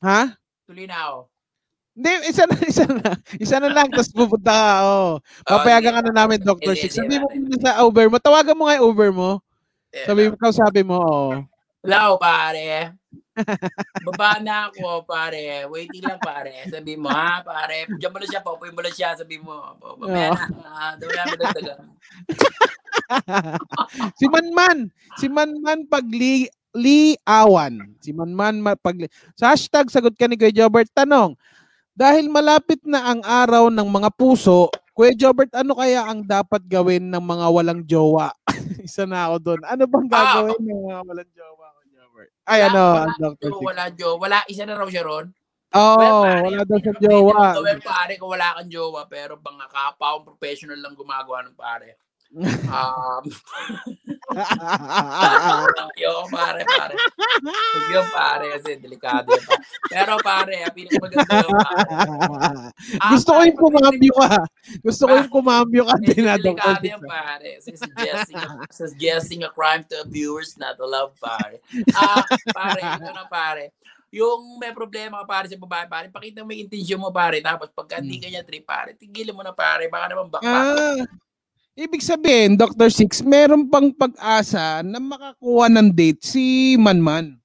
Ha? 0.00 0.20
Tuloy 0.64 0.86
na 0.88 0.96
ako. 0.96 1.18
Hindi, 1.90 2.12
isa 2.30 2.44
na, 2.46 2.56
isa 2.62 2.84
na. 2.86 3.10
Isa 3.36 3.56
na 3.58 3.68
lang, 3.74 3.90
tapos 3.90 4.14
pupunta 4.14 4.54
ka. 4.54 4.70
Oh. 4.86 5.18
Papayagan 5.42 5.98
ka 5.98 6.02
na 6.06 6.14
namin, 6.14 6.38
Dr. 6.40 6.78
Six. 6.78 6.96
Sabi 6.96 7.18
mo 7.18 7.26
muna 7.26 7.58
sa 7.58 7.82
Uber 7.82 8.06
mo. 8.06 8.16
Tawagan 8.22 8.54
mo 8.56 8.70
nga 8.70 8.78
yung 8.78 8.86
Uber 8.94 9.10
mo. 9.10 9.42
Eh, 9.90 10.06
Sabi 10.06 10.30
mo, 10.30 10.38
sabi 10.54 10.80
mo, 10.86 10.96
oo. 11.02 11.42
Ako, 11.80 12.20
pare. 12.20 12.92
Baba 14.04 14.36
na 14.44 14.68
ako, 14.68 15.08
pare. 15.08 15.64
Waiting 15.64 16.04
lang, 16.04 16.20
pare. 16.20 16.68
Sabi 16.68 16.92
mo, 17.00 17.08
ha, 17.08 17.40
pare. 17.40 17.88
Diyan 17.88 18.12
mo 18.12 18.18
na 18.20 18.28
siya, 18.28 18.44
popoy 18.44 18.68
mo 18.68 18.84
na 18.84 18.92
siya. 18.92 19.16
Sabi 19.16 19.40
mo, 19.40 19.56
mamaya 19.80 20.36
na. 20.36 20.44
Ah, 20.68 20.92
Daw 21.00 21.08
na 21.08 21.24
madagdagan. 21.24 21.78
si 24.20 24.26
Manman. 24.28 24.78
Si 25.16 25.26
Manman 25.32 25.88
pagli 25.88 26.52
liawan. 26.76 27.96
Si 28.04 28.12
Manman 28.12 28.60
ma- 28.60 28.78
pag 28.78 28.94
Sa 29.34 29.50
hashtag 29.56 29.88
sagot 29.88 30.12
ka 30.20 30.28
ni 30.28 30.36
Kuya 30.36 30.52
Jobert. 30.52 30.92
Tanong, 30.92 31.32
dahil 31.96 32.28
malapit 32.28 32.84
na 32.84 33.08
ang 33.08 33.20
araw 33.24 33.72
ng 33.72 33.88
mga 33.88 34.12
puso, 34.14 34.68
Kuya 34.92 35.16
Jobert, 35.16 35.48
ano 35.56 35.80
kaya 35.80 36.04
ang 36.04 36.28
dapat 36.28 36.60
gawin 36.68 37.08
ng 37.08 37.24
mga 37.24 37.46
walang 37.48 37.80
jowa? 37.88 38.36
Isa 38.84 39.08
na 39.08 39.32
ako 39.32 39.36
doon. 39.40 39.60
Ano 39.64 39.88
bang 39.88 40.06
Ah, 40.12 40.44
gagawin 40.44 40.60
ng 40.60 40.80
mga 40.92 41.00
walang 41.08 41.30
jowa, 41.32 41.66
Ay, 42.44 42.60
Wala- 42.60 42.68
ano, 42.68 42.82
wala, 43.06 43.14
Dr. 43.16 43.46
Jo, 43.46 43.56
Six. 43.56 43.66
wala, 43.66 43.84
Jo. 43.94 44.08
Wala, 44.16 44.38
isa 44.46 44.64
na 44.66 44.74
raw 44.76 44.88
siya 44.88 45.04
ron. 45.06 45.26
Oo, 45.70 45.94
Well, 45.96 46.20
pare, 46.26 46.40
wala 46.50 46.62
daw 46.66 46.78
sa 46.82 46.90
jowa. 46.98 47.30
mong 47.30 47.56
gawin, 47.62 47.78
pare, 47.80 48.12
kung 48.18 48.30
wala 48.34 48.48
kang 48.58 48.70
jowa, 48.70 49.02
pero 49.06 49.32
mga 49.38 49.66
kapaong 49.70 50.26
professional 50.26 50.78
lang 50.82 50.98
gumagawa 50.98 51.46
ng 51.46 51.54
pare. 51.54 51.94
Um, 52.70 53.22
Ayoko 55.98 56.22
pare, 56.30 56.62
pare. 56.64 56.94
Huwag 57.42 57.86
yun 57.90 58.06
pare 58.14 58.44
kasi 58.58 58.70
delikado 58.78 59.26
yun. 59.34 59.44
pare. 59.44 59.62
Pero 59.90 60.12
pare, 60.22 60.54
ang 60.62 60.74
pinakamaganda 60.74 61.34
yun 61.42 61.58
pare. 61.58 61.88
Ah, 63.00 63.10
Gusto 63.14 63.30
ko 63.34 63.40
yung 63.44 63.58
kumambyo 63.58 64.12
ka. 64.14 64.30
Gusto 64.82 65.02
ko 65.06 65.12
yung 65.18 65.32
kumambyo 65.32 65.82
ka 65.86 65.94
din 65.98 66.22
na, 66.24 66.34
Dr. 66.38 66.44
delikado 66.54 66.84
yun 66.86 67.02
pare. 67.04 67.50
Suggesting 67.62 68.38
a, 68.38 68.48
suggesting 68.70 69.40
a 69.44 69.50
crime 69.50 69.82
to 69.86 69.96
viewers 70.08 70.54
not 70.56 70.78
to 70.78 70.86
love 70.86 71.14
pare. 71.18 71.58
Ah, 72.00 72.24
pare, 72.54 72.80
ito 72.80 73.10
na 73.12 73.26
pare. 73.28 73.74
Yung 74.10 74.58
may 74.58 74.74
problema 74.74 75.22
ka 75.22 75.26
pare 75.26 75.46
sa 75.46 75.54
babae 75.54 75.86
pare, 75.86 76.06
pakita 76.10 76.42
mo 76.42 76.50
yung 76.50 76.66
intensyon 76.66 76.98
mo 76.98 77.14
pare. 77.14 77.38
Tapos 77.38 77.70
pagka 77.70 78.02
hindi 78.02 78.18
ka 78.18 78.26
niya 78.26 78.42
trip 78.42 78.66
pare, 78.66 78.98
tigilan 78.98 79.34
mo 79.36 79.42
na 79.46 79.54
pare. 79.54 79.86
Baka 79.86 80.10
naman 80.10 80.26
bakbak. 80.26 80.50
Ah, 80.50 80.98
ibig 81.78 82.02
sabihin, 82.02 82.58
Dr. 82.58 82.90
Six, 82.90 83.22
meron 83.22 83.68
pang 83.70 83.90
pag-asa 83.94 84.82
na 84.82 84.98
makakuha 84.98 85.66
ng 85.70 85.88
date 85.94 86.22
si 86.22 86.74
Manman. 86.78 87.40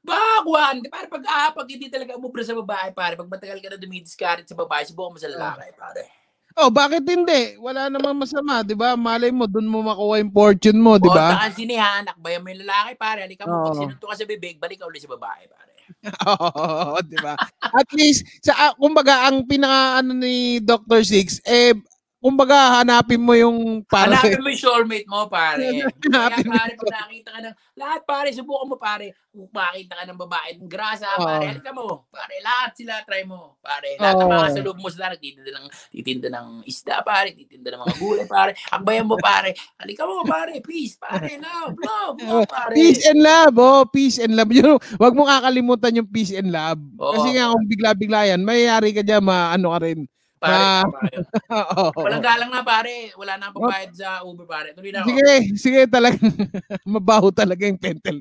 Bakwan! 0.00 0.84
Pare, 0.88 1.06
pag, 1.12 1.24
ah, 1.28 1.50
pag 1.52 1.68
hindi 1.68 1.92
talaga 1.92 2.16
umubra 2.16 2.40
sa 2.40 2.56
babae, 2.56 2.92
pare, 2.96 3.16
pag 3.16 3.28
matagal 3.28 3.60
ka 3.60 3.68
na 3.72 3.80
dumidiscard 3.80 4.44
sa 4.48 4.56
babae, 4.56 4.84
subukan 4.88 5.16
mo 5.16 5.18
sa 5.20 5.28
lalaki, 5.28 5.72
pare. 5.76 6.08
Oh, 6.54 6.70
bakit 6.70 7.02
hindi? 7.02 7.58
Wala 7.58 7.90
namang 7.90 8.14
masama, 8.14 8.62
'di 8.62 8.78
ba? 8.78 8.94
Malay 8.94 9.34
mo 9.34 9.50
doon 9.50 9.66
mo 9.66 9.82
makuha 9.82 10.22
yung 10.22 10.30
fortune 10.30 10.78
mo, 10.78 10.94
'di 11.02 11.10
O, 11.10 11.14
ba? 11.18 11.34
saka 11.34 11.50
sinihan, 11.50 12.06
akbayan 12.06 12.46
mo 12.46 12.48
yung 12.54 12.62
lalaki, 12.62 12.94
pare. 12.94 13.26
Halika 13.26 13.42
mo, 13.42 13.58
pag 13.58 13.74
Oo. 13.74 13.82
sinunto 13.82 14.06
ka 14.06 14.14
sa 14.14 14.22
bibig, 14.22 14.62
balik 14.62 14.78
ka 14.78 14.86
ulit 14.86 15.02
sa 15.02 15.10
babae, 15.10 15.50
pare. 15.50 15.72
Oo, 16.30 17.02
'di 17.02 17.18
ba? 17.18 17.34
At 17.74 17.88
least 17.90 18.22
sa 18.38 18.54
ah, 18.54 18.72
kumbaga 18.78 19.26
ang 19.26 19.42
pinaka 19.50 19.98
ano 19.98 20.14
ni 20.14 20.62
Dr. 20.62 21.02
Six 21.02 21.42
eh 21.42 21.74
kumbaga 22.24 22.80
hanapin 22.80 23.20
mo 23.20 23.36
yung 23.36 23.84
para 23.84 24.16
Hanapin 24.16 24.40
mo 24.40 24.48
yung 24.48 24.64
soulmate 24.64 25.04
mo, 25.04 25.28
pare. 25.28 25.84
Kaya 26.00 26.32
Hanapin 26.32 26.48
mo 26.48 26.56
pare, 26.56 26.72
pag 26.72 26.94
nakita 27.04 27.28
ka 27.28 27.40
ng, 27.44 27.56
lahat 27.76 28.00
pare, 28.08 28.28
subukan 28.32 28.68
mo 28.72 28.76
pare. 28.80 29.06
Kung 29.28 29.52
makita 29.52 29.92
ka 29.92 30.04
ng 30.08 30.20
babae 30.24 30.48
ng 30.56 30.70
grasa, 30.72 31.04
Oo. 31.20 31.28
pare, 31.28 31.44
halika 31.52 31.76
mo. 31.76 32.08
Pare, 32.08 32.34
lahat 32.40 32.70
sila 32.80 33.04
try 33.04 33.28
mo. 33.28 33.60
Pare, 33.60 34.00
lahat 34.00 34.24
ng 34.24 34.24
Oo. 34.24 34.40
mga 34.40 34.48
salub 34.56 34.78
mo 34.80 34.88
sila, 34.88 35.12
nagtitinda 35.12 35.52
ng, 35.52 35.66
titinda 35.92 36.28
ng 36.32 36.48
isda, 36.64 37.04
pare, 37.04 37.36
titinda 37.36 37.68
ng 37.76 37.82
mga 37.84 37.94
gulay, 38.00 38.24
pare. 38.24 38.56
Akbayan 38.72 39.04
mo, 39.04 39.20
pare. 39.20 39.52
Halika 39.76 40.08
mo, 40.08 40.24
pare, 40.24 40.64
peace, 40.64 40.96
pare, 40.96 41.28
love, 41.36 41.76
love, 41.76 42.16
love, 42.24 42.48
pare. 42.56 42.72
Peace 42.72 43.04
and 43.04 43.20
love, 43.20 43.54
oh, 43.60 43.84
peace 43.84 44.16
and 44.16 44.32
love. 44.32 44.48
Yun, 44.56 44.80
wag 44.96 45.12
mo 45.12 45.28
kakalimutan 45.28 46.00
yung 46.00 46.08
peace 46.08 46.32
and 46.32 46.48
love. 46.48 46.80
Oo. 46.96 47.20
Kasi 47.20 47.36
nga 47.36 47.52
kung 47.52 47.68
bigla-bigla 47.68 48.32
yan, 48.32 48.40
mayayari 48.40 48.96
ka 48.96 49.04
dyan, 49.04 49.20
maano 49.20 49.76
ka 49.76 49.84
rin. 49.84 50.08
Pare, 50.44 50.56
Ah. 50.60 50.84
pare. 50.84 51.16
Oo. 51.64 51.84
Walang 52.04 52.20
galang 52.24 52.50
na, 52.52 52.60
pare. 52.60 53.08
Wala 53.16 53.40
na 53.40 53.48
ang 53.48 53.54
pabayad 53.56 53.92
sa 53.96 54.20
Uber, 54.20 54.44
pare. 54.44 54.76
Tuloy 54.76 54.92
na 54.92 55.00
ako. 55.00 55.08
Sige, 55.08 55.32
sige 55.56 55.80
talaga. 55.88 56.20
Mabaho 56.84 57.32
talaga 57.32 57.64
yung 57.64 57.80
pentel. 57.80 58.20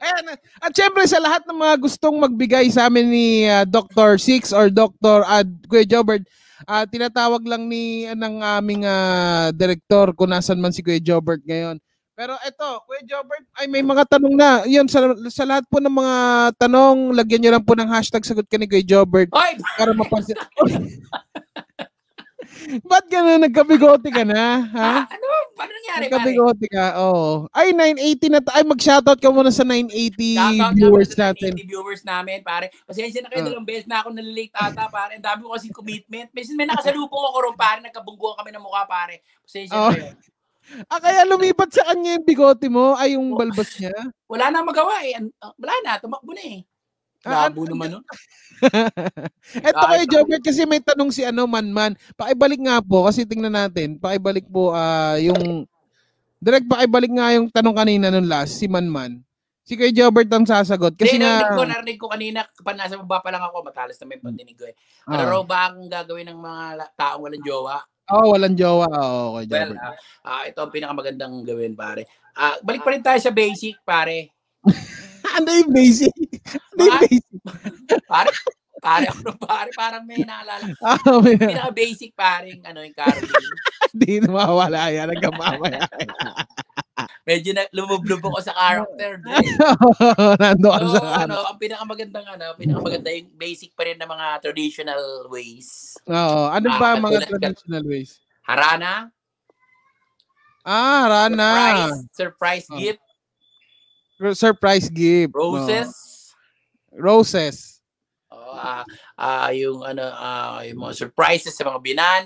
Ayan, 0.00 0.32
at 0.64 0.72
syempre 0.72 1.04
sa 1.04 1.20
lahat 1.20 1.44
ng 1.44 1.60
mga 1.60 1.76
gustong 1.76 2.16
magbigay 2.16 2.72
sa 2.72 2.88
amin 2.88 3.04
ni 3.04 3.26
ah, 3.44 3.68
Dr. 3.68 4.16
Six 4.16 4.56
or 4.56 4.72
Dr. 4.72 5.28
Ad 5.28 5.44
Kuya 5.68 5.84
Jobert, 5.84 6.24
ah, 6.64 6.88
tinatawag 6.88 7.44
lang 7.44 7.68
ni 7.68 8.08
ah, 8.08 8.16
ng 8.16 8.40
aming 8.40 8.88
ah, 8.88 9.52
direktor 9.52 10.16
kung 10.16 10.32
nasan 10.32 10.56
man 10.56 10.72
si 10.72 10.80
Kuya 10.80 10.96
Jobert 10.96 11.44
ngayon. 11.44 11.76
Pero 12.18 12.34
eto, 12.42 12.82
Kuya 12.82 13.06
Jobert, 13.06 13.46
ay 13.54 13.70
may 13.70 13.78
mga 13.78 14.02
tanong 14.10 14.34
na. 14.34 14.66
Yun, 14.66 14.90
sa, 14.90 15.14
sa 15.30 15.46
lahat 15.46 15.62
po 15.70 15.78
ng 15.78 15.94
mga 15.94 16.16
tanong, 16.58 17.14
lagyan 17.14 17.46
nyo 17.46 17.50
lang 17.54 17.62
po 17.62 17.78
ng 17.78 17.86
hashtag 17.86 18.26
sagot 18.26 18.42
ka 18.50 18.58
ni 18.58 18.66
Kuya 18.66 18.82
Jobert 18.82 19.30
Hoy! 19.30 19.54
para 19.78 19.94
mapansin. 19.94 20.34
Ba't 22.90 23.06
gano'n? 23.06 23.46
Nagkabigote 23.46 24.10
ka 24.10 24.26
na? 24.26 24.66
Ha? 24.74 24.82
Ah, 24.82 25.14
ano? 25.14 25.26
Paano 25.54 25.70
nangyari? 25.70 26.02
Nagkabigote 26.10 26.66
ka, 26.66 26.98
oo. 26.98 27.46
Ay, 27.54 27.70
980 27.70 28.34
na, 28.34 28.40
ay 28.50 28.64
mag-shoutout 28.66 29.20
ka 29.22 29.30
muna 29.30 29.54
sa 29.54 29.62
980 29.62 30.34
Shoutout 30.34 30.74
viewers 30.74 31.12
natin. 31.14 31.54
90 31.54 31.70
viewers 31.70 32.02
namin, 32.02 32.42
pare. 32.42 32.74
Pasensya 32.82 33.22
na 33.22 33.30
kayo, 33.30 33.46
Ah. 33.46 33.54
dalawang 33.54 33.68
beses 33.68 33.86
na 33.86 34.02
ako 34.02 34.10
nalilate 34.10 34.50
ata, 34.58 34.90
pare. 34.90 35.14
Ang 35.14 35.24
dami 35.24 35.46
ko 35.46 35.54
kasi 35.54 35.70
commitment. 35.70 36.34
Minsan 36.34 36.58
may 36.58 36.66
nakasalubong 36.66 37.24
ako 37.30 37.38
ron, 37.46 37.54
pare. 37.56 37.78
Nagkabungguan 37.78 38.34
kami 38.42 38.50
ng 38.50 38.64
mukha, 38.64 38.82
pare. 38.90 39.22
Pasensya 39.46 39.78
Oh. 39.78 39.94
na 39.94 39.94
kayo. 39.94 40.18
Ah, 40.88 41.00
kaya 41.00 41.24
lumipat 41.24 41.72
sa 41.72 41.86
kanya 41.92 42.20
yung 42.20 42.26
bigote 42.28 42.68
mo, 42.68 42.92
ay 42.94 43.16
yung 43.16 43.32
Oh. 43.32 43.38
balbas 43.40 43.72
niya. 43.80 43.94
Wala 44.28 44.52
na 44.52 44.60
magawa 44.60 45.00
eh. 45.04 45.16
Ah, 45.40 45.52
Wala 45.56 45.74
na, 45.84 45.96
tumakbo 45.96 46.32
na 46.36 46.44
eh. 46.44 46.60
Ah, 47.26 47.50
Labo 47.50 47.66
naman 47.66 47.98
nun. 47.98 48.04
Eto 49.66 49.74
Kahit 49.82 50.06
kay 50.06 50.06
Jobert 50.06 50.42
kasi 50.42 50.62
may 50.66 50.78
tanong 50.78 51.10
si 51.10 51.26
ano 51.26 51.50
Manman. 51.50 51.98
Pakibalik 52.14 52.62
nga 52.62 52.78
po 52.78 53.10
kasi 53.10 53.26
tingnan 53.26 53.54
natin. 53.54 53.98
Pakibalik 53.98 54.46
po 54.46 54.70
ah 54.70 55.18
yung 55.18 55.66
direct 56.38 56.70
pakibalik 56.70 57.10
nga 57.10 57.34
yung 57.34 57.50
tanong 57.50 57.74
kanina 57.74 58.06
nung 58.14 58.30
last 58.30 58.54
si 58.58 58.70
Manman. 58.70 59.18
Si 59.66 59.76
Kuya 59.76 59.92
Jobert 59.92 60.30
ang 60.32 60.46
sasagot 60.48 60.94
kasi 60.96 61.18
Kasi 61.18 61.20
nga 61.20 61.44
narinig 61.44 61.52
ko, 61.52 61.62
narinig 61.66 61.98
ko 62.00 62.06
kanina, 62.08 62.40
pa 62.64 62.72
nasa 62.72 62.96
baba 62.96 63.20
pa 63.20 63.28
lang 63.28 63.44
ako, 63.44 63.66
matalas 63.66 63.98
na 64.00 64.06
may 64.08 64.16
pandinig 64.16 64.56
ko 64.56 64.64
eh. 64.64 64.72
Ano 65.04 65.22
ah, 65.22 65.28
raw 65.28 65.42
ba 65.44 65.58
ang 65.68 65.84
gagawin 65.90 66.32
ng 66.32 66.40
mga 66.40 66.62
taong 66.96 67.20
walang 67.20 67.44
jowa? 67.44 67.76
Oh, 68.12 68.26
walang 68.32 68.56
jowa. 68.56 68.88
Oo, 68.88 69.38
Kuya 69.38 69.48
Well, 69.48 69.72
ah, 69.78 69.94
ah, 70.24 70.42
ito 70.48 70.58
ang 70.60 70.72
pinakamagandang 70.72 71.44
gawin, 71.44 71.72
pare. 71.76 72.08
Ah, 72.32 72.56
balik 72.62 72.82
pa 72.86 72.90
rin 72.94 73.02
tayo 73.02 73.18
sa 73.18 73.34
basic, 73.34 73.80
pare. 73.82 74.30
ano 75.36 75.48
yung 75.52 75.72
basic? 75.72 76.14
Ano 76.76 76.80
yung 76.86 77.00
basic? 77.04 77.34
Pare, 78.08 78.28
pare, 78.80 79.04
ano 79.08 79.32
pare, 79.36 79.68
parang 79.72 80.04
may 80.04 80.20
naalala. 80.20 80.64
Ah, 80.84 81.00
may- 81.20 81.36
Pinaka-basic 81.40 82.12
paring, 82.12 82.60
ano 82.64 82.84
yung 82.84 82.96
caroling. 82.96 83.32
Hindi 83.92 84.12
na 84.20 84.28
mawala 84.32 84.92
yan. 84.92 85.08
Hanggang 85.12 85.36
mamaya. 85.36 85.80
Medyo 87.28 87.52
na 87.52 87.68
lumublub 87.76 88.24
ako 88.24 88.40
sa 88.40 88.56
character. 88.56 89.20
Nando 90.40 90.68
ka 90.72 90.80
So, 90.80 90.96
sa 90.96 91.00
ano. 91.04 91.12
ano, 91.28 91.36
ang 91.44 91.58
pinakamagandang 91.60 92.24
ano, 92.24 92.56
pinakamaganda 92.56 93.12
yung 93.12 93.28
basic 93.36 93.76
pa 93.76 93.84
rin 93.84 94.00
ng 94.00 94.08
mga 94.08 94.40
traditional 94.40 95.28
ways. 95.28 95.92
Oo. 96.08 96.48
Ano 96.48 96.72
ba 96.80 96.96
ang 96.96 97.04
mga 97.04 97.28
traditional 97.28 97.84
ways? 97.84 98.16
Harana, 98.48 99.12
Ah, 100.64 101.04
Rana. 101.04 101.48
surprise, 101.48 101.96
surprise 102.12 102.66
Oh. 102.68 102.76
gift, 102.76 103.00
Surprise 104.34 104.86
gift. 104.88 105.32
roses. 105.32 105.88
Roses. 106.90 107.56
oh, 108.28 108.52
ah, 108.52 108.84
ah, 109.14 109.48
yung 109.52 109.80
ano, 109.80 110.02
ah, 110.02 110.64
yung 110.64 110.80
mga 110.80 110.96
surprises 110.98 111.52
sa 111.52 111.64
mga 111.64 111.80
binan. 111.80 112.24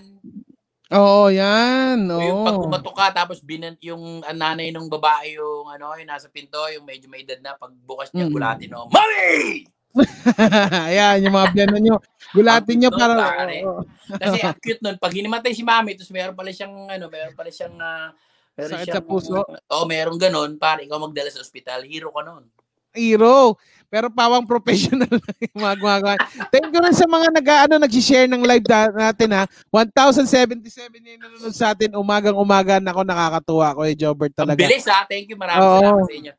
Oo, 0.92 1.32
yan. 1.32 2.04
O 2.12 2.20
Yung 2.20 2.40
pag 2.44 2.56
Oo. 2.60 2.64
kumatok 2.68 2.94
ka, 2.96 3.06
tapos 3.24 3.40
binan, 3.40 3.74
yung 3.80 4.20
ah, 4.22 4.36
nanay 4.36 4.68
ng 4.68 4.92
babae 4.92 5.40
yung 5.40 5.72
ano, 5.72 5.96
yung 5.96 6.10
nasa 6.10 6.28
pinto, 6.28 6.60
yung 6.68 6.84
medyo 6.84 7.08
may 7.08 7.24
edad 7.24 7.40
na, 7.40 7.56
pagbukas 7.56 8.12
niya, 8.12 8.28
Mm. 8.28 8.34
gulatin, 8.36 8.68
no, 8.68 8.86
Mami! 8.92 9.64
Ayan, 10.88 11.20
yung 11.28 11.36
mga 11.36 11.48
piano 11.52 11.76
nyo. 11.76 11.96
Gulatin 12.32 12.76
nyo 12.80 12.90
para... 12.92 13.12
pare. 13.16 13.60
oo. 13.64 13.84
Kasi 14.08 14.38
ang 14.40 14.56
cute 14.64 14.80
nun, 14.80 14.96
pag 14.96 15.12
hinimatay 15.12 15.52
si 15.52 15.60
mami, 15.64 15.96
tapos 15.96 16.12
meron 16.12 16.36
pala 16.36 16.48
siyang, 16.52 16.74
ano, 16.88 17.04
meron 17.08 17.34
pala 17.36 17.48
siyang, 17.52 17.76
ah, 17.76 18.08
meron 18.56 18.72
Sakit 18.76 18.86
siyang, 18.88 18.96
sa 19.00 19.04
puso? 19.04 19.40
Oo, 19.44 19.84
meron 19.88 20.16
ganun, 20.20 20.56
para 20.60 20.80
ikaw 20.84 20.96
magdala 21.00 21.28
sa 21.32 21.40
ospital, 21.44 21.84
hero 21.84 22.12
ka 22.12 22.20
nun. 22.24 22.44
Hero. 22.92 23.56
Pero 23.92 24.08
pawang 24.08 24.48
professional 24.48 25.04
na 25.20 25.32
yung 25.36 25.60
mga 25.60 25.74
gumagawa. 25.76 26.16
Thank 26.48 26.72
you 26.72 26.80
rin 26.80 26.96
sa 26.96 27.04
mga 27.04 27.28
nag, 27.28 27.46
ano, 27.68 27.74
nag-share 27.84 28.24
ng 28.24 28.40
live 28.40 28.64
da- 28.64 28.88
natin 28.88 29.36
ha. 29.36 29.44
1,077 29.68 30.96
yung 30.96 31.20
nanonood 31.20 31.52
sa 31.52 31.76
atin. 31.76 31.92
Umagang-umaga 31.92 32.80
na 32.80 32.96
ako 32.96 33.04
nakakatuwa 33.04 33.76
ko 33.76 33.80
eh, 33.84 33.92
Ang 34.32 34.32
talaga. 34.32 34.64
bilis 34.64 34.88
ha, 34.88 35.04
thank 35.04 35.28
you, 35.28 35.36
maraming 35.36 35.60
Oo. 35.60 35.76
salamat 35.84 36.08
sa 36.08 36.16
inyo. 36.16 36.32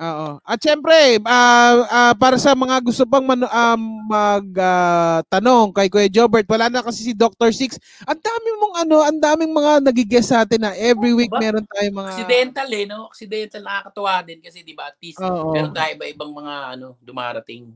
Oo. 0.00 0.40
At 0.40 0.56
syempre, 0.56 1.20
ah, 1.28 1.84
ah, 1.84 2.14
para 2.16 2.40
sa 2.40 2.56
mga 2.56 2.80
gusto 2.80 3.04
pang 3.04 3.20
man, 3.20 3.44
mag 4.08 4.46
ah, 4.56 5.20
tanong 5.28 5.76
kay 5.76 5.92
Kuya 5.92 6.08
Jobert, 6.08 6.48
wala 6.48 6.72
na 6.72 6.80
kasi 6.80 7.04
si 7.04 7.12
Dr. 7.12 7.52
Six. 7.52 7.76
Ang 8.08 8.16
dami 8.16 8.48
mong 8.56 8.74
ano, 8.80 8.96
ang 9.04 9.20
daming 9.20 9.52
mga 9.52 9.84
nagigess 9.84 10.32
sa 10.32 10.48
atin 10.48 10.64
na 10.64 10.72
every 10.72 11.12
week 11.12 11.28
Ba? 11.28 11.44
meron 11.44 11.68
tayong 11.68 12.00
mga 12.00 12.10
Accidental 12.16 12.68
eh, 12.72 12.84
no? 12.88 12.98
Accidental 13.12 13.60
nakakatuwa 13.60 14.14
din 14.24 14.40
kasi 14.40 14.64
di 14.64 14.72
ba 14.72 14.88
at 14.88 14.96
least 15.04 15.20
Oo. 15.20 15.52
meron 15.52 15.76
tayo 15.76 15.92
iba-ibang 15.92 16.32
mga 16.32 16.54
ano 16.80 16.96
dumarating. 17.04 17.68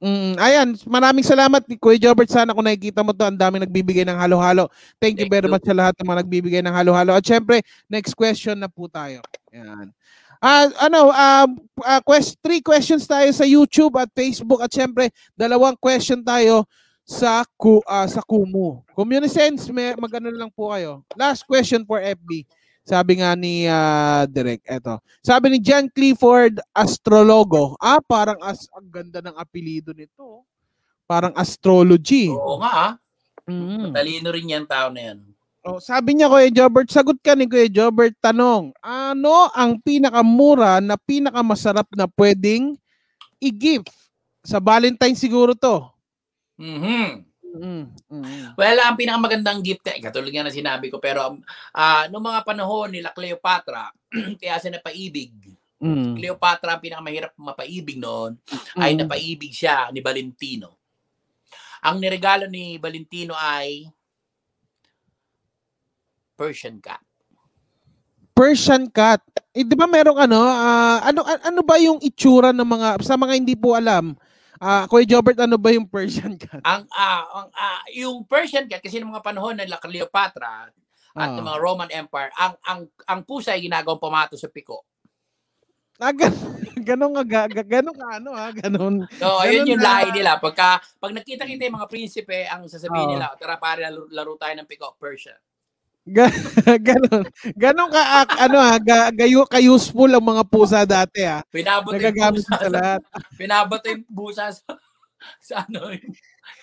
Mm, 0.00 0.40
ayan, 0.40 0.68
maraming 0.88 1.22
salamat 1.22 1.60
Kuya 1.78 2.00
Jobert. 2.00 2.32
Sana 2.32 2.50
kung 2.50 2.66
nakikita 2.66 3.04
mo 3.06 3.14
to, 3.14 3.22
ang 3.22 3.38
daming 3.38 3.62
nagbibigay 3.62 4.02
ng 4.08 4.16
halo-halo. 4.16 4.66
Thank 4.98 5.22
you 5.22 5.28
Thank 5.28 5.38
very 5.38 5.46
you. 5.46 5.52
much 5.52 5.62
sa 5.62 5.76
lahat 5.76 5.94
ng 6.00 6.08
mga 6.08 6.18
nagbibigay 6.24 6.60
ng 6.66 6.72
halo-halo. 6.74 7.14
At 7.14 7.22
syempre, 7.22 7.62
next 7.86 8.16
question 8.16 8.58
na 8.58 8.66
po 8.66 8.88
tayo. 8.88 9.22
Ayan. 9.52 9.92
Ah, 10.40 10.72
ano, 10.88 11.12
um, 11.12 11.48
ah, 11.84 12.00
quest, 12.00 12.40
three 12.40 12.64
questions 12.64 13.04
tayo 13.04 13.28
sa 13.28 13.44
YouTube 13.44 13.92
at 14.00 14.08
Facebook 14.16 14.64
at 14.64 14.72
syempre, 14.72 15.12
dalawang 15.36 15.76
question 15.76 16.24
tayo 16.24 16.64
sa 17.04 17.44
ku 17.60 17.84
ah, 17.84 18.08
sa 18.08 18.24
Kumu. 18.24 18.80
Communisense, 18.96 19.68
may 19.68 19.92
magano 20.00 20.32
lang 20.32 20.48
po 20.48 20.72
kayo. 20.72 21.04
Last 21.12 21.44
question 21.44 21.84
for 21.84 22.00
FB. 22.00 22.48
Sabi 22.88 23.20
nga 23.20 23.36
ni 23.36 23.68
ah, 23.68 24.24
Direk, 24.24 24.64
eto. 24.64 24.96
Sabi 25.20 25.52
ni 25.52 25.58
John 25.60 25.92
Clifford 25.92 26.56
Astrologo. 26.72 27.76
Ah, 27.76 28.00
parang 28.00 28.40
as 28.40 28.64
ang 28.72 28.88
ganda 28.88 29.20
ng 29.20 29.36
apelido 29.36 29.92
nito. 29.92 30.48
Parang 31.04 31.36
astrology. 31.36 32.32
Oo 32.32 32.64
nga 32.64 32.72
ah. 32.72 32.92
Mm. 33.44 33.92
Talino 33.92 34.28
rin 34.32 34.56
yan 34.56 34.64
tao 34.64 34.88
na 34.88 35.12
yan. 35.12 35.18
Oh, 35.60 35.76
sabi 35.76 36.16
niya 36.16 36.32
Kuya 36.32 36.48
Jobert, 36.48 36.88
sagot 36.88 37.20
ka 37.20 37.36
ni 37.36 37.44
Kuya 37.44 37.68
Jobert, 37.68 38.16
tanong, 38.24 38.72
ano 38.80 39.52
ang 39.52 39.76
pinakamura 39.76 40.80
na 40.80 40.96
pinakamasarap 40.96 41.84
na 41.92 42.08
pwedeng 42.16 42.80
i-gift? 43.36 43.92
Sa 44.40 44.56
Valentine 44.56 45.12
siguro 45.12 45.52
to. 45.52 45.84
Mhm. 46.56 47.28
Mm, 47.50 47.84
mm. 48.08 48.54
Well, 48.56 48.78
ang 48.80 48.96
pinakamagandang 48.96 49.60
gift, 49.60 49.84
eh, 49.92 50.00
katulad 50.00 50.32
nga 50.32 50.48
na 50.48 50.54
sinabi 50.54 50.88
ko, 50.88 50.96
pero 50.96 51.36
ah 51.76 52.06
noong 52.08 52.24
mga 52.30 52.40
panahon 52.46 52.88
nila 52.94 53.12
Cleopatra, 53.12 53.90
kaya 54.40 54.56
siya 54.56 54.80
napaibig. 54.80 55.34
Mm. 55.76 56.16
Cleopatra, 56.16 56.78
ang 56.78 56.80
pinakamahirap 56.80 57.36
mapaibig 57.36 58.00
noon, 58.00 58.38
ay 58.80 58.96
Mm. 58.96 59.04
napaibig 59.04 59.52
siya 59.52 59.92
ni 59.92 60.00
Valentino. 60.00 60.78
Ang 61.84 62.00
niregalo 62.00 62.48
ni 62.48 62.80
Valentino 62.80 63.36
ay 63.36 63.84
Persian 66.40 66.80
cat. 66.80 67.04
Persian 68.32 68.88
cat. 68.88 69.20
Eh, 69.52 69.60
di 69.60 69.76
ba 69.76 69.84
merong 69.84 70.16
ano, 70.18 70.40
ah, 70.40 71.04
ano 71.04 71.20
ano 71.20 71.60
ba 71.60 71.76
yung 71.76 72.00
itsura 72.00 72.56
ng 72.56 72.64
mga 72.64 72.88
sa 73.04 73.12
mga 73.14 73.36
hindi 73.36 73.52
po 73.52 73.76
alam? 73.76 74.16
Ah, 74.56 74.84
Kuya 74.84 75.04
Jobert, 75.06 75.36
ano 75.38 75.60
ba 75.60 75.68
yung 75.68 75.84
Persian 75.92 76.40
cat? 76.40 76.64
Ang 76.64 76.88
ah, 76.90 77.22
ang 77.28 77.48
ah, 77.52 77.84
yung 77.92 78.24
Persian 78.24 78.64
cat 78.64 78.80
kasi 78.80 78.96
ng 78.96 79.12
mga 79.12 79.20
panahon 79.20 79.52
nila 79.54 79.76
Cleopatra 79.76 80.72
at 81.10 81.26
Ah. 81.26 81.26
ng 81.28 81.42
mga 81.42 81.58
Roman 81.58 81.90
Empire, 81.90 82.30
ang 82.32 82.54
ang 82.62 82.80
ang 83.04 83.20
pusa 83.20 83.52
ay 83.52 83.60
ginagawang 83.60 83.98
pamato 83.98 84.38
sa 84.38 84.48
piko. 84.48 84.86
Ah, 85.98 86.14
gan- 86.14 86.32
ganun 86.88 87.12
nga, 87.12 87.24
ga- 87.26 87.50
ga- 87.50 87.66
ganun 87.68 87.92
ka, 87.92 88.08
ano 88.16 88.30
ha, 88.32 88.48
ganun. 88.54 89.04
So, 89.20 89.26
Ganun 89.36 89.44
ayun 89.44 89.68
yung 89.68 89.82
na. 89.82 90.00
lahi 90.00 90.08
nila. 90.14 90.40
Pagka, 90.40 90.80
pag 90.96 91.12
nakita-kita 91.12 91.60
yung 91.60 91.76
mga 91.76 91.90
prinsipe, 91.90 92.48
ang 92.48 92.64
sasabihin 92.64 93.04
Oo. 93.04 93.12
nila, 93.12 93.36
tara 93.36 93.60
pare, 93.60 93.84
laro, 93.84 94.08
laro 94.08 94.32
tayo 94.38 94.54
ng 94.54 94.64
pick-up 94.64 94.96
Persia. 94.96 95.36
Ga- 96.10 96.34
ganun. 96.90 97.22
Ganun 97.54 97.88
ka, 97.94 98.02
ak- 98.26 98.40
ano 98.50 98.58
ha, 98.58 98.74
ga, 98.82 99.14
gayo, 99.14 99.46
ka-useful 99.46 100.10
ang 100.10 100.26
mga 100.26 100.42
pusa 100.50 100.82
dati 100.82 101.22
ha. 101.22 101.40
Pinabot 101.46 101.94
yung 101.94 102.02
Nagagamit 102.02 102.42
busa 102.42 102.54
sa 102.58 102.68
lahat. 102.68 103.00
Pinabot 103.38 103.80
yung 103.86 104.02
busa 104.10 104.44
sa, 104.50 104.70
sa 105.46 105.54
ano, 105.70 105.94
yung, 105.94 106.12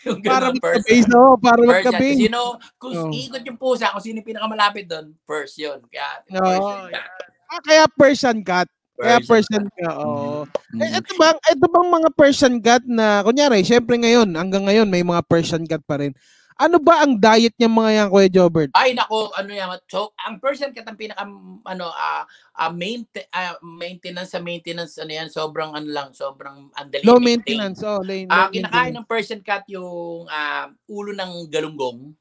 yung 0.03 0.19
Para 0.19 0.51
magka-base, 0.51 1.09
oh, 1.15 1.35
para 1.39 1.61
magka-base. 1.63 2.19
Sino, 2.27 2.59
kung 2.75 2.93
Oo. 2.93 3.11
ikot 3.15 3.43
yung 3.47 3.59
pusa, 3.59 3.91
kung 3.95 4.03
sino 4.03 4.19
yung 4.19 4.27
pinakamalapit 4.27 4.83
doon, 4.83 5.15
first 5.23 5.55
yun. 5.55 5.79
Kaya, 5.87 6.21
Oo. 6.35 6.43
Persian 6.43 6.91
cat. 6.91 7.09
Ah, 7.47 7.61
kaya 7.63 7.83
Persian 7.87 8.39
cat. 8.43 8.67
Kaya 8.97 9.17
Persian 9.23 9.65
cat, 9.77 9.93
oo. 9.93 10.43
Mm. 10.73 10.81
Eh, 10.81 10.89
ito 10.97 11.11
bang, 11.21 11.37
ito 11.37 11.65
bang 11.69 11.89
mga 12.01 12.09
Persian 12.17 12.55
cat 12.59 12.83
na, 12.83 13.21
kunyari, 13.21 13.61
syempre 13.61 13.95
ngayon, 13.95 14.33
hanggang 14.33 14.65
ngayon, 14.65 14.89
may 14.89 15.05
mga 15.05 15.21
Persian 15.23 15.63
cat 15.63 15.79
pa 15.85 16.01
rin. 16.01 16.11
Ano 16.57 16.81
ba 16.81 17.05
ang 17.05 17.13
diet 17.13 17.53
niya 17.53 17.69
mga 17.69 17.91
yan, 17.93 18.07
Kuya 18.09 18.29
Jobert? 18.33 18.71
Ay 18.73 18.97
nako, 18.97 19.29
ano 19.37 19.53
yan. 19.53 19.69
So, 19.85 20.09
ang 20.17 20.41
Persian 20.41 20.73
cat 20.73 20.89
ang 20.89 20.97
pinaka 20.97 21.21
ano 21.63 21.85
ah 21.93 22.25
ah, 22.57 22.73
mainte- 22.73 23.29
ah, 23.29 23.61
maintenance 23.61 24.33
sa 24.33 24.41
maintenance 24.41 24.97
ano 24.97 25.13
yan, 25.13 25.29
sobrang 25.29 25.77
ano 25.77 25.85
lang, 25.85 26.09
sobrang 26.17 26.73
ang 26.73 26.87
dali 26.89 27.05
Low 27.05 27.21
maintenance. 27.21 27.85
Oh, 27.85 28.01
Ah, 28.27 28.49
low 28.49 28.53
kinakain 28.57 28.97
ng 28.97 29.05
Persian 29.05 29.45
cat 29.45 29.69
yung 29.69 30.25
ah, 30.33 30.73
ulo 30.89 31.13
ng 31.13 31.45
galunggong. 31.45 32.17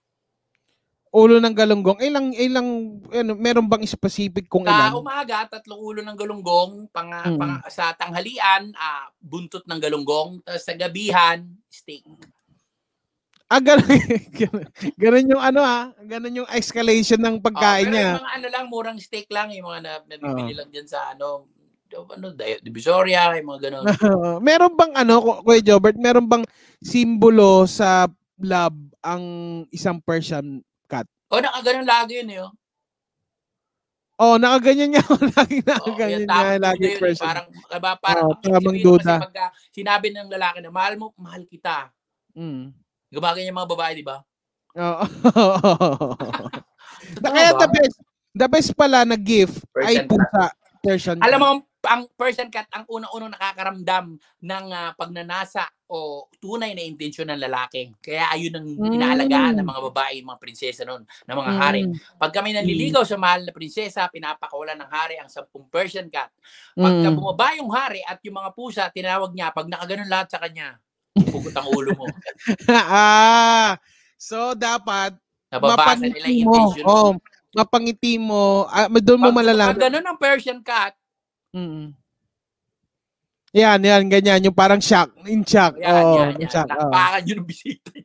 Ulo 1.16 1.40
ng 1.40 1.56
galunggong. 1.56 1.96
Ilang, 2.04 2.36
ilang, 2.36 2.68
ano, 3.08 3.32
meron 3.40 3.64
bang 3.64 3.88
specific 3.88 4.52
kung 4.52 4.68
Sa 4.68 4.92
ilan? 4.92 5.00
umaga, 5.00 5.48
tatlong 5.48 5.80
ulo 5.80 6.04
ng 6.04 6.12
galunggong, 6.12 6.92
pang, 6.92 7.08
Mm. 7.08 7.40
pang- 7.40 7.64
sa 7.72 7.96
tanghalian, 7.96 8.68
ah, 8.76 9.08
buntot 9.16 9.64
ng 9.64 9.80
galunggong, 9.80 10.44
tapos 10.44 10.60
sa 10.60 10.76
gabihan, 10.76 11.40
steak. 11.72 12.04
Ah, 13.46 13.62
ganun, 13.66 13.86
ganun, 14.98 15.30
yung 15.30 15.38
ano 15.38 15.62
ah, 15.62 15.94
ganun 16.02 16.42
yung 16.42 16.50
escalation 16.50 17.22
ng 17.22 17.38
pagkain 17.38 17.86
Oh, 17.86 17.92
niya. 17.94 18.06
yung 18.10 18.18
mga 18.18 18.34
ano 18.34 18.46
lang, 18.50 18.64
murang 18.66 18.98
steak 18.98 19.30
lang, 19.30 19.54
yung 19.54 19.70
mga 19.70 19.80
na, 19.86 19.92
nabibili 20.02 20.50
lang 20.50 20.66
dyan 20.66 20.90
sa 20.90 21.14
ano, 21.14 21.46
ano, 21.86 22.34
Di- 22.34 22.58
Divisoria, 22.58 23.38
yung 23.38 23.46
mga 23.46 23.70
ganun. 23.70 23.84
meron 24.46 24.74
bang 24.74 24.92
ano, 24.98 25.14
Ku- 25.22 25.40
Kuya 25.46 25.62
Jobert, 25.62 25.94
meron 25.94 26.26
bang 26.26 26.42
simbolo 26.82 27.70
sa 27.70 28.10
lab 28.42 28.74
ang 28.98 29.22
isang 29.70 30.02
Persian 30.02 30.58
cat? 30.90 31.06
o, 31.30 31.38
nakaganon 31.38 31.86
lagi 31.86 32.18
yun 32.18 32.30
eh. 32.34 32.42
oh. 32.42 32.50
Oh, 34.16 34.40
nakaganyan 34.40 34.96
niya. 34.96 35.04
Lagi 35.36 35.60
nakaganyan 35.60 36.24
yan, 36.24 36.28
tamang 36.28 36.48
niya. 36.48 36.64
Lagi 36.64 36.86
yun. 36.88 37.00
Persian. 37.04 37.26
Parang, 37.28 37.46
diba, 37.52 37.92
parang, 38.00 38.24
Oo, 38.24 38.32
ang 38.32 38.40
tamang 38.48 38.78
duda. 38.80 39.14
Pagka 39.28 39.46
sinabi 39.68 40.08
ng 40.08 40.32
lalaki 40.32 40.58
na, 40.64 40.72
mahal 40.72 40.96
mo, 40.96 41.12
mahal 41.20 41.44
kita. 41.44 41.92
Mm. 42.32 42.72
Gumaganya 43.12 43.50
yung 43.50 43.60
mga 43.62 43.72
babae, 43.72 43.92
di 43.96 44.06
ba? 44.06 44.18
Oo. 44.76 45.04
Kaya 47.24 47.54
the 47.54 47.68
best, 47.70 47.96
the 48.34 48.48
best 48.48 48.70
pala 48.76 49.04
na 49.06 49.16
gift 49.16 49.62
ay 49.78 50.04
Persian 50.04 50.08
pusa. 50.08 50.44
Persian 50.82 51.16
Alam 51.18 51.40
mo, 51.40 51.50
ang 51.86 52.02
Persian 52.18 52.50
cat, 52.50 52.66
ang 52.74 52.82
unang-unang 52.90 53.34
nakakaramdam 53.34 54.18
ng 54.42 54.64
ah, 54.74 54.90
pagnanasa 54.98 55.70
o 55.86 56.26
tunay 56.42 56.74
na 56.74 56.82
intensyon 56.82 57.30
ng 57.30 57.38
lalaki. 57.38 57.94
Kaya 58.02 58.26
ayun 58.34 58.58
ang 58.58 58.66
Mm. 58.74 58.92
inaalagaan 58.98 59.54
ng 59.62 59.66
mga 59.66 59.82
babae, 59.94 60.18
mga 60.18 60.40
prinsesa 60.42 60.82
noon, 60.82 61.06
ng 61.06 61.36
mga 61.38 61.52
hari. 61.54 61.86
Mm. 61.86 61.94
Pag 62.18 62.32
kami 62.34 62.58
nanliligaw 62.58 63.06
sa 63.06 63.14
mahal 63.14 63.46
na 63.46 63.54
prinsesa, 63.54 64.10
pinapakawalan 64.10 64.82
ng 64.82 64.90
hari 64.90 65.14
ang 65.22 65.30
sampung 65.30 65.70
Persian 65.70 66.10
cat. 66.10 66.34
Mm. 66.74 66.82
Pagka 66.82 67.08
bumaba 67.14 67.48
yung 67.54 67.70
hari 67.70 68.02
at 68.02 68.18
yung 68.26 68.34
mga 68.34 68.50
pusa, 68.50 68.90
tinawag 68.90 69.30
niya, 69.30 69.54
pag 69.54 69.70
nakaganon 69.70 70.10
lahat 70.10 70.26
sa 70.26 70.42
kanya, 70.42 70.74
pugot 71.24 71.54
ang 71.56 71.68
ulo 71.72 71.90
mo. 71.96 72.06
ah, 72.72 73.78
so 74.20 74.52
dapat 74.52 75.16
Nababasa 75.48 76.04
nila 76.04 76.28
yung 76.28 76.48
mo. 76.48 76.54
intention 76.54 76.84
mo. 76.84 76.90
Oh, 76.92 77.10
mapangiti 77.56 78.20
mo. 78.20 78.68
Ah, 78.68 78.90
doon 78.90 79.20
mo 79.24 79.30
malalaman. 79.32 79.76
pag 79.76 79.88
ganun 79.88 80.04
ang 80.04 80.18
Persian 80.20 80.60
cat, 80.60 80.92
Mm. 81.56 81.96
Yan, 83.56 83.80
yan, 83.80 84.04
ganyan. 84.12 84.44
Yung 84.44 84.52
parang 84.52 84.76
shock. 84.84 85.08
In 85.24 85.40
shock. 85.40 85.80
yan, 85.80 86.04
oh, 86.04 86.20
yan, 86.20 86.36
yan. 86.36 86.50
shock. 86.52 86.68
oh. 86.68 86.92
Nakpakan 86.92 87.24
yun 87.24 87.40
ng 87.40 87.48
bisita. 87.48 87.88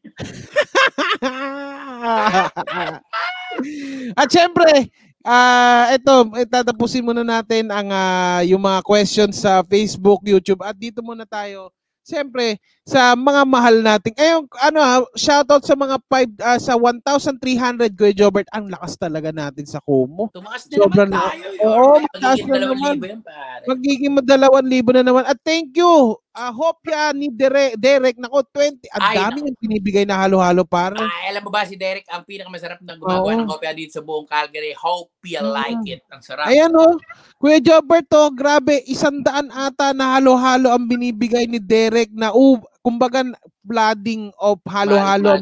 At 4.15 4.31
syempre, 4.31 4.87
ah 5.27 5.91
ito, 5.91 6.15
tatapusin 6.47 7.03
muna 7.03 7.27
natin 7.27 7.67
ang 7.67 7.91
ah, 7.91 8.39
yung 8.47 8.63
mga 8.63 8.79
questions 8.87 9.43
sa 9.43 9.59
Facebook, 9.67 10.23
YouTube 10.23 10.63
at 10.63 10.73
dito 10.79 11.03
muna 11.03 11.27
tayo. 11.27 11.75
Siyempre, 12.01 12.55
sa 12.81 13.13
mga 13.13 13.41
mahal 13.45 13.77
nating 13.79 14.17
eh 14.17 14.33
yung, 14.33 14.49
ano 14.57 14.79
ah, 14.81 15.05
shoutout 15.13 15.61
sa 15.61 15.77
mga 15.77 16.01
5 16.01 16.41
ah, 16.41 16.57
sa 16.57 16.73
1,300 16.73 17.93
Kuya 17.93 18.09
Jobert. 18.11 18.49
Ang 18.49 18.73
lakas 18.73 18.97
talaga 18.97 19.29
natin 19.29 19.69
sa 19.69 19.77
Kumu. 19.79 20.33
Tumakas 20.33 20.65
na 20.65 20.81
Sobrang- 20.81 21.13
naman 21.13 21.29
tayo. 21.29 21.45
Oo, 21.61 21.85
Yun. 21.95 22.01
mataas 22.09 22.37
Magiging 22.41 22.49
na 22.49 22.57
naman. 22.59 22.93
libo 22.97 23.05
yan. 23.05 23.21
Magiging 23.61 24.13
madalawang 24.17 24.67
libo 24.67 24.89
na 24.91 25.03
naman. 25.05 25.23
At 25.23 25.37
thank 25.39 25.77
you. 25.77 26.17
Ah, 26.31 26.47
hopya 26.49 27.11
ni 27.11 27.27
Derek, 27.27 27.75
Derek 27.75 28.15
nako 28.15 28.41
20. 28.49 28.87
Ang 28.89 29.03
Ay, 29.03 29.15
dami 29.19 29.37
yung 29.43 29.57
binibigay 29.59 30.07
na 30.07 30.15
halo-halo 30.15 30.63
para. 30.63 30.95
Ah, 30.97 31.27
alam 31.27 31.43
mo 31.43 31.51
ba 31.51 31.67
si 31.67 31.75
Derek, 31.75 32.07
ang 32.07 32.23
pinakamasarap 32.23 32.79
na 32.81 32.95
gumagawa 32.95 33.29
Oo. 33.29 33.39
ng 33.43 33.51
kopya 33.51 33.75
dito 33.75 33.99
sa 33.99 34.01
buong 34.01 34.23
Calgary. 34.25 34.71
Hope 34.73 35.11
you 35.27 35.37
Mm. 35.37 35.51
like 35.51 35.83
it. 35.85 36.01
Ang 36.07 36.23
sarap. 36.23 36.47
Ayan 36.47 36.71
oh. 36.71 36.95
Kuya 37.35 37.59
Jobert 37.59 38.07
oh, 38.15 38.31
grabe, 38.31 38.79
isang 38.87 39.19
daan 39.19 39.51
ata 39.51 39.91
na 39.91 40.15
halo-halo 40.15 40.71
ang 40.71 40.87
binibigay 40.87 41.45
ni 41.45 41.59
Derek 41.59 42.15
na 42.15 42.31
uh, 42.31 42.55
kumbaga 42.81 43.21
flooding 43.63 44.33
of 44.41 44.57
halo-halo 44.65 45.41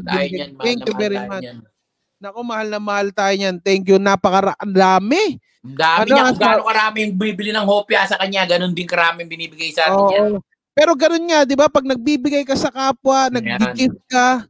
Thank 0.59 0.83
you 0.85 0.95
very 0.95 1.19
much. 1.23 1.43
niyan. 1.43 1.63
Nako, 2.19 2.43
mahal 2.43 2.67
na 2.67 2.83
mahal 2.83 3.15
tayo 3.15 3.31
niyan. 3.31 3.63
Thank 3.63 3.87
you. 3.87 3.95
Napaka 3.95 4.51
ang 4.59 4.75
dami. 4.75 5.39
Ano 5.63 6.03
niya. 6.03 6.35
Kung 6.35 6.39
gaano 6.39 6.67
karami 6.67 7.07
yung 7.07 7.15
bibili 7.15 7.55
ng 7.55 7.63
hopya 7.63 8.03
sa 8.11 8.19
kanya, 8.19 8.43
ganun 8.43 8.75
din 8.75 8.87
karami 8.87 9.23
binibigay 9.23 9.71
sa 9.71 9.87
atin 9.87 10.03
yan. 10.11 10.23
Oo. 10.35 10.43
Pero 10.75 10.95
ganun 10.95 11.27
nga, 11.27 11.43
'di 11.43 11.55
ba? 11.59 11.67
Pag 11.67 11.87
nagbibigay 11.87 12.47
ka 12.47 12.55
sa 12.55 12.71
kapwa, 12.71 13.27
nag-gift 13.27 13.99
ka, 14.07 14.47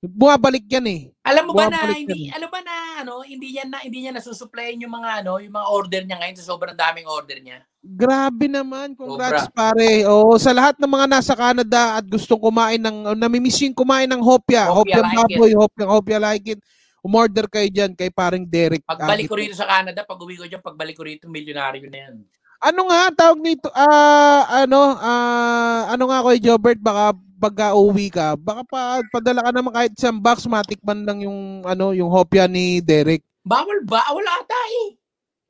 bumabalik 0.00 0.64
yan 0.68 0.86
eh. 0.88 1.00
Alam 1.24 1.48
mo 1.48 1.52
ba 1.56 1.72
na 1.72 1.92
hindi 1.92 2.28
alam 2.32 2.48
ba 2.48 2.60
na 2.60 3.04
ano, 3.04 3.24
hindi 3.24 3.56
niya 3.56 3.64
na 3.68 3.80
hindi 3.80 4.04
niya 4.04 4.12
nasusuplayan 4.12 4.80
yung 4.80 4.92
mga 4.92 5.24
ano, 5.24 5.40
yung 5.40 5.56
mga 5.56 5.68
order 5.68 6.02
niya 6.04 6.20
ngayon 6.20 6.36
sa 6.40 6.48
sobrang 6.48 6.76
daming 6.76 7.08
order 7.08 7.36
niya. 7.40 7.64
Grabe 7.80 8.44
naman. 8.44 8.92
Congrats 8.92 9.48
pare. 9.56 10.04
Oo, 10.04 10.36
sa 10.36 10.52
lahat 10.52 10.76
ng 10.76 10.90
mga 10.92 11.06
nasa 11.08 11.32
Canada 11.32 11.96
at 11.96 12.04
gustong 12.04 12.40
kumain 12.40 12.76
ng 12.76 13.16
namimiss 13.16 13.64
yung 13.64 13.72
kumain 13.72 14.04
ng 14.04 14.20
hopya, 14.20 14.68
Hopya 14.68 15.00
hopya 15.00 15.00
like 15.00 15.16
baboy, 15.16 15.52
hopya, 15.56 15.84
hopya 15.88 16.18
like 16.20 16.46
it. 16.52 16.60
Umorder 17.00 17.48
kayo 17.48 17.64
diyan 17.72 17.96
kay 17.96 18.12
paring 18.12 18.44
Derek. 18.44 18.84
Pagbalik 18.84 19.24
ko 19.24 19.40
rito 19.40 19.56
sa 19.56 19.64
Canada, 19.64 20.04
pag 20.04 20.20
uwi 20.20 20.36
ko 20.36 20.44
diyan, 20.44 20.60
pagbalik 20.60 20.92
ko 21.00 21.08
rito, 21.08 21.24
milyonaryo 21.32 21.88
na 21.88 21.98
yan. 22.04 22.14
Ano 22.60 22.92
nga 22.92 23.08
tawag 23.16 23.40
nito? 23.40 23.72
Ah, 23.72 24.68
ano, 24.68 25.00
ah, 25.00 25.88
ano 25.88 26.04
nga 26.12 26.20
kay 26.28 26.44
Jobert 26.44 26.76
baka 26.76 27.16
pagka 27.40 27.72
uwi 27.72 28.12
ka, 28.12 28.36
baka 28.36 28.60
pa 28.68 29.00
padala 29.08 29.40
ka 29.40 29.50
naman 29.56 29.72
kahit 29.72 29.96
isang 29.96 30.20
box 30.20 30.44
matikman 30.44 31.08
lang 31.08 31.24
yung 31.24 31.64
ano, 31.64 31.96
yung 31.96 32.12
hopya 32.12 32.44
ni 32.44 32.84
Derek. 32.84 33.24
Bawal 33.48 33.80
ba? 33.88 34.04
Wala 34.12 34.44
ata 34.44 34.60
eh. 34.84 34.99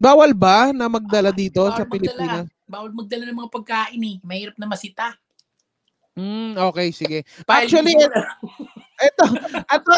Bawal 0.01 0.33
ba 0.33 0.73
na 0.73 0.89
magdala 0.89 1.29
dito 1.29 1.61
Bawal 1.61 1.77
sa 1.77 1.85
magdala. 1.85 1.93
Pilipinas? 1.93 2.47
Bawal 2.65 2.91
magdala 2.97 3.25
ng 3.29 3.37
mga 3.37 3.53
pagkain 3.53 4.01
eh. 4.01 4.17
Mahirap 4.25 4.57
na 4.57 4.65
masita. 4.65 5.13
Hmm, 6.17 6.57
okay, 6.59 6.89
sige. 6.91 7.23
Actually. 7.47 7.95
Ito, 9.01 9.25
ito 9.65 9.91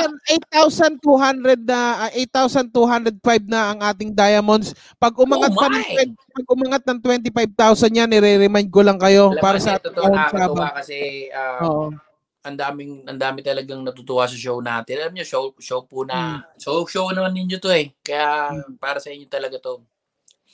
8,200 0.55 1.67
na 1.67 2.07
ah, 2.07 2.11
8,205 2.15 3.51
na 3.51 3.61
ang 3.75 3.79
ating 3.83 4.15
diamonds. 4.15 4.75
Pag 4.99 5.19
umangat 5.19 5.51
Oh 5.51 5.59
pa 5.59 5.67
ng 5.67 5.83
20 5.83 6.15
pag 6.15 6.47
umangat 6.55 6.83
ng 6.87 6.99
25,000 7.03 7.99
yan, 7.99 8.09
nire-remind 8.11 8.71
ko 8.71 8.87
lang 8.87 8.99
kayo 8.99 9.35
Alam 9.35 9.43
para 9.43 9.59
sa 9.59 9.75
ito 9.75 9.91
ating 9.91 9.95
to 9.95 10.01
account 10.03 10.15
nakakatuwa 10.15 10.69
kasi 10.79 10.99
ah, 11.35 11.59
Oo. 11.67 11.85
ang 12.43 12.57
daming 12.59 13.03
ang 13.07 13.19
dami 13.19 13.39
talagang 13.43 13.83
natutuwa 13.83 14.27
sa 14.27 14.39
show 14.39 14.63
natin. 14.63 14.95
Alam 15.03 15.13
niyo, 15.15 15.27
show 15.27 15.45
show 15.59 15.83
po 15.83 16.07
Hmm. 16.07 16.11
na 16.11 16.19
show 16.59 16.87
show 16.87 17.11
naman 17.11 17.35
ninyo 17.35 17.59
to 17.59 17.71
eh. 17.75 17.91
Kaya 18.07 18.55
para 18.79 19.03
sa 19.03 19.11
inyo 19.11 19.27
talaga 19.27 19.59
to. 19.59 19.83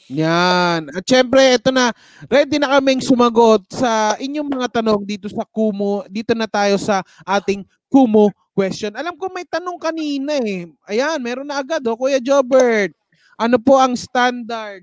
Yan. 0.08 0.88
At 0.92 1.04
syempre, 1.04 1.60
ito 1.60 1.68
na. 1.68 1.92
Ready 2.26 2.56
na 2.56 2.72
kaming 2.76 3.04
sumagot 3.04 3.68
sa 3.68 4.16
inyong 4.16 4.48
mga 4.48 4.80
tanong 4.80 5.04
dito 5.04 5.28
sa 5.28 5.44
Kumu. 5.44 6.08
Dito 6.08 6.32
na 6.32 6.48
tayo 6.48 6.80
sa 6.80 7.04
ating 7.28 7.64
Kumu 7.92 8.32
question. 8.56 8.90
Alam 8.96 9.14
ko 9.14 9.30
may 9.30 9.44
tanong 9.46 9.78
kanina 9.78 10.34
eh. 10.42 10.66
Ayan, 10.90 11.22
meron 11.22 11.46
na 11.46 11.62
agad 11.62 11.84
oh. 11.86 11.94
Kuya 11.94 12.18
Jobert, 12.18 12.90
ano 13.38 13.56
po 13.60 13.78
ang 13.78 13.94
standard 13.94 14.82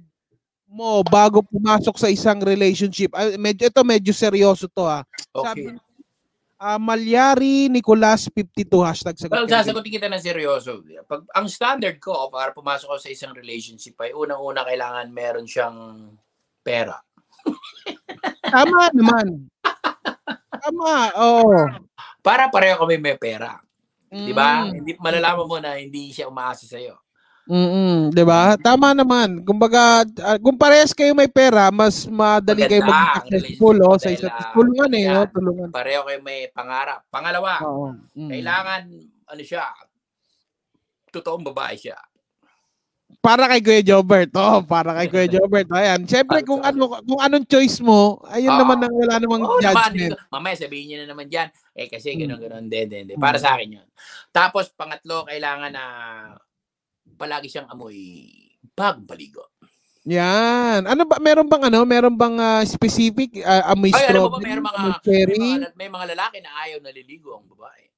mo 0.65 1.03
bago 1.03 1.43
pumasok 1.43 1.99
sa 1.99 2.07
isang 2.07 2.39
relationship? 2.39 3.11
Ay, 3.11 3.35
medyo, 3.35 3.67
ito 3.67 3.81
medyo 3.83 4.15
seryoso 4.15 4.71
to 4.71 4.87
ah. 4.87 5.03
Sabi, 5.35 5.75
Ah, 6.55 6.79
Malyari 6.79 7.67
Nicolas 7.67 8.31
52 8.31 8.79
hashtag 8.79 9.15
sagot. 9.19 9.35
Well, 9.35 9.51
sasagutin 9.51 9.99
kita 9.99 10.07
ng 10.07 10.23
seryoso. 10.23 10.79
Pag, 11.03 11.27
ang 11.35 11.51
standard 11.51 11.99
ko 11.99 12.31
para 12.31 12.55
pumasok 12.55 12.95
ako 12.95 12.99
sa 12.99 13.11
isang 13.11 13.35
relationship 13.35 13.99
ay 13.99 14.15
unang-una 14.15 14.63
kailangan 14.63 15.11
meron 15.11 15.43
siyang 15.43 16.09
pera. 16.63 16.95
Tama 18.55 18.87
naman. 18.95 19.51
Tama, 20.63 20.95
oo. 21.19 21.59
Para 22.23 22.47
pareho 22.47 22.79
kami 22.79 23.03
may 23.03 23.19
pera. 23.19 23.59
Di 24.07 24.31
ba? 24.31 24.63
Mm. 24.63 24.71
Hindi 24.79 24.91
malalaman 24.95 25.45
mo 25.45 25.57
na 25.59 25.75
hindi 25.75 26.15
siya 26.15 26.31
umaasa 26.31 26.63
sa 26.63 26.79
iyo. 26.79 27.04
Mm, 27.45 28.09
'di 28.09 28.23
ba? 28.25 28.57
Tama 28.57 28.97
naman. 28.97 29.45
Kumbaga, 29.45 30.01
ah, 30.25 30.37
kung 30.41 30.57
parehas 30.57 30.97
kayo 30.97 31.13
may 31.13 31.29
pera, 31.29 31.69
mas 31.69 32.09
madali 32.09 32.65
kayo 32.65 32.81
Maganda 32.81 32.89
ang 32.89 33.05
maging 33.05 33.21
successful 33.29 33.75
oh, 33.85 33.97
sa 34.01 34.09
isa't 34.09 34.33
ah, 34.33 34.49
tulungan 34.49 34.91
eh, 34.97 35.03
yan. 35.05 35.17
oh, 35.21 35.29
tulungan. 35.29 35.67
Pareho 35.69 36.01
kayo 36.09 36.19
may 36.25 36.49
pangarap. 36.49 37.05
Pangalawa, 37.13 37.61
Oo. 37.61 37.93
Mm. 38.17 38.29
kailangan 38.33 38.81
ano 39.29 39.41
siya, 39.45 39.65
totoong 41.13 41.45
babae 41.53 41.77
siya. 41.77 41.97
Para 43.21 43.45
kay 43.45 43.61
Kuya 43.61 43.81
Jobert. 43.85 44.33
Oh, 44.33 44.65
para 44.65 44.97
kay 44.97 45.07
Kuya 45.09 45.29
Jobert. 45.37 45.69
Ayan. 45.69 46.01
Siyempre 46.09 46.41
kung 46.41 46.65
ano 46.65 46.97
kung 47.05 47.21
anong 47.21 47.45
choice 47.45 47.77
mo, 47.77 48.25
ayun 48.25 48.57
Oo. 48.57 48.61
naman 48.65 48.81
ang 48.81 48.93
wala 48.93 49.21
namang 49.21 49.45
naman, 49.45 49.61
judgment. 49.61 49.93
dito, 49.93 50.17
mamaya 50.33 50.55
sabihin 50.57 50.85
niya 50.89 50.97
na 51.05 51.13
naman 51.13 51.29
dyan, 51.29 51.49
eh 51.77 51.85
kasi 51.93 52.17
Mm. 52.17 52.19
gano'n 52.25 52.39
gano'n, 52.41 52.63
hindi, 52.65 52.77
hindi, 52.89 52.97
hindi. 53.05 53.13
Para 53.21 53.37
sa 53.37 53.53
akin 53.53 53.77
yun. 53.77 53.87
Tapos 54.33 54.73
pangatlo, 54.73 55.29
kailangan 55.29 55.69
na 55.69 55.85
palagi 57.15 57.47
siyang 57.49 57.71
amoy 57.71 57.97
bagong 58.75 59.07
paligo. 59.07 59.43
Yan. 60.05 60.85
Ano 60.85 61.01
ba 61.09 61.17
meron 61.17 61.49
bang 61.49 61.65
ano? 61.73 61.81
Meron 61.81 62.13
bang 62.13 62.37
ah, 62.37 62.61
specific 62.61 63.41
ah, 63.41 63.73
amoy 63.73 63.89
Ay, 63.89 64.13
mo 64.13 64.29
ba, 64.29 64.37
meron 64.37 64.61
mga, 64.61 64.81
may 64.85 64.93
cherry? 65.01 65.41
mga, 65.41 65.73
may 65.73 65.89
mga 65.89 66.05
lalaki 66.13 66.37
na 66.45 66.51
ayaw 66.61 66.77
naliligo 66.77 67.33
ang 67.33 67.49
babae. 67.49 67.89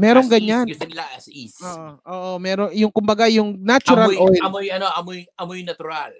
Merong 0.00 0.28
As 0.28 0.32
ganyan. 0.32 0.64
Is, 0.64 0.78
gusto 0.78 0.88
nila 0.88 1.04
as 1.12 1.26
is. 1.28 1.54
Oo, 1.60 1.90
oo, 2.08 2.30
meron 2.40 2.72
yung 2.72 2.88
kumbaga 2.94 3.28
yung 3.28 3.58
natural 3.60 4.08
amoy, 4.08 4.16
oil, 4.16 4.40
amoy, 4.40 4.66
ano, 4.72 4.86
amoy, 4.96 5.18
amoy 5.36 5.60
natural. 5.60 6.14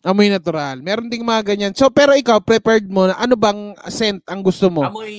amoy 0.00 0.32
natural. 0.32 0.80
Meron 0.80 1.12
ding 1.12 1.26
mga 1.26 1.52
ganyan. 1.52 1.72
So 1.76 1.92
pero 1.92 2.16
ikaw 2.16 2.40
prepared 2.40 2.88
mo 2.88 3.12
na 3.12 3.20
ano 3.20 3.36
bang 3.36 3.76
scent 3.92 4.24
ang 4.24 4.40
gusto 4.40 4.72
mo? 4.72 4.88
Amoy 4.88 5.12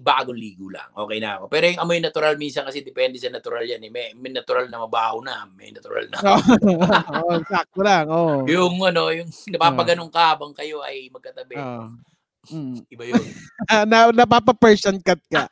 bagong 0.00 0.40
ligo 0.40 0.72
lang. 0.72 0.88
Okay 0.96 1.20
na 1.20 1.36
ako. 1.36 1.44
Pero 1.52 1.64
yung 1.68 1.80
amoy 1.84 2.00
natural 2.00 2.34
minsan 2.40 2.64
kasi 2.64 2.80
depende 2.80 3.20
sa 3.20 3.28
natural 3.28 3.68
yan. 3.68 3.84
Eh. 3.84 3.92
May, 3.92 4.16
may 4.16 4.32
natural 4.32 4.72
na 4.72 4.80
mabaho 4.80 5.20
na. 5.20 5.44
May 5.52 5.70
natural 5.70 6.08
na. 6.08 6.16
Oo, 6.16 7.36
sakto 7.52 7.80
lang. 7.84 8.08
Oo. 8.08 8.48
Yung 8.48 8.80
ano, 8.80 9.12
yung 9.12 9.28
napapaganong 9.52 10.08
ka 10.08 10.34
habang 10.34 10.56
kayo 10.56 10.80
ay 10.80 11.12
magkatabi. 11.12 11.60
Oo. 11.60 11.84
Mm. 12.48 12.76
Iba 12.88 13.04
yun. 13.04 13.20
na 13.92 14.08
napapa-person 14.10 14.96
cut 15.04 15.20
ka. 15.28 15.44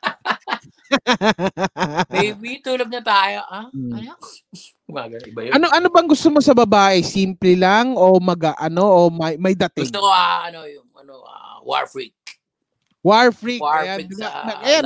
Baby, 2.09 2.65
tulog 2.65 2.89
na 2.89 3.01
tayo. 3.05 3.45
Ah, 3.45 3.69
Hmm. 3.69 3.93
ano? 3.93 4.13
Umaga, 4.89 5.21
iba 5.21 5.45
yun. 5.45 5.53
ano 5.53 5.69
ano 5.69 5.87
bang 5.93 6.09
gusto 6.09 6.33
mo 6.33 6.41
sa 6.41 6.57
babae? 6.57 7.05
Simple 7.05 7.53
lang 7.53 7.93
o 7.93 8.17
mag 8.17 8.57
ano 8.57 8.89
o 8.89 8.99
may 9.13 9.37
may 9.37 9.53
dating? 9.53 9.85
Gusto 9.85 10.01
ko, 10.01 10.09
ah, 10.09 10.49
ano, 10.49 10.65
yung, 10.65 10.89
ano, 10.97 11.21
ah, 11.29 11.61
war 11.61 11.85
freak. 11.85 12.17
War 12.99 13.31
freak. 13.31 13.63
War 13.63 13.87
Ayan, 13.87 14.03
freak 14.03 14.11
sa 14.19 14.27
na- 14.43 14.59
ayan. 14.59 14.83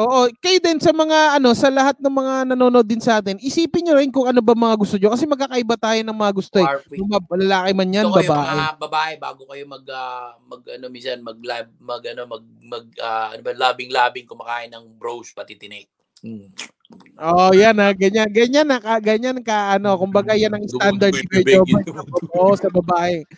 Oo, 0.00 0.32
kayo 0.40 0.58
din 0.64 0.80
sa 0.80 0.96
mga 0.96 1.36
ano, 1.36 1.52
sa 1.52 1.68
lahat 1.68 2.00
ng 2.00 2.08
mga 2.08 2.34
nanonood 2.48 2.88
din 2.88 3.04
sa 3.04 3.20
atin, 3.20 3.36
isipin 3.36 3.84
niyo 3.84 4.00
rin 4.00 4.08
kung 4.08 4.24
ano 4.24 4.40
ba 4.40 4.56
mga 4.56 4.76
gusto 4.80 4.96
niyo 4.96 5.12
kasi 5.12 5.28
magkakaiba 5.28 5.76
tayo 5.76 6.00
ng 6.00 6.16
mga 6.16 6.32
gusto. 6.32 6.56
Eh. 6.56 6.64
War 6.64 6.80
freak. 6.80 6.98
Kung 7.04 7.10
ba- 7.12 7.36
lalaki 7.36 7.70
man 7.76 7.92
yan, 7.92 8.08
yung 8.08 8.16
babae. 8.16 8.32
mga 8.32 8.68
babae 8.80 9.12
bago 9.20 9.42
kayo 9.44 9.64
mag 9.68 9.84
ah, 9.92 10.40
mag 10.40 10.62
ano 10.72 10.84
minsan 10.88 11.20
mag 11.20 11.36
live 11.36 11.68
mag 11.76 12.02
ano 12.08 12.22
mag 12.24 12.44
mag 12.64 12.84
ah, 12.96 13.28
ano 13.36 13.40
ba 13.44 13.52
labing 13.52 13.92
labing 13.92 14.24
kumakain 14.24 14.72
ng 14.72 14.96
bros 14.96 15.28
pati 15.36 15.60
tinik. 15.60 15.92
Mm. 16.24 16.48
Oh, 17.20 17.52
yan 17.52 17.76
na, 17.76 17.92
ganyan, 17.92 18.32
ganyan 18.32 18.64
na, 18.64 18.80
ka, 18.80 18.96
ganyan 19.04 19.36
ka 19.44 19.76
ano, 19.76 20.00
kumbaga 20.00 20.32
yan 20.32 20.56
ang 20.56 20.64
standard 20.64 21.12
ni. 21.12 21.44
Oo, 22.32 22.56
sa 22.56 22.72
babae. 22.72 23.28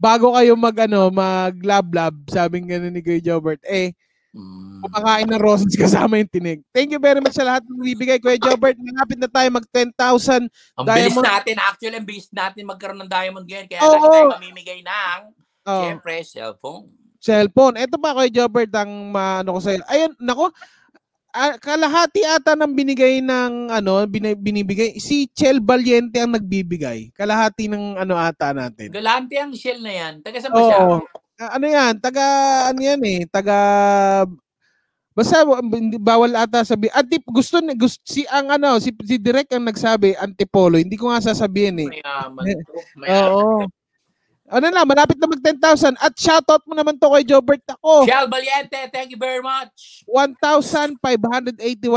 Bago 0.00 0.32
kayo 0.32 0.56
mag 0.56 0.76
ano, 0.80 1.12
mag 1.12 1.52
lab 1.60 1.92
lab, 1.92 2.16
sabing 2.26 2.64
ganun 2.64 2.88
ni 2.88 3.00
Kuya 3.00 3.20
Jobert, 3.22 3.60
eh, 3.62 3.92
Mm. 4.30 4.78
kumakain 4.80 5.26
ng 5.26 5.42
roses 5.42 5.74
kasama 6.06 6.14
yung 6.14 6.30
tinig. 6.30 6.62
Thank 6.70 6.94
you 6.94 6.98
very 6.98 7.18
much 7.18 7.34
sa 7.34 7.42
lahat 7.42 7.66
ng 7.66 7.82
bibigay, 7.84 8.16
Kuya 8.16 8.38
Jobert. 8.38 8.78
Malapit 8.78 9.18
na 9.18 9.26
tayo 9.26 9.50
mag 9.50 9.66
10,000. 9.66 10.46
Ang 10.72 10.86
bilis 10.86 11.10
Diamond- 11.10 11.26
natin, 11.26 11.56
actually, 11.58 11.96
ang 11.98 12.06
bilis 12.06 12.28
natin 12.30 12.62
magkaroon 12.62 13.02
ng 13.02 13.10
diamond 13.10 13.42
ngayon. 13.42 13.66
Kaya 13.66 13.80
lagi 13.82 14.06
tayo 14.06 14.26
mamimigay 14.32 14.80
ng, 14.80 15.18
Oh, 15.66 15.82
syempre, 15.84 16.22
cellphone. 16.22 16.94
cellphone. 17.18 17.74
Ito 17.76 17.98
pa, 17.98 18.14
Kuya 18.14 18.30
Jobert, 18.32 18.70
ang 18.72 19.10
maano 19.10 19.50
ko 19.52 19.60
sa'yo. 19.60 19.82
Ayun, 19.84 20.14
nako, 20.16 20.54
ah, 21.34 21.54
kalahati 21.58 22.22
ata 22.26 22.58
ng 22.58 22.72
binigay 22.74 23.22
ng 23.22 23.70
ano, 23.70 24.04
bini- 24.06 24.38
binibigay. 24.38 24.98
Si 24.98 25.30
Chel 25.30 25.62
Valiente 25.62 26.18
ang 26.18 26.34
nagbibigay. 26.34 27.14
Kalahati 27.14 27.70
ng 27.70 27.98
ano 27.98 28.14
ata 28.18 28.50
natin. 28.54 28.90
Galante 28.90 29.38
ang 29.38 29.54
shell 29.54 29.80
na 29.82 29.92
yan. 29.92 30.12
Taga 30.22 30.38
saan 30.42 30.52
ba 30.54 30.62
siya? 30.62 30.78
Oo. 30.82 30.96
Ah, 31.40 31.56
ano 31.56 31.66
yan? 31.66 31.92
Taga, 31.98 32.24
ano 32.68 32.80
yan 32.84 33.00
eh? 33.06 33.20
Taga, 33.24 33.56
basta 35.16 35.40
bawal 35.96 36.36
ata 36.36 36.62
sabi. 36.68 36.92
Anti, 36.92 37.16
gusto, 37.24 37.64
ni- 37.64 37.78
gusto, 37.78 37.96
si 38.04 38.28
ang 38.28 38.52
ano, 38.52 38.76
si, 38.76 38.92
si 39.08 39.16
Direk 39.16 39.48
ang 39.56 39.64
nagsabi, 39.64 40.12
antipolo. 40.20 40.76
Hindi 40.76 41.00
ko 41.00 41.08
nga 41.08 41.24
sasabihin 41.24 41.88
eh. 41.88 41.90
Mayaman. 41.96 42.44
Mayaman. 43.00 43.30
Oo. 43.32 43.79
Ano 44.50 44.66
na, 44.66 44.82
malapit 44.82 45.14
na 45.14 45.30
mag 45.30 45.38
10,000. 45.38 45.94
At 46.02 46.10
shoutout 46.18 46.66
mo 46.66 46.74
naman 46.74 46.98
to 46.98 47.06
kay 47.06 47.22
Jobert 47.22 47.62
ako. 47.70 48.02
Shell 48.02 48.26
Valiente, 48.26 48.90
thank 48.90 49.14
you 49.14 49.20
very 49.20 49.38
much. 49.38 50.02
1,581 50.10 50.98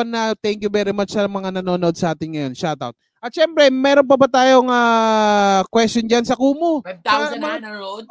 na. 0.05 0.37
Thank 0.37 0.61
you 0.61 0.69
very 0.69 0.93
much 0.93 1.17
sa 1.17 1.25
mga 1.25 1.49
nanonood 1.59 1.97
sa 1.97 2.13
atin 2.13 2.37
ngayon. 2.37 2.53
Shoutout. 2.53 2.93
At 3.17 3.33
syempre, 3.33 3.73
meron 3.73 4.05
pa 4.05 4.13
ba 4.13 4.29
tayong 4.29 4.69
ah, 4.69 5.65
question 5.73 6.05
dyan 6.05 6.21
sa 6.21 6.37
Kumu? 6.37 6.85
5,000 6.85 7.41
mga- 7.41 7.41
na 7.41 7.73
nanonood. 7.73 8.05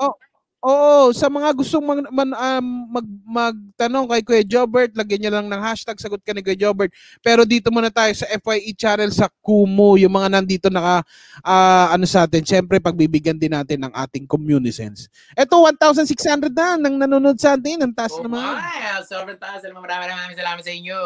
Oo, 0.63 1.11
sa 1.11 1.27
mga 1.27 1.59
gustong 1.59 1.83
mag, 1.83 2.07
man- 2.15 2.39
um, 2.39 2.67
mag, 2.87 3.07
magtanong 3.27 4.07
kay 4.07 4.23
Kuya 4.23 4.45
Jobert, 4.47 4.95
lagyan 4.95 5.27
niyo 5.27 5.31
lang 5.35 5.51
ng 5.51 5.59
hashtag 5.59 5.99
sagot 5.99 6.23
ka 6.23 6.31
ni 6.31 6.39
Kuya 6.39 6.55
Jobert. 6.55 6.95
Pero 7.19 7.43
dito 7.43 7.75
muna 7.75 7.91
tayo 7.91 8.15
sa 8.15 8.31
FYE 8.31 8.71
channel 8.79 9.11
sa 9.11 9.27
Kumu, 9.43 9.99
yung 9.99 10.15
mga 10.15 10.39
nandito 10.39 10.71
naka 10.71 11.03
ah, 11.43 11.91
ano 11.91 12.07
sa 12.07 12.31
atin. 12.31 12.47
Syempre, 12.47 12.79
pagbibigyan 12.79 13.43
din 13.43 13.51
natin 13.51 13.83
ng 13.83 13.91
ating 13.91 14.23
communicants. 14.31 15.11
Ito 15.35 15.59
1,600 15.67 16.55
na 16.55 16.79
nang 16.79 16.95
nanonood 16.95 17.43
sa 17.43 17.59
atin. 17.59 17.83
Ang 17.83 17.91
taas 17.99 18.15
Oh 18.15 18.23
naman. 18.23 18.55
my, 18.55 19.03
sobrang 19.03 19.43
taas. 19.43 19.67
Maraming 19.67 19.83
maraming 19.83 20.15
maraming 20.15 20.39
salamat 20.39 20.63
sa 20.63 20.71
inyo. 20.71 21.01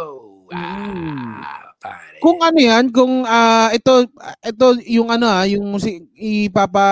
Ah, 0.52 1.72
pare. 1.80 2.20
Kung 2.20 2.44
ano 2.44 2.60
yan, 2.60 2.92
kung 2.92 3.24
ah, 3.24 3.72
ito 3.72 4.04
ito 4.44 4.66
yung 4.84 5.08
ano 5.08 5.32
ah, 5.32 5.48
yung 5.48 5.80
si 5.80 6.04
ipapa 6.44 6.84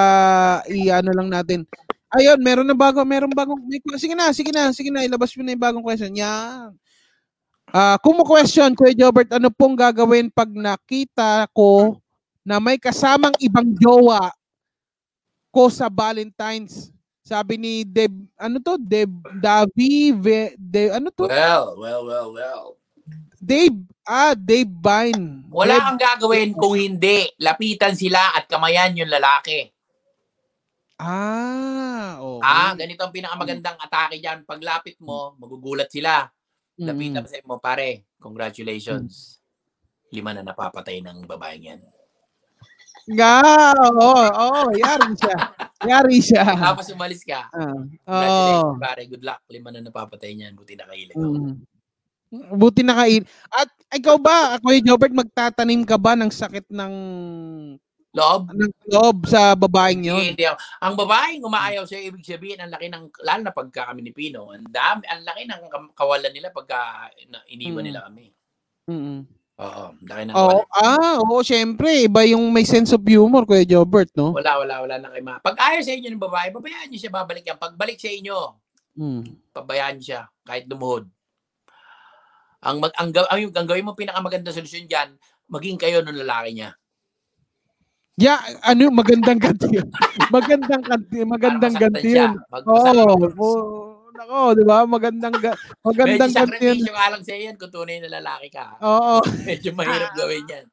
i 0.73 0.89
ano 0.89 1.13
lang 1.13 1.29
natin. 1.29 1.69
Ayun, 2.15 2.39
meron 2.39 2.67
na 2.67 2.79
bago, 2.79 3.03
meron 3.03 3.35
bagong 3.35 3.59
may, 3.67 3.83
sige 3.99 4.15
na, 4.15 4.31
sige 4.31 4.51
na, 4.55 4.71
sige 4.71 4.91
na, 4.91 5.03
ilabas 5.03 5.35
mo 5.35 5.43
na 5.43 5.51
yung 5.51 5.65
bagong 5.67 5.83
question. 5.83 6.15
Yan. 6.15 6.71
Ah, 7.75 7.99
kung 7.99 8.15
mo 8.15 8.23
question, 8.23 8.71
Kuya 8.71 8.95
Jobert, 8.95 9.27
ano 9.35 9.51
pong 9.51 9.75
gagawin 9.75 10.31
pag 10.31 10.47
nakita 10.47 11.51
ko 11.51 11.99
na 12.47 12.63
may 12.63 12.79
kasamang 12.79 13.35
ibang 13.43 13.75
jowa 13.75 14.31
ko 15.51 15.67
sa 15.67 15.91
Valentine's? 15.91 16.95
Sabi 17.27 17.59
ni 17.59 17.83
Deb, 17.83 18.15
ano 18.39 18.63
to? 18.63 18.79
Deb, 18.79 19.11
Davi, 19.43 20.15
Ve, 20.15 20.55
De, 20.55 20.95
ano 20.95 21.11
to? 21.11 21.27
Well, 21.27 21.75
well, 21.75 22.07
well, 22.07 22.29
well. 22.31 22.65
Dave, 23.43 23.75
ah, 24.07 24.39
Dave 24.39 24.71
Vine. 24.71 25.43
Wala 25.51 25.75
Deb- 25.75 25.83
kang 25.83 25.99
gagawin 25.99 26.55
kung 26.55 26.79
hindi. 26.79 27.27
Lapitan 27.43 27.99
sila 27.99 28.39
at 28.39 28.47
kamayan 28.47 28.95
yung 28.95 29.11
lalaki. 29.11 29.74
Ah, 30.95 32.23
okay. 32.23 32.47
Ah, 32.47 32.73
ganito 32.79 33.03
ang 33.03 33.11
pinakamagandang 33.11 33.79
atake 33.83 34.23
dyan. 34.23 34.47
Paglapit 34.47 34.95
mo, 35.03 35.35
magugulat 35.43 35.91
sila. 35.91 36.31
Mm. 36.79 36.87
Lapitan 36.87 37.27
sa 37.27 37.43
mo, 37.43 37.59
pare. 37.59 38.07
Congratulations. 38.23 39.43
Lima 40.15 40.31
na 40.31 40.47
napapatay 40.47 41.03
ng 41.03 41.27
babaeng 41.27 41.67
yan. 41.67 41.81
Nga, 43.05 43.37
oo, 43.77 44.11
oo, 44.17 44.61
yari 44.79 45.13
siya. 45.19 45.37
Yari 45.85 46.19
siya. 46.23 46.45
Tapos 46.73 46.89
umalis 46.95 47.27
ka. 47.27 47.51
Ah, 47.51 47.75
Congratulations, 48.07 48.71
Oo. 48.71 48.81
pare. 48.81 49.03
Good 49.11 49.25
luck. 49.27 49.43
Lima 49.51 49.69
na 49.75 49.83
napapatay 49.83 50.31
niyan. 50.39 50.55
Buti 50.55 50.79
na 50.79 50.87
kahilig 50.87 51.19
ako. 51.19 51.37
Mm. 51.37 51.55
Buti 52.55 52.83
na 52.83 52.95
kain. 53.03 53.23
At 53.51 53.71
ikaw 53.95 54.17
ba, 54.19 54.59
ako 54.59 54.75
yung 54.75 54.87
Jobert, 54.95 55.15
magtatanim 55.15 55.83
ka 55.87 55.99
ba 55.99 56.15
ng 56.19 56.31
sakit 56.31 56.71
ng 56.71 56.95
Loob? 58.15 58.55
ng 58.55 58.71
loob 58.87 59.27
sa 59.27 59.59
babaeng 59.59 60.07
yun? 60.07 60.23
Hindi 60.23 60.47
ako. 60.47 60.55
Ang 60.81 60.95
babaeng 60.95 61.43
umaayaw 61.43 61.83
sa'yo, 61.83 62.15
ibig 62.15 62.23
sabihin, 62.23 62.63
ang 62.63 62.71
laki 62.71 62.87
ng, 62.87 63.11
lalo 63.21 63.41
na 63.43 63.51
pagka 63.51 63.91
kami 63.91 64.01
ni 64.01 64.15
Pino, 64.15 64.55
ang 64.55 64.63
dami, 64.65 65.03
ang 65.05 65.27
laki 65.27 65.43
ng 65.45 65.63
kawalan 65.93 66.31
nila 66.31 66.55
pagka 66.55 67.11
iniwan 67.51 67.83
Mm. 67.83 67.87
nila 67.91 68.01
kami. 68.07 68.31
Mm. 68.87 69.27
Oo, 69.55 69.85
ang 69.91 70.07
laki 70.07 70.23
ng 70.25 70.35
Oo, 70.35 70.63
kawalan. 70.63 70.67
ah, 70.79 71.15
oo, 71.21 71.43
syempre, 71.43 72.07
iba 72.07 72.23
yung 72.23 72.47
may 72.49 72.63
sense 72.63 72.95
of 72.95 73.03
humor, 73.03 73.43
Kuya 73.43 73.67
Jobert, 73.67 74.15
no? 74.15 74.31
Wala, 74.31 74.63
wala, 74.63 74.75
wala 74.81 74.95
na 74.97 75.11
kayo 75.11 75.23
ma. 75.23 75.43
Pag 75.43 75.59
ayaw 75.59 75.83
sa 75.83 75.91
inyo 75.91 76.09
ng 76.09 76.23
babae, 76.23 76.51
babayaan 76.51 76.87
niyo 76.87 77.01
siya, 77.01 77.13
babalik 77.13 77.43
yan. 77.43 77.59
Pagbalik 77.59 77.99
sa 77.99 78.09
inyo, 78.09 78.39
Mm. 78.95 79.23
pabayaan 79.51 79.99
siya, 79.99 80.31
kahit 80.41 80.71
lumuhod. 80.71 81.11
Ang 82.63 82.79
mag 82.79 82.95
ang, 82.95 83.11
gaw- 83.11 83.27
ang, 83.27 83.43
ang 83.45 83.67
gawin 83.69 83.85
mo 83.85 83.93
pinakamaganda 83.93 84.49
solusyon 84.49 84.87
diyan, 84.87 85.19
maging 85.51 85.77
kayo 85.77 85.99
ng 86.01 86.15
lalaki 86.17 86.57
niya. 86.57 86.79
Yeah, 88.15 88.39
ano, 88.63 88.95
magandang 88.95 89.43
ganti 89.43 89.75
yun. 89.75 89.91
magandang 90.35 90.87
ganti, 90.87 91.27
magandang 91.27 91.75
ganti 91.75 92.15
siya. 92.15 92.31
yun. 92.31 92.39
Oo, 92.63 93.27
oh, 93.43 94.07
nako, 94.15 94.55
di 94.55 94.63
ba? 94.63 94.87
Magandang, 94.87 95.35
ga- 95.43 95.59
Medyo 95.59 95.83
magandang 95.83 96.31
ganti 96.31 96.63
yun. 96.63 96.79
sakripisyo 96.79 96.93
nga 96.95 97.11
lang 97.11 97.23
sa 97.27 97.35
yan 97.35 97.57
kung 97.59 97.75
tunay 97.75 97.99
na 97.99 98.11
lalaki 98.23 98.55
ka. 98.55 98.79
Oo. 98.79 99.19
Medyo 99.51 99.75
mahirap 99.75 100.15
gawin 100.15 100.47
yan. 100.47 100.65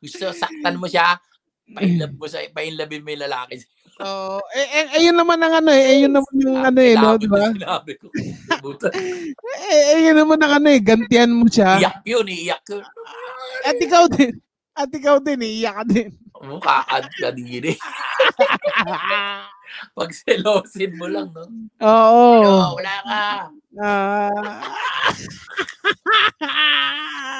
Gusto, 0.00 0.32
saktan 0.32 0.80
mo 0.80 0.88
siya, 0.88 1.20
painlove 1.68 2.16
mo 2.16 2.26
sa, 2.32 2.40
painlabin 2.48 3.04
mo 3.04 3.12
yung 3.12 3.24
lalaki. 3.28 3.60
Oo. 4.00 4.40
eh, 4.56 4.66
eh, 4.80 4.86
ayun 4.96 5.16
naman 5.16 5.40
ang 5.40 5.60
ano 5.60 5.70
eh, 5.76 6.00
ayun 6.00 6.12
naman 6.16 6.32
yung 6.40 6.60
ano 6.64 6.80
eh, 6.80 6.92
no, 6.96 7.16
di 7.20 7.28
ba? 7.28 7.48
Sinabi 7.52 7.92
ko. 8.00 8.08
Eh, 9.68 10.00
ayun 10.00 10.16
naman 10.16 10.40
ang 10.40 10.52
ano 10.60 10.68
eh, 10.72 10.80
gantian 10.80 11.32
mo 11.32 11.44
siya. 11.44 11.76
Iyak 11.76 12.00
yun, 12.08 12.24
iyak 12.24 12.64
yun. 12.72 12.84
At 13.68 13.76
ikaw 13.76 14.08
din. 14.08 14.36
At 14.76 14.92
ikaw 14.92 15.16
din, 15.24 15.40
iiyak 15.40 15.80
ka 15.80 15.84
din. 15.88 16.12
Mukha 16.44 16.84
ka 16.84 17.00
din 17.32 17.72
eh. 17.72 17.78
Pag 19.96 20.12
selosin 20.12 20.92
mo 21.00 21.08
lang, 21.08 21.32
no? 21.32 21.48
Oo. 21.80 22.24
No, 22.44 22.76
wala 22.76 22.94
ka. 23.04 23.48
Ah. 23.80 24.60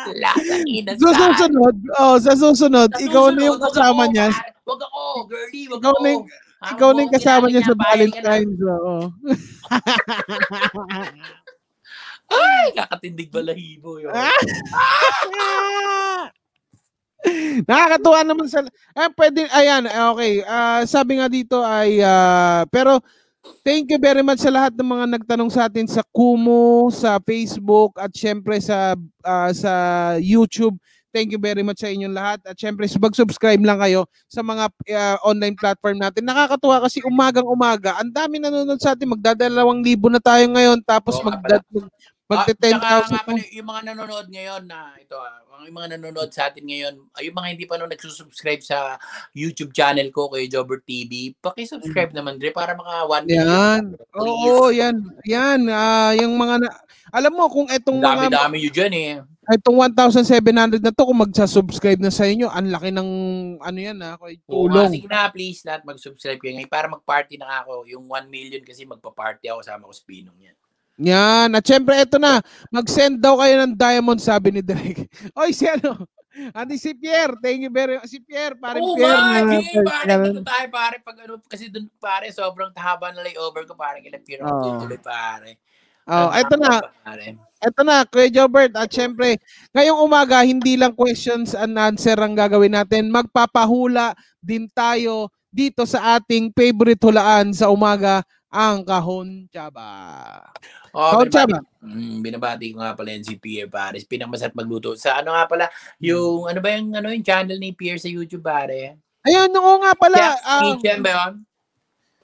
Wala 0.07 0.31
sa 0.37 0.55
inas 0.65 0.97
sa 1.01 1.13
susunod, 1.13 1.77
oh, 1.97 2.17
sa 2.21 2.33
susunod, 2.37 2.91
ikaw 3.01 3.33
na 3.33 3.41
yung 3.53 3.61
kasama 3.61 4.09
niya. 4.09 4.29
Wag 4.65 4.81
ako, 4.85 5.01
girlie, 5.29 5.69
wag 5.69 5.81
Ikaw 5.85 5.93
ako. 5.97 6.25
Ah, 6.57 6.73
Ikaw 6.73 6.89
na 6.93 7.01
yung 7.05 7.11
huwag 7.13 7.17
kasama 7.21 7.47
niya 7.53 7.63
sa 7.65 7.75
na. 7.77 7.81
Valentine's. 7.85 8.61
Oo. 8.65 8.97
Ay, 12.27 12.75
kakatindig 12.75 13.31
balahibo 13.31 14.03
yun. 14.03 14.11
Nakakatuwa 17.69 18.21
naman 18.23 18.47
sa 18.47 18.63
eh, 18.67 19.11
pwede 19.17 19.49
ayan 19.51 19.89
ah, 19.91 20.13
okay 20.15 20.45
uh, 20.45 20.83
sabi 20.87 21.19
nga 21.19 21.27
dito 21.27 21.59
ay 21.65 21.99
uh, 21.99 22.63
pero 22.71 23.03
thank 23.67 23.91
you 23.91 23.99
very 23.99 24.23
much 24.23 24.43
sa 24.43 24.53
lahat 24.53 24.77
ng 24.77 24.87
mga 24.87 25.07
nagtanong 25.19 25.51
sa 25.51 25.67
atin 25.67 25.89
sa 25.89 26.05
Kumu 26.15 26.93
sa 26.93 27.19
Facebook 27.23 27.97
at 27.99 28.13
syempre 28.15 28.61
sa 28.63 28.95
uh, 29.27 29.51
sa 29.51 29.73
YouTube 30.21 30.79
Thank 31.17 31.33
you 31.33 31.41
very 31.41 31.65
much 31.65 31.81
sa 31.81 31.89
inyong 31.89 32.13
lahat. 32.13 32.45
At 32.45 32.61
syempre, 32.61 32.85
mag-subscribe 32.85 33.65
lang 33.65 33.81
kayo 33.81 34.05
sa 34.29 34.45
mga 34.45 34.69
uh, 34.69 35.17
online 35.25 35.57
platform 35.57 35.97
natin. 35.97 36.29
Nakakatuwa 36.29 36.85
kasi 36.85 37.01
umagang 37.09 37.49
umaga. 37.49 37.97
Ang 37.97 38.13
dami 38.13 38.37
nanonood 38.37 38.77
sa 38.77 38.93
atin. 38.93 39.17
Magdadalawang 39.17 39.81
libo 39.81 40.13
na 40.13 40.21
tayo 40.21 40.45
ngayon. 40.45 40.85
Tapos 40.85 41.17
oh, 41.17 41.25
magda- 41.25 41.65
Ah, 42.27 42.43
Magte-10,000 42.43 43.23
po. 43.23 43.39
Yung 43.39 43.69
mga 43.71 43.83
nanonood 43.87 44.27
ngayon 44.27 44.67
na 44.67 44.99
ito, 44.99 45.15
ah, 45.15 45.63
yung 45.63 45.79
mga 45.79 45.95
nanonood 45.95 46.35
sa 46.35 46.51
atin 46.51 46.67
ngayon, 46.67 46.99
ah, 47.15 47.23
yung 47.23 47.39
mga 47.39 47.49
hindi 47.55 47.71
pa 47.71 47.79
no 47.79 47.87
nagsusubscribe 47.87 48.67
sa 48.67 48.99
YouTube 49.31 49.71
channel 49.71 50.11
ko 50.11 50.27
kay 50.35 50.51
Jobber 50.51 50.83
TV, 50.83 51.39
paki-subscribe 51.39 52.11
mm. 52.11 52.19
naman 52.19 52.35
Dre 52.43 52.51
para 52.51 52.75
maka 52.75 53.07
1 53.07 53.31
million. 53.31 53.47
Yan. 53.47 53.85
Oo, 54.19 54.75
yan. 54.75 54.97
Yan. 55.23 55.71
Ah, 55.71 56.19
yung 56.19 56.35
mga, 56.35 56.67
na- 56.67 56.79
alam 57.15 57.31
mo, 57.31 57.47
kung 57.47 57.71
itong 57.71 58.03
mga, 58.03 58.27
Dami-dami 58.27 58.57
yun 58.59 58.75
dyan 58.75 58.95
eh. 58.99 59.11
itong 59.47 59.79
1,700 59.79 60.83
na 60.83 60.91
to, 60.91 61.07
kung 61.07 61.23
magsasubscribe 61.23 62.03
na 62.03 62.11
sa 62.11 62.27
inyo, 62.27 62.51
ang 62.51 62.75
laki 62.75 62.91
ng, 62.91 63.11
ano 63.63 63.79
yan 63.79 64.03
ah, 64.03 64.19
ha, 64.19 64.21
koy, 64.21 64.35
Oo 64.51 64.67
nga, 64.67 64.83
tulong. 64.83 64.99
sige 64.99 65.07
na, 65.07 65.31
please 65.31 65.63
lahat 65.63 65.87
mag-subscribe 65.87 66.43
kayo 66.43 66.59
ngayon 66.59 66.75
para 66.75 66.91
mag-party 66.91 67.39
na 67.39 67.63
ako. 67.63 67.87
Yung 67.87 68.11
1 68.11 68.27
million 68.27 68.67
kasi 68.67 68.83
magpa-party 68.83 69.47
ako 69.47 69.63
sama 69.63 69.87
ko 69.87 69.95
sa 69.95 70.03
pinong 70.03 70.43
yan. 70.43 70.59
Yan. 70.99 71.53
At 71.53 71.65
syempre 71.65 71.97
eto 71.97 72.17
na, 72.17 72.41
mag-send 72.73 73.21
daw 73.21 73.41
kayo 73.41 73.61
ng 73.65 73.77
diamond 73.77 74.21
sabi 74.21 74.53
ni 74.53 74.61
Derek. 74.65 75.09
Oy, 75.41 75.53
si 75.53 75.69
ano? 75.69 76.05
Andi 76.53 76.77
si 76.77 76.93
Pierre, 76.93 77.33
thank 77.41 77.65
you 77.65 77.73
very 77.73 77.97
much. 77.97 78.13
Si 78.13 78.21
Pierre, 78.21 78.53
parang 78.61 78.85
Oo 78.85 78.93
Pierre. 78.93 79.17
nga, 79.17 79.41
na- 79.41 79.57
sige, 79.57 79.81
pare, 79.81 80.13
dito 80.21 80.43
tayo, 80.45 80.67
pare, 80.69 80.97
pag 81.01 81.17
ano, 81.25 81.41
kasi 81.49 81.73
dun, 81.73 81.89
pare, 81.97 82.29
sobrang 82.29 82.77
haba 82.77 83.09
na 83.17 83.25
layover 83.25 83.65
ko, 83.65 83.73
pare, 83.73 84.05
kailan 84.05 84.21
piro 84.21 84.45
Oo. 84.45 84.61
tutuloy, 84.77 85.01
pare. 85.01 85.57
Oh, 86.07 86.31
eto 86.31 86.55
na. 86.55 86.79
Pare. 87.03 87.35
Eto 87.59 87.81
na, 87.83 88.05
Kuya 88.07 88.31
Jobert. 88.31 88.77
At 88.79 88.93
syempre, 88.93 89.41
ngayong 89.75 89.99
umaga, 89.99 90.45
hindi 90.47 90.79
lang 90.79 90.95
questions 90.95 91.51
and 91.57 91.75
answer 91.75 92.15
ang 92.21 92.37
gagawin 92.37 92.79
natin. 92.79 93.11
Magpapahula 93.11 94.15
din 94.39 94.71
tayo 94.71 95.33
dito 95.51 95.83
sa 95.83 96.21
ating 96.21 96.53
favorite 96.55 97.01
hulaan 97.03 97.51
sa 97.51 97.73
umaga, 97.73 98.23
ang 98.53 98.87
Kahon 98.87 99.49
Chaba. 99.51 100.47
Oh, 100.97 101.13
Kahon 101.13 101.29
binabati, 101.29 101.69
mm, 101.85 102.17
binabati 102.25 102.67
ko 102.73 102.81
nga 102.81 102.97
pala 102.97 103.13
yan 103.13 103.21
si 103.21 103.37
Pierre 103.37 103.69
Pares. 103.69 104.09
Pinakamasarap 104.09 104.57
magluto. 104.57 104.97
Sa 104.97 105.21
ano 105.21 105.37
nga 105.37 105.45
pala, 105.45 105.69
yung 106.01 106.49
ano 106.49 106.59
ba 106.65 106.73
yung 106.73 106.97
ano 106.97 107.13
yung 107.13 107.21
channel 107.21 107.61
ni 107.61 107.77
Pierre 107.77 108.01
sa 108.01 108.09
YouTube 108.09 108.41
pare? 108.41 108.97
Ayun, 109.29 109.53
oo 109.53 109.77
nga 109.85 109.93
pala. 109.93 110.17
Chef's 110.17 110.47
ah, 110.49 110.63
Kitchen 110.65 111.05
ba 111.05 111.11
yun? 111.13 111.33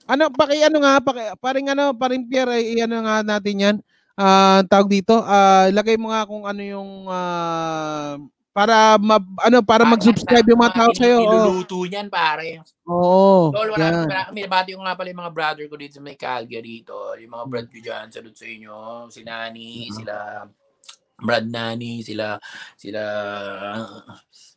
ano, 0.08 0.24
paki 0.32 0.64
ano 0.64 0.78
nga, 0.82 1.04
paki, 1.04 1.22
paring 1.38 1.68
ano, 1.68 1.92
paring 1.94 2.24
Pierre, 2.26 2.58
ay 2.58 2.80
ano 2.80 3.04
nga 3.04 3.20
natin 3.20 3.56
yan. 3.60 3.76
Ah, 4.16 4.64
tawag 4.64 4.88
dito, 4.88 5.20
ah, 5.20 5.68
lagay 5.68 6.00
mo 6.00 6.08
nga 6.12 6.24
kung 6.24 6.44
ano 6.48 6.62
yung 6.64 6.90
ah, 7.12 8.16
para 8.52 9.00
ma, 9.00 9.16
ano 9.40 9.64
para 9.64 9.88
mag-subscribe 9.88 10.44
yung 10.44 10.60
mga 10.60 10.76
tao 10.76 10.90
sa 10.92 11.08
iyo. 11.08 11.24
Iluluto 11.24 11.88
niyan 11.88 12.12
pare. 12.12 12.60
Oo. 12.84 13.48
Tol, 13.48 13.72
wala 13.72 14.04
kami. 14.04 14.44
Nabati 14.44 14.76
ko 14.76 14.84
nga 14.84 14.92
pala 14.92 15.08
yung 15.08 15.22
mga 15.24 15.32
brother 15.32 15.64
ko 15.72 15.76
dito 15.80 15.96
sa 15.96 16.04
may 16.04 16.20
Calgary 16.20 16.84
dito. 16.84 17.16
Yung 17.16 17.32
mga 17.32 17.46
brad 17.48 17.68
ko 17.72 17.78
dyan. 17.80 18.06
Salute 18.12 18.36
sa 18.36 18.46
inyo. 18.46 18.76
Si 19.08 19.20
Nani, 19.24 19.88
Mm-hmm. 19.88 19.96
sila 19.96 20.16
Brad 21.22 21.46
Nani, 21.48 22.02
sila 22.04 22.36
sila 22.76 23.02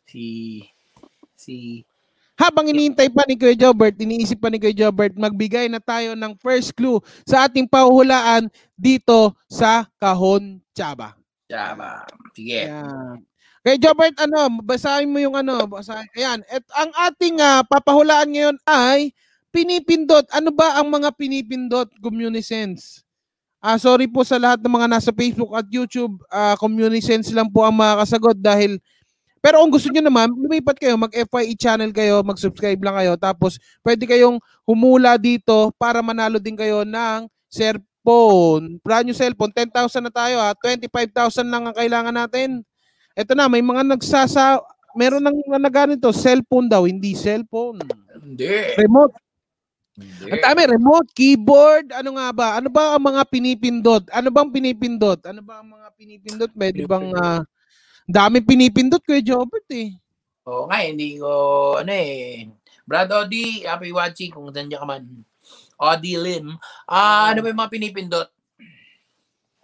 si 0.04 0.60
si 1.38 1.86
Habang 2.36 2.68
iniintay 2.68 3.08
pa 3.16 3.24
ni 3.24 3.40
Kuya 3.40 3.56
Jobert, 3.56 3.96
iniisip 3.96 4.44
pa 4.44 4.52
ni 4.52 4.60
Kuya 4.60 4.76
Jobert, 4.76 5.16
magbigay 5.16 5.72
na 5.72 5.80
tayo 5.80 6.20
ng 6.20 6.36
first 6.36 6.76
clue 6.76 7.00
sa 7.24 7.48
ating 7.48 7.64
pahuhulaan 7.64 8.52
dito 8.76 9.32
sa 9.48 9.88
Kahon 9.96 10.60
Chaba. 10.76 11.16
Chaba. 11.48 12.04
Sige. 12.36 12.68
Ayan. 12.68 13.24
Kuya 13.66 13.82
Jobert, 13.82 14.14
ano, 14.22 14.62
basahin 14.62 15.10
mo 15.10 15.18
yung 15.18 15.34
ano, 15.34 15.66
basahin. 15.66 16.06
Ayan, 16.14 16.46
at 16.54 16.62
ang 16.78 16.92
ating 17.10 17.42
ah, 17.42 17.66
papahulaan 17.66 18.30
ngayon 18.30 18.62
ay 18.62 19.10
pinipindot. 19.50 20.22
Ano 20.30 20.54
ba 20.54 20.78
ang 20.78 20.94
mga 20.94 21.10
pinipindot, 21.18 21.90
Communisense? 21.98 23.02
Ah, 23.58 23.82
sorry 23.82 24.06
po 24.06 24.22
sa 24.22 24.38
lahat 24.38 24.62
ng 24.62 24.70
mga 24.70 24.86
nasa 24.86 25.10
Facebook 25.10 25.50
at 25.58 25.66
YouTube, 25.66 26.14
ah, 26.30 26.54
Communisense 26.62 27.34
lang 27.34 27.50
po 27.50 27.66
ang 27.66 27.74
makakasagot 27.74 28.38
dahil 28.38 28.78
pero 29.42 29.62
kung 29.62 29.74
gusto 29.74 29.90
niyo 29.90 30.02
naman, 30.02 30.30
lumipat 30.30 30.78
kayo, 30.78 30.98
mag-FYE 30.98 31.58
channel 31.58 31.90
kayo, 31.94 32.22
mag-subscribe 32.22 32.82
lang 32.82 32.98
kayo, 32.98 33.14
tapos 33.14 33.62
pwede 33.86 34.06
kayong 34.10 34.42
humula 34.66 35.22
dito 35.22 35.70
para 35.78 36.02
manalo 36.06 36.38
din 36.42 36.58
kayo 36.58 36.82
ng 36.82 37.30
cellphone. 37.46 38.82
Brand 38.82 39.06
new 39.06 39.14
cellphone, 39.14 39.54
10,000 39.54 40.06
na 40.06 40.14
tayo 40.14 40.42
ha, 40.42 40.54
25,000 40.58 41.46
lang 41.46 41.70
ang 41.70 41.78
kailangan 41.78 42.14
natin. 42.14 42.66
Ito 43.16 43.32
na, 43.32 43.48
may 43.48 43.64
mga 43.64 43.88
nagsasa, 43.96 44.60
meron 44.92 45.24
nang 45.24 45.40
naganito, 45.56 46.12
cellphone 46.12 46.68
daw, 46.68 46.84
hindi 46.84 47.16
cellphone. 47.16 47.80
Hindi. 48.20 48.76
Remote. 48.76 49.16
Hindi. 49.96 50.36
Ang 50.36 50.44
dami, 50.44 50.62
remote, 50.68 51.08
keyboard, 51.16 51.96
ano 51.96 52.20
nga 52.20 52.28
ba? 52.36 52.48
Ano 52.60 52.68
ba 52.68 53.00
ang 53.00 53.04
mga 53.08 53.24
pinipindot? 53.32 54.04
Ano 54.12 54.28
bang 54.28 54.52
pinipindot? 54.52 55.24
Ano 55.24 55.40
ba 55.40 55.64
ang 55.64 55.72
mga 55.72 55.88
pinipindot? 55.96 56.52
Pwede 56.52 56.84
bang, 56.84 57.16
ah, 57.16 57.48
dami 58.04 58.44
pinipindot, 58.44 59.00
Kuya 59.00 59.24
Jobert 59.24 59.64
eh. 59.72 59.96
Oo 60.44 60.68
nga, 60.68 60.84
hindi 60.84 61.16
ko, 61.16 61.32
ano 61.80 61.92
eh. 61.96 62.52
Brad 62.84 63.08
Odi, 63.16 63.64
happy 63.64 63.96
watching 63.96 64.36
kung 64.36 64.52
nandiyan 64.52 64.84
ka 64.84 64.86
man. 64.86 65.08
Odi 65.80 66.20
Lim. 66.20 66.60
Ah, 66.84 67.32
ano 67.32 67.40
ba 67.40 67.48
yung 67.48 67.62
mga 67.64 67.72
pinipindot? 67.72 68.28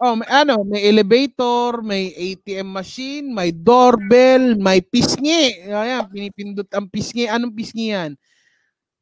Oh, 0.02 0.18
may 0.18 0.26
ano, 0.26 0.66
may 0.66 0.82
elevator, 0.90 1.78
may 1.78 2.10
ATM 2.10 2.74
machine, 2.74 3.30
may 3.30 3.54
doorbell, 3.54 4.58
may 4.58 4.82
pisngi. 4.82 5.62
Ayan, 5.70 6.10
pinipindot 6.10 6.66
ang 6.74 6.90
pisngi. 6.90 7.30
Anong 7.30 7.54
pisngi 7.54 7.94
yan? 7.94 8.18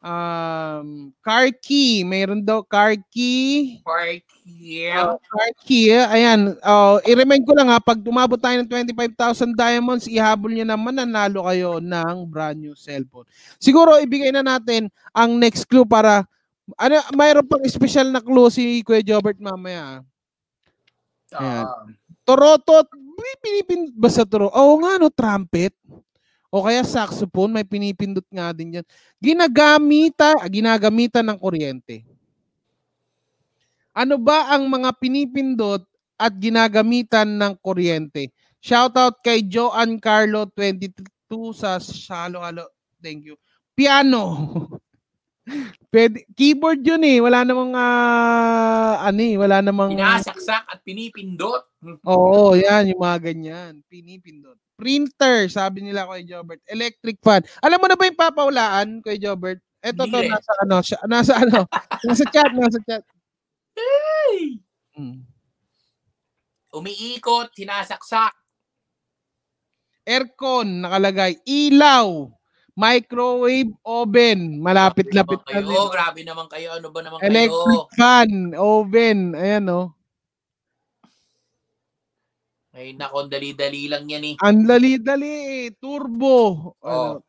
Um, 0.05 1.09
car 1.25 1.49
key. 1.57 2.05
Mayroon 2.05 2.45
daw 2.45 2.61
car 2.61 3.01
key. 3.09 3.81
Park 3.81 4.29
yeah. 4.45 5.17
Oh, 5.17 5.21
car 5.25 5.49
key. 5.65 5.89
Ayan. 5.89 6.61
Oh, 6.61 7.01
i-remind 7.09 7.49
ko 7.49 7.57
lang 7.57 7.73
ha, 7.73 7.81
pag 7.81 8.05
umabot 8.05 8.37
tayo 8.37 8.61
ng 8.61 8.69
25,000 8.69 9.57
diamonds, 9.57 10.05
ihabol 10.05 10.53
niyo 10.53 10.69
naman, 10.69 11.01
nanalo 11.01 11.49
kayo 11.49 11.81
ng 11.81 12.29
brand 12.29 12.61
new 12.61 12.77
cellphone. 12.77 13.25
Siguro, 13.57 13.97
ibigay 14.05 14.37
na 14.37 14.45
natin 14.45 14.93
ang 15.17 15.33
next 15.41 15.65
clue 15.65 15.89
para, 15.89 16.29
ano, 16.77 17.01
mayroon 17.17 17.49
pang 17.49 17.65
special 17.65 18.13
na 18.13 18.21
clue 18.21 18.53
si 18.53 18.85
Kuya 18.85 19.01
Jobert 19.01 19.41
mamaya. 19.41 20.05
Ayan. 21.37 21.67
Ah, 21.67 21.87
Torotot, 22.27 22.87
pinipindot 23.41 23.97
ba 23.97 24.11
sa 24.13 24.23
toro? 24.23 24.53
Oo 24.53 24.79
nga, 24.85 25.01
no, 25.01 25.11
trumpet. 25.11 25.75
O 26.51 26.67
kaya 26.67 26.83
saxophone, 26.83 27.55
may 27.55 27.67
pinipindot 27.67 28.27
nga 28.31 28.51
din 28.51 28.81
yan. 28.81 28.87
Ginagamita, 29.23 30.35
ginagamitan 30.51 31.27
ng 31.31 31.39
kuryente. 31.39 32.03
Ano 33.95 34.19
ba 34.19 34.51
ang 34.55 34.67
mga 34.67 34.91
pinipindot 34.99 35.83
at 36.19 36.33
ginagamitan 36.39 37.39
ng 37.39 37.55
kuryente? 37.59 38.31
Shoutout 38.59 39.23
kay 39.25 39.47
Joan 39.47 39.99
Carlo 40.03 40.47
22 40.53 41.07
sa 41.55 41.79
Halo 42.11 42.43
Halo. 42.43 42.67
Thank 43.01 43.31
you. 43.31 43.39
piano. 43.81 44.23
Pwede, 45.91 46.23
keyboard 46.39 46.81
yun 46.87 47.03
eh. 47.03 47.19
Wala 47.19 47.43
namang, 47.43 47.75
ah, 47.75 49.03
ano 49.03 49.21
eh, 49.21 49.35
wala 49.35 49.59
namang... 49.59 49.91
Pinasaksak 49.95 50.65
at 50.71 50.79
pinipindot. 50.87 51.67
Oo, 52.07 52.55
yan, 52.55 52.95
yung 52.95 53.03
mga 53.03 53.19
ganyan. 53.33 53.73
Pinipindot. 53.91 54.55
Printer, 54.79 55.51
sabi 55.51 55.85
nila 55.85 56.09
kay 56.09 56.25
Jobert. 56.25 56.63
Electric 56.71 57.19
fan. 57.21 57.43
Alam 57.61 57.79
mo 57.83 57.87
na 57.91 57.99
ba 57.99 58.09
yung 58.09 58.21
papaulaan, 58.21 58.89
kay 59.03 59.19
Jobert? 59.19 59.61
Ito 59.81 60.05
to, 60.09 60.19
eh. 60.21 60.29
nasa 60.29 60.53
ano, 60.61 60.77
siya, 60.85 60.99
nasa 61.09 61.33
ano, 61.41 61.61
nasa 62.07 62.25
chat, 62.29 62.53
nasa 62.53 62.79
chat. 62.85 63.03
Hey! 63.73 64.61
Mm. 64.97 65.25
Umiikot, 66.71 67.51
sinasaksak. 67.57 68.33
Aircon, 70.07 70.87
nakalagay. 70.87 71.39
Ilaw. 71.45 72.31
Microwave 72.81 73.73
oven. 73.85 74.41
Malapit-lapit 74.65 75.45
na 75.45 75.61
din. 75.61 75.69
kayo, 75.69 75.93
grabe 75.93 76.25
naman 76.25 76.49
kayo. 76.49 76.81
Ano 76.81 76.89
ba 76.89 77.05
naman 77.05 77.21
Electric 77.21 77.85
kayo? 77.85 77.93
fan, 78.01 78.31
oven. 78.57 79.37
Ayan 79.37 79.69
oh. 79.69 79.93
Ay, 82.71 82.95
nako, 82.97 83.29
dali-dali 83.29 83.91
lang 83.91 84.07
yan 84.09 84.25
eh. 84.25 84.35
Ang 84.41 84.65
dali-dali 84.65 85.29
eh. 85.29 85.69
Turbo. 85.77 86.73
Oh. 86.81 87.21
Ano. 87.21 87.29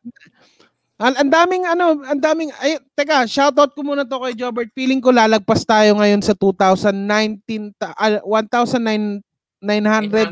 Ang, 1.02 1.18
ang 1.18 1.30
daming 1.34 1.64
ano, 1.66 1.98
ang 2.06 2.20
daming 2.22 2.54
ay 2.62 2.78
teka, 2.94 3.26
shoutout 3.26 3.74
ko 3.74 3.82
muna 3.82 4.06
to 4.06 4.22
kay 4.22 4.38
Jobert. 4.38 4.70
Feeling 4.70 5.02
ko 5.02 5.10
lalagpas 5.10 5.66
tayo 5.66 5.98
ngayon 5.98 6.22
sa 6.22 6.30
2019 6.30 7.74
ta, 7.74 7.90
ah, 7.98 8.22
1,900 8.22 9.18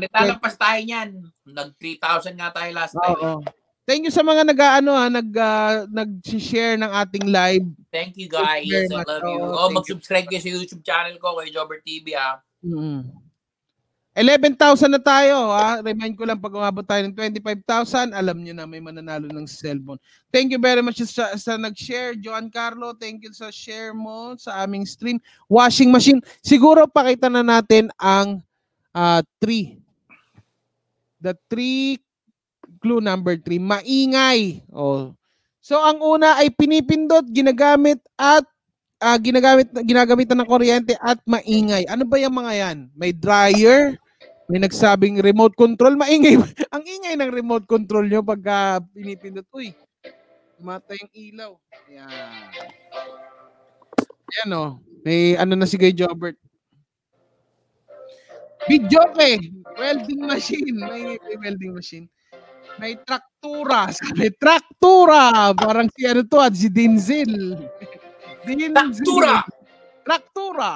Lalagpas 0.07 0.55
tayo 0.55 0.79
niyan. 0.79 1.11
Nag 1.43 1.75
3,000 1.75 2.39
nga 2.39 2.55
tayo 2.55 2.71
last 2.71 2.95
time. 2.95 3.19
eh. 3.19 3.35
Oo. 3.35 3.43
Thank 3.89 4.05
you 4.05 4.13
sa 4.13 4.21
mga 4.21 4.45
nag-ano 4.45 4.93
ha, 4.93 5.09
nag 5.09 5.29
ah, 5.41 5.89
nag-share 5.89 6.77
ng 6.77 6.91
ating 7.01 7.25
live. 7.33 7.65
Thank 7.89 8.13
you 8.15 8.29
guys. 8.29 8.69
I 8.69 8.85
love 8.87 9.25
you. 9.25 9.41
Oh, 9.41 9.67
thank 9.67 9.81
mag-subscribe 9.81 10.25
kayo 10.29 10.41
sa 10.41 10.51
YouTube 10.53 10.85
channel 10.85 11.17
ko 11.17 11.41
kay 11.41 11.49
Jobber 11.49 11.81
TV 11.81 12.13
ah. 12.13 12.39
Mm. 12.61 13.09
11,000 14.11 14.91
na 14.91 14.99
tayo 15.01 15.49
ha. 15.55 15.79
Remind 15.79 16.19
ko 16.19 16.27
lang 16.27 16.37
pag 16.37 16.51
umabot 16.51 16.83
tayo 16.83 16.99
ng 17.07 17.15
25,000, 17.15 18.11
alam 18.11 18.37
niyo 18.43 18.53
na 18.53 18.67
may 18.67 18.83
mananalo 18.83 19.31
ng 19.31 19.47
cellphone. 19.47 19.97
Thank 20.29 20.51
you 20.51 20.59
very 20.59 20.83
much 20.83 20.99
sa, 21.07 21.33
sa 21.39 21.55
nag-share, 21.55 22.19
Joan 22.19 22.51
Carlo. 22.51 22.91
Thank 22.93 23.23
you 23.23 23.31
sa 23.31 23.49
share 23.49 23.95
mo 23.95 24.35
sa 24.35 24.67
aming 24.67 24.83
stream. 24.83 25.17
Washing 25.47 25.89
machine. 25.89 26.19
Siguro 26.43 26.85
pakita 26.91 27.31
na 27.31 27.39
natin 27.39 27.87
ang 27.97 28.43
3. 28.93 29.79
The 31.23 31.33
3 31.47 32.10
clue 32.81 32.99
number 32.99 33.37
3, 33.37 33.61
maingay. 33.61 34.65
Oh. 34.73 35.13
So 35.61 35.77
ang 35.77 36.01
una 36.01 36.41
ay 36.41 36.49
pinipindot, 36.49 37.29
ginagamit 37.29 38.01
at 38.17 38.43
ah, 38.97 39.17
ginagamit 39.21 39.69
ginagamitan 39.85 40.41
ng 40.41 40.49
kuryente 40.49 40.97
at 40.97 41.21
maingay. 41.29 41.85
Ano 41.85 42.09
ba 42.09 42.17
yung 42.17 42.33
mga 42.33 42.53
yan? 42.57 42.77
May 42.97 43.13
dryer, 43.13 43.93
may 44.49 44.57
nagsabing 44.57 45.21
remote 45.21 45.53
control, 45.53 45.93
maingay. 45.93 46.41
ang 46.73 46.83
ingay 46.83 47.13
ng 47.13 47.29
remote 47.29 47.69
control 47.69 48.09
nyo 48.09 48.25
pagka 48.25 48.81
pinipindot. 48.89 49.45
Uy, 49.53 49.77
mata 50.57 50.97
yung 50.97 51.13
ilaw. 51.13 51.51
Yan. 51.93 52.09
Yan 54.41 54.49
oh. 54.57 54.81
May 55.05 55.37
ano 55.37 55.53
na 55.57 55.69
si 55.69 55.77
Guy 55.77 55.93
Jobert. 55.93 56.37
Video 58.69 59.01
welding 59.77 60.21
machine. 60.21 60.77
May, 60.77 61.17
may 61.17 61.35
welding 61.41 61.73
machine. 61.73 62.05
May 62.79 62.95
traktura. 63.03 63.91
May 64.19 64.31
traktura. 64.31 65.51
Parang 65.57 65.89
si 65.91 66.05
ano 66.07 66.21
to, 66.23 66.37
ah, 66.39 66.51
si 66.53 66.69
Denzel. 66.71 67.57
Denzel. 68.47 68.71
Taktura! 68.71 69.33
Traktura. 70.05 70.73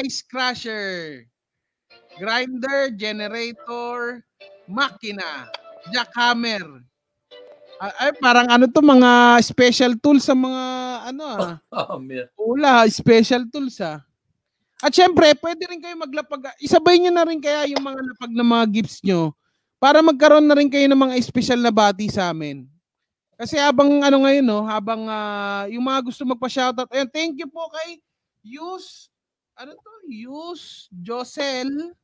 Ice 0.00 0.22
crusher. 0.24 1.24
Grinder, 2.20 2.92
generator, 2.92 4.20
makina, 4.68 5.48
jackhammer. 5.88 6.84
Ay, 7.80 8.12
parang 8.20 8.44
ano 8.44 8.68
to, 8.68 8.84
mga 8.84 9.40
special 9.40 9.96
tools 9.96 10.28
sa 10.28 10.36
mga 10.36 10.64
ano 11.14 11.22
ah. 11.24 11.56
Oh. 11.72 11.96
Wala, 12.52 12.84
special 12.92 13.48
tools 13.48 13.80
ah. 13.80 14.04
At 14.84 14.92
syempre, 14.92 15.32
pwede 15.40 15.64
rin 15.64 15.80
kayo 15.80 15.96
maglapag. 15.96 16.52
Isabay 16.60 17.00
nyo 17.00 17.12
na 17.12 17.24
rin 17.24 17.40
kaya 17.40 17.72
yung 17.72 17.80
mga 17.80 18.00
lapag 18.04 18.32
ng 18.36 18.48
mga 18.48 18.66
gifts 18.68 19.00
nyo 19.00 19.32
para 19.80 20.04
magkaroon 20.04 20.44
na 20.44 20.54
rin 20.60 20.68
kayo 20.68 20.84
ng 20.86 21.02
mga 21.08 21.16
special 21.24 21.64
na 21.64 21.72
bati 21.72 22.12
sa 22.12 22.28
amin. 22.28 22.68
Kasi 23.40 23.56
habang 23.56 24.04
ano 24.04 24.28
ngayon, 24.28 24.44
no, 24.44 24.60
habang 24.68 25.08
ah, 25.08 25.64
yung 25.72 25.80
mga 25.80 26.12
gusto 26.12 26.28
magpa-shoutout, 26.28 26.92
ayun, 26.92 27.08
thank 27.08 27.40
you 27.40 27.48
po 27.48 27.72
kay 27.72 27.96
Yus, 28.44 29.08
ano 29.56 29.72
to? 29.72 29.92
Yus 30.04 30.92
Josel, 30.92 31.96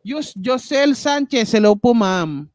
Yus 0.00 0.32
Josel 0.32 0.96
Sanchez. 0.96 1.52
Hello 1.52 1.76
po, 1.76 1.92
ma'am. 1.92 2.48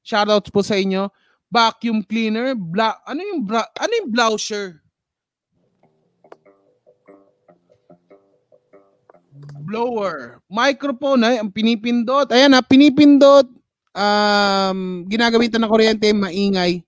Shoutouts 0.00 0.48
po 0.48 0.64
sa 0.64 0.80
inyo. 0.80 1.12
Vacuum 1.52 2.00
cleaner, 2.00 2.56
bla, 2.56 2.96
ano 3.04 3.20
yung 3.20 3.44
bra, 3.44 3.68
ano 3.76 3.92
yung 3.92 4.08
blouser? 4.08 4.80
blower. 9.62 10.42
Microphone 10.50 11.22
ay 11.24 11.36
ang 11.40 11.48
pinipindot. 11.48 12.28
Ayan 12.28 12.52
ha, 12.52 12.60
pinipindot. 12.60 13.48
Um, 13.92 15.04
ginagamitan 15.04 15.60
ng 15.60 15.68
kuryente, 15.68 16.08
maingay. 16.16 16.80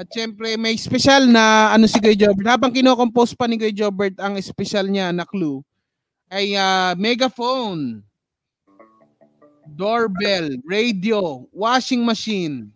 At 0.00 0.08
syempre, 0.08 0.56
may 0.56 0.80
special 0.80 1.28
na 1.28 1.76
ano 1.76 1.84
si 1.84 2.00
Guy 2.00 2.16
Jobert. 2.16 2.48
Habang 2.48 2.72
kinocompose 2.72 3.36
pa 3.36 3.44
ni 3.44 3.60
Guy 3.60 3.76
Jobert 3.76 4.16
ang 4.16 4.40
special 4.40 4.88
niya 4.88 5.12
na 5.12 5.28
clue, 5.28 5.60
ay 6.32 6.56
ah, 6.56 6.96
megaphone, 6.96 8.00
doorbell, 9.76 10.56
radio, 10.64 11.44
washing 11.52 12.00
machine, 12.00 12.72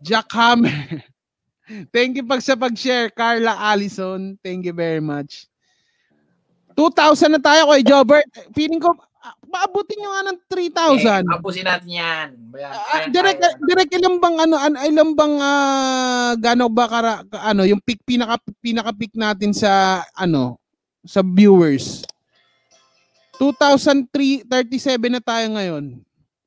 jackhammer. 0.00 1.04
Thank 1.92 2.16
you 2.16 2.24
pag 2.24 2.40
sa 2.40 2.56
pag-share, 2.56 3.12
Carla 3.12 3.52
Allison. 3.52 4.40
Thank 4.40 4.64
you 4.64 4.72
very 4.72 5.04
much. 5.04 5.44
2,000 6.72 7.36
na 7.36 7.42
tayo 7.42 7.68
kay 7.68 7.82
Jobert. 7.84 8.30
Feeling 8.56 8.80
ko, 8.80 8.96
ah, 9.28 9.36
maabutin 9.44 9.98
nyo 9.98 10.10
nga 10.10 10.22
ng 10.24 10.38
3,000. 10.42 11.20
Eh, 11.20 11.28
tapusin 11.28 11.66
natin 11.66 11.90
yan. 11.90 12.28
Bayan, 12.48 12.70
Ah, 12.70 12.80
bayan 12.96 13.12
direct, 13.12 13.40
tayo. 13.40 13.54
direct 13.62 13.92
ilang 13.92 14.16
bang 14.16 14.36
ano, 14.40 14.56
an, 14.56 14.74
ilang 14.82 15.12
bang 15.12 15.34
ah, 15.38 16.32
gano 16.34 16.66
ba 16.66 16.84
kara, 16.86 17.12
ka- 17.22 17.44
ano, 17.46 17.62
yung 17.62 17.78
pick 17.78 18.00
pinaka 18.02 18.40
pinaka 18.58 18.90
pick 18.90 19.12
natin 19.12 19.52
sa 19.52 19.70
ano, 20.14 20.56
sa 21.04 21.20
viewers. 21.20 22.08
2003 23.36 24.42
37 24.42 24.48
na 25.08 25.20
tayo 25.20 25.46
ngayon. 25.52 25.84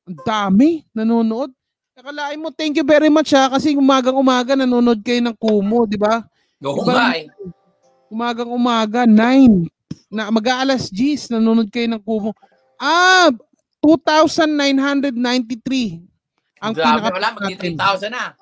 Ang 0.02 0.18
dami 0.20 0.82
nanonood. 0.90 1.54
Nakalain 1.92 2.36
mo, 2.36 2.50
thank 2.50 2.74
you 2.74 2.84
very 2.84 3.08
much 3.08 3.30
ha 3.30 3.48
kasi 3.48 3.72
umagang 3.72 4.16
umaga 4.16 4.52
nanonood 4.52 5.00
kayo 5.00 5.20
ng 5.20 5.36
Kumu, 5.36 5.84
di 5.84 5.96
ba? 5.96 6.24
Oo 6.60 6.82
nga 6.82 7.14
eh. 7.14 7.28
Umagang 8.08 8.48
umaga 8.48 9.04
9 9.04 9.68
na 10.08 10.28
mag-aalas 10.28 10.88
10 10.88 11.30
nanonood 11.30 11.68
kayo 11.68 11.86
ng 11.86 12.02
Kumu. 12.02 12.32
Ah, 12.82 13.30
2,993 13.78 16.02
ang 16.62 16.74
Grabe, 16.74 17.10
wala, 17.14 17.30
magti 17.34 17.74
3,000 17.74 18.10
na. 18.10 18.34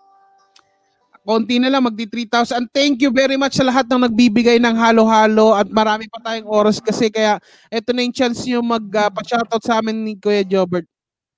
konti 1.20 1.61
na 1.61 1.68
lang, 1.68 1.84
magdi 1.84 2.09
3,000. 2.09 2.64
Thank 2.72 3.05
you 3.05 3.12
very 3.12 3.36
much 3.36 3.61
sa 3.61 3.64
lahat 3.64 3.84
ng 3.86 4.09
nagbibigay 4.09 4.57
ng 4.57 4.76
halo-halo 4.76 5.53
at 5.53 5.68
marami 5.68 6.09
pa 6.09 6.18
tayong 6.24 6.49
oras 6.49 6.80
kasi 6.80 7.12
kaya 7.12 7.36
eto 7.68 7.93
na 7.93 8.03
yung 8.03 8.16
chance 8.16 8.49
nyo 8.49 8.64
mag-pa-shoutout 8.64 9.61
sa 9.61 9.78
amin 9.78 10.01
ni 10.01 10.16
Kuya 10.16 10.43
Jobert 10.43 10.88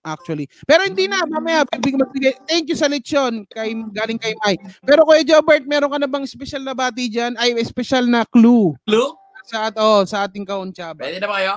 actually. 0.02 0.46
Pero 0.66 0.86
hindi 0.86 1.06
na, 1.06 1.22
mamaya 1.26 1.66
bibigyan 1.66 2.02
magbigay. 2.06 2.34
Thank 2.46 2.70
you 2.70 2.78
sa 2.78 2.90
lechon 2.90 3.46
kay, 3.50 3.74
galing 3.94 4.18
kay 4.18 4.34
Mike. 4.46 4.62
Pero 4.86 5.02
Kuya 5.06 5.26
Jobert, 5.26 5.66
meron 5.66 5.90
ka 5.90 5.98
na 5.98 6.10
bang 6.10 6.26
special 6.26 6.62
na 6.62 6.74
bati 6.74 7.10
dyan? 7.10 7.34
Ay, 7.38 7.54
special 7.66 8.06
na 8.06 8.22
clue 8.26 8.74
Clue? 8.86 9.14
sa, 9.46 9.70
at, 9.70 9.74
oh, 9.78 10.06
sa 10.06 10.26
ating 10.26 10.46
kauntsaba. 10.46 11.02
Pwede 11.02 11.18
na 11.18 11.26
ba 11.26 11.42
kayo? 11.42 11.54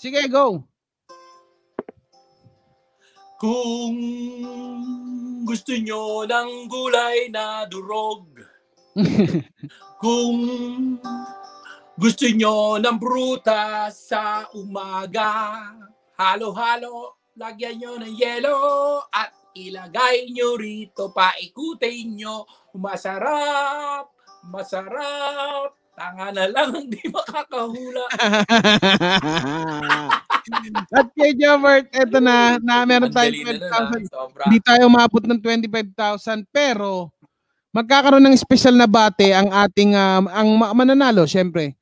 Sige, 0.00 0.24
go. 0.32 0.64
Kung 3.36 4.00
gusto 5.44 5.76
nyo 5.76 6.24
ng 6.24 6.72
gulay 6.72 7.28
na 7.28 7.68
durog, 7.68 8.32
kung 10.00 10.40
gusto 12.00 12.24
nyo 12.32 12.80
ng 12.80 12.96
prutas 12.96 14.08
sa 14.08 14.48
umaga, 14.56 15.68
halo-halo, 16.16 17.20
lagyan 17.36 17.76
nyo 17.76 17.92
ng 18.00 18.16
yelo 18.16 18.56
at 19.12 19.52
ilagay 19.52 20.32
nyo 20.32 20.56
rito, 20.56 21.12
paikutin 21.12 22.16
nyo, 22.16 22.48
masarap, 22.72 24.08
masarap, 24.48 25.76
tanga 26.00 26.32
na 26.32 26.48
lang, 26.48 26.72
hindi 26.80 26.96
makakahula. 27.12 28.04
at 30.96 31.06
kay 31.12 31.36
Jobert, 31.36 31.92
eto 31.92 32.24
na, 32.24 32.56
na 32.64 32.88
meron 32.88 33.12
na 33.12 33.28
nun, 33.28 33.60
ah. 33.68 33.92
12,000 34.00 34.08
Sobra. 34.08 34.48
Hindi 34.48 34.64
tayo 34.64 34.88
umabot 34.88 35.20
ng 35.28 35.36
25,000 35.36 36.48
pero 36.48 37.12
magkakaroon 37.76 38.24
ng 38.24 38.40
special 38.40 38.80
na 38.80 38.88
bate 38.88 39.36
ang 39.36 39.52
ating 39.52 39.92
um, 39.92 40.24
ang 40.32 40.48
ma- 40.56 40.72
mananalo 40.72 41.28
syempre. 41.28 41.76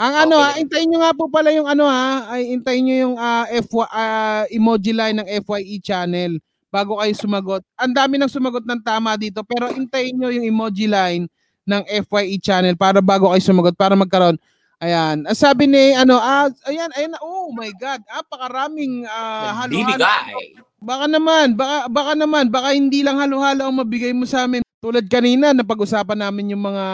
Ang 0.00 0.14
ano, 0.26 0.40
Okay. 0.40 0.48
ha, 0.48 0.58
hintayin 0.58 0.88
nyo 0.90 0.98
nga 1.04 1.12
po 1.12 1.28
pala 1.28 1.52
yung 1.52 1.68
ano 1.68 1.84
ha, 1.84 2.32
ay 2.34 2.56
hintayin 2.56 2.82
nyo 2.88 2.96
yung 3.08 3.16
ah, 3.20 3.44
FY, 3.46 3.86
ah, 3.92 4.44
emoji 4.50 4.96
line 4.96 5.20
ng 5.20 5.28
FYE 5.44 5.76
channel 5.78 6.40
bago 6.72 6.96
kayo 6.98 7.12
sumagot. 7.14 7.62
Ang 7.76 7.92
dami 7.92 8.16
nang 8.16 8.32
sumagot 8.32 8.64
ng 8.64 8.80
tama 8.80 9.20
dito, 9.20 9.44
pero 9.44 9.68
hintayin 9.68 10.16
nyo 10.16 10.32
yung 10.32 10.48
emoji 10.48 10.88
line 10.88 11.28
ng 11.68 11.82
FYE 12.06 12.38
channel 12.40 12.76
para 12.76 13.00
bago 13.00 13.28
kayo 13.32 13.42
sumagot 13.42 13.76
para 13.76 13.92
magkaroon. 13.96 14.36
Ayan. 14.80 15.28
Ang 15.28 15.36
sabi 15.36 15.68
ni 15.68 15.92
ano, 15.92 16.16
ah, 16.16 16.48
ayan, 16.64 16.88
ayan, 16.96 17.12
oh 17.20 17.52
my 17.52 17.68
god, 17.76 18.00
napakaraming 18.08 19.04
ah, 19.04 19.52
halo-halo. 19.64 20.00
Bibigay. 20.00 20.56
Baka 20.80 21.04
naman, 21.04 21.52
baka, 21.52 21.76
baka 21.92 22.12
naman, 22.16 22.48
baka 22.48 22.72
hindi 22.72 23.04
lang 23.04 23.20
halo-halo 23.20 23.68
ang 23.68 23.76
mabigay 23.76 24.16
mo 24.16 24.24
sa 24.24 24.48
amin. 24.48 24.64
Tulad 24.80 25.04
kanina, 25.12 25.52
napag-usapan 25.52 26.24
namin 26.24 26.56
yung 26.56 26.64
mga, 26.64 26.84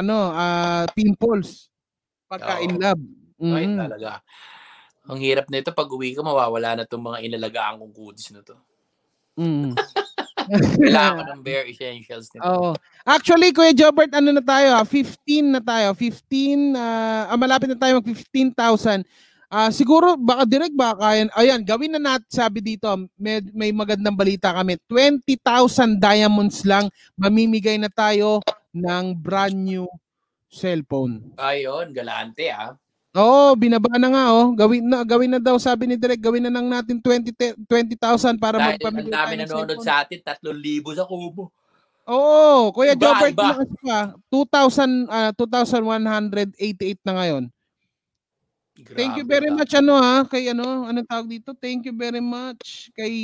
ano, 0.00 0.32
ah, 0.32 0.88
pimples. 0.96 1.68
Pagka 2.24 2.56
Oo. 2.56 2.64
in 2.64 2.74
love. 2.80 3.02
Ay, 3.44 3.64
Mhm. 3.68 3.76
talaga. 3.76 4.10
Ang 5.08 5.20
hirap 5.20 5.46
nito 5.52 5.72
pag 5.76 5.88
uwi 5.88 6.16
ko, 6.16 6.24
mawawala 6.24 6.80
na 6.80 6.84
itong 6.88 7.04
mga 7.12 7.18
inalagaan 7.28 7.76
kong 7.80 7.92
goodies 7.92 8.32
na 8.32 8.40
to. 8.40 8.56
Mhm. 9.36 9.76
Kailangan 10.82 11.14
ko 11.18 11.22
ng 11.32 11.42
bare 11.44 11.64
essentials 11.68 12.26
nito. 12.32 12.44
Oo. 12.44 12.70
Actually, 13.04 13.52
Kuya 13.52 13.72
Jobert, 13.72 14.12
ano 14.12 14.32
na 14.32 14.44
tayo? 14.44 14.74
ah, 14.76 14.86
15 14.86 15.54
na 15.56 15.62
tayo. 15.62 15.92
15, 15.96 16.76
ah, 16.76 17.32
ah, 17.32 17.38
malapit 17.38 17.68
na 17.70 17.78
tayo 17.78 18.00
mag 18.00 18.08
15,000. 18.08 19.04
Ah, 19.48 19.72
siguro 19.72 20.12
baka 20.20 20.44
direct 20.44 20.76
baka 20.76 21.00
kaya. 21.00 21.24
Ayan, 21.32 21.64
gawin 21.64 21.96
na 21.96 22.00
natin 22.00 22.28
sabi 22.28 22.60
dito. 22.60 22.84
May, 23.16 23.40
may 23.56 23.72
magandang 23.72 24.12
balita 24.12 24.52
kami. 24.52 24.76
20,000 24.84 25.96
diamonds 25.96 26.68
lang 26.68 26.92
mamimigay 27.16 27.80
na 27.80 27.88
tayo 27.88 28.44
ng 28.76 29.16
brand 29.16 29.56
new 29.56 29.88
cellphone. 30.52 31.32
Ayun, 31.40 31.96
galante 31.96 32.52
ah. 32.52 32.76
Oo, 33.18 33.58
binaba 33.58 33.98
na 33.98 34.08
nga 34.14 34.24
oh. 34.30 34.54
Gawin 34.54 34.86
na 34.86 35.02
gawin 35.02 35.30
na 35.34 35.40
daw 35.42 35.58
sabi 35.58 35.90
ni 35.90 35.98
Direk, 35.98 36.22
gawin 36.22 36.46
na 36.46 36.54
lang 36.54 36.70
natin 36.70 37.02
20 37.02 37.34
te- 37.34 37.58
20,000 37.66 38.38
para 38.38 38.62
Dahil 38.62 38.78
ang 38.78 38.78
magpamigay 38.78 39.10
dami 39.10 39.34
nanonood 39.42 39.82
sa 39.82 40.06
atin, 40.06 40.22
3,000 40.22 40.94
sa 40.94 41.04
kubo. 41.04 41.50
Oo, 42.08 42.72
Kuya 42.72 42.96
Iba, 42.96 43.04
Jobert, 43.04 43.36
iba. 43.36 43.52
pa. 43.84 44.00
2,000 44.32 45.12
ah, 45.12 45.30
2,188 45.36 47.04
na 47.04 47.12
ngayon. 47.20 47.44
Thank 48.78 49.18
you 49.18 49.26
Grabe 49.26 49.34
very 49.34 49.50
much 49.50 49.74
ano 49.74 49.98
ha, 49.98 50.22
kay 50.22 50.54
ano, 50.54 50.86
anong 50.86 51.08
tawag 51.10 51.26
dito? 51.26 51.50
Thank 51.58 51.90
you 51.90 51.94
very 51.98 52.22
much 52.22 52.94
kay 52.94 53.14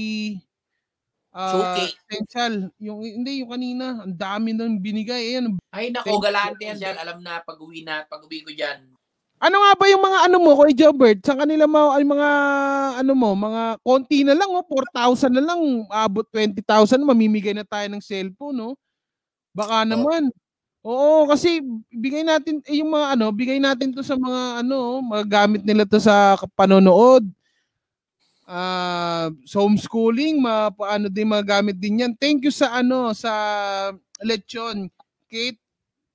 ah 1.30 1.50
Suki. 1.50 1.94
Essential. 1.94 2.54
Yung 2.82 3.02
hindi 3.02 3.42
yung 3.42 3.50
kanina, 3.54 4.02
ang 4.02 4.14
dami 4.14 4.54
nang 4.54 4.78
binigay. 4.78 5.34
Ayan. 5.34 5.54
Ay 5.70 5.94
nako, 5.94 6.18
galante 6.18 6.62
yan 6.66 6.78
dyan. 6.78 6.98
Alam 6.98 7.22
na, 7.22 7.42
pag 7.42 7.58
uwi 7.58 7.82
na, 7.86 8.02
pag 8.06 8.22
uwi 8.22 8.42
ko 8.42 8.50
dyan. 8.54 8.93
Ano 9.44 9.60
nga 9.60 9.76
ba 9.76 9.84
yung 9.92 10.00
mga 10.00 10.18
ano 10.24 10.36
mo, 10.40 10.56
Kuya 10.56 10.72
Jobert? 10.72 11.20
Sa 11.20 11.36
kanila 11.36 11.68
mo 11.68 11.92
ay 11.92 12.00
mga 12.00 12.30
ano 13.04 13.12
mo, 13.12 13.36
mga 13.36 13.76
konti 13.84 14.24
na 14.24 14.32
lang 14.32 14.48
oh, 14.48 14.64
4,000 14.64 15.36
na 15.36 15.44
lang, 15.44 15.84
abot 15.92 16.24
20,000 16.32 17.04
mamimigay 17.04 17.52
na 17.52 17.68
tayo 17.68 17.84
ng 17.92 18.00
cellphone, 18.00 18.56
no? 18.56 18.72
Baka 19.52 19.84
naman. 19.84 20.32
Oo, 20.80 21.28
kasi 21.28 21.60
bigay 21.92 22.24
natin 22.24 22.64
eh, 22.64 22.80
yung 22.80 22.96
mga 22.96 23.20
ano, 23.20 23.26
bigay 23.36 23.60
natin 23.60 23.92
to 23.92 24.00
sa 24.00 24.16
mga 24.16 24.64
ano, 24.64 25.04
mga 25.04 25.24
gamit 25.28 25.62
nila 25.64 25.84
to 25.84 26.00
sa 26.00 26.40
panonood. 26.56 27.28
Ah, 28.48 29.28
sa 29.44 29.60
homeschooling, 29.60 30.40
ma 30.40 30.72
ano 30.88 31.12
din 31.12 31.28
mga 31.28 31.60
gamit 31.60 31.76
din 31.76 32.00
yan. 32.00 32.12
Thank 32.16 32.48
you 32.48 32.52
sa 32.52 32.80
ano, 32.80 33.12
sa 33.12 33.32
lechon, 34.24 34.88
Kate 35.28 35.60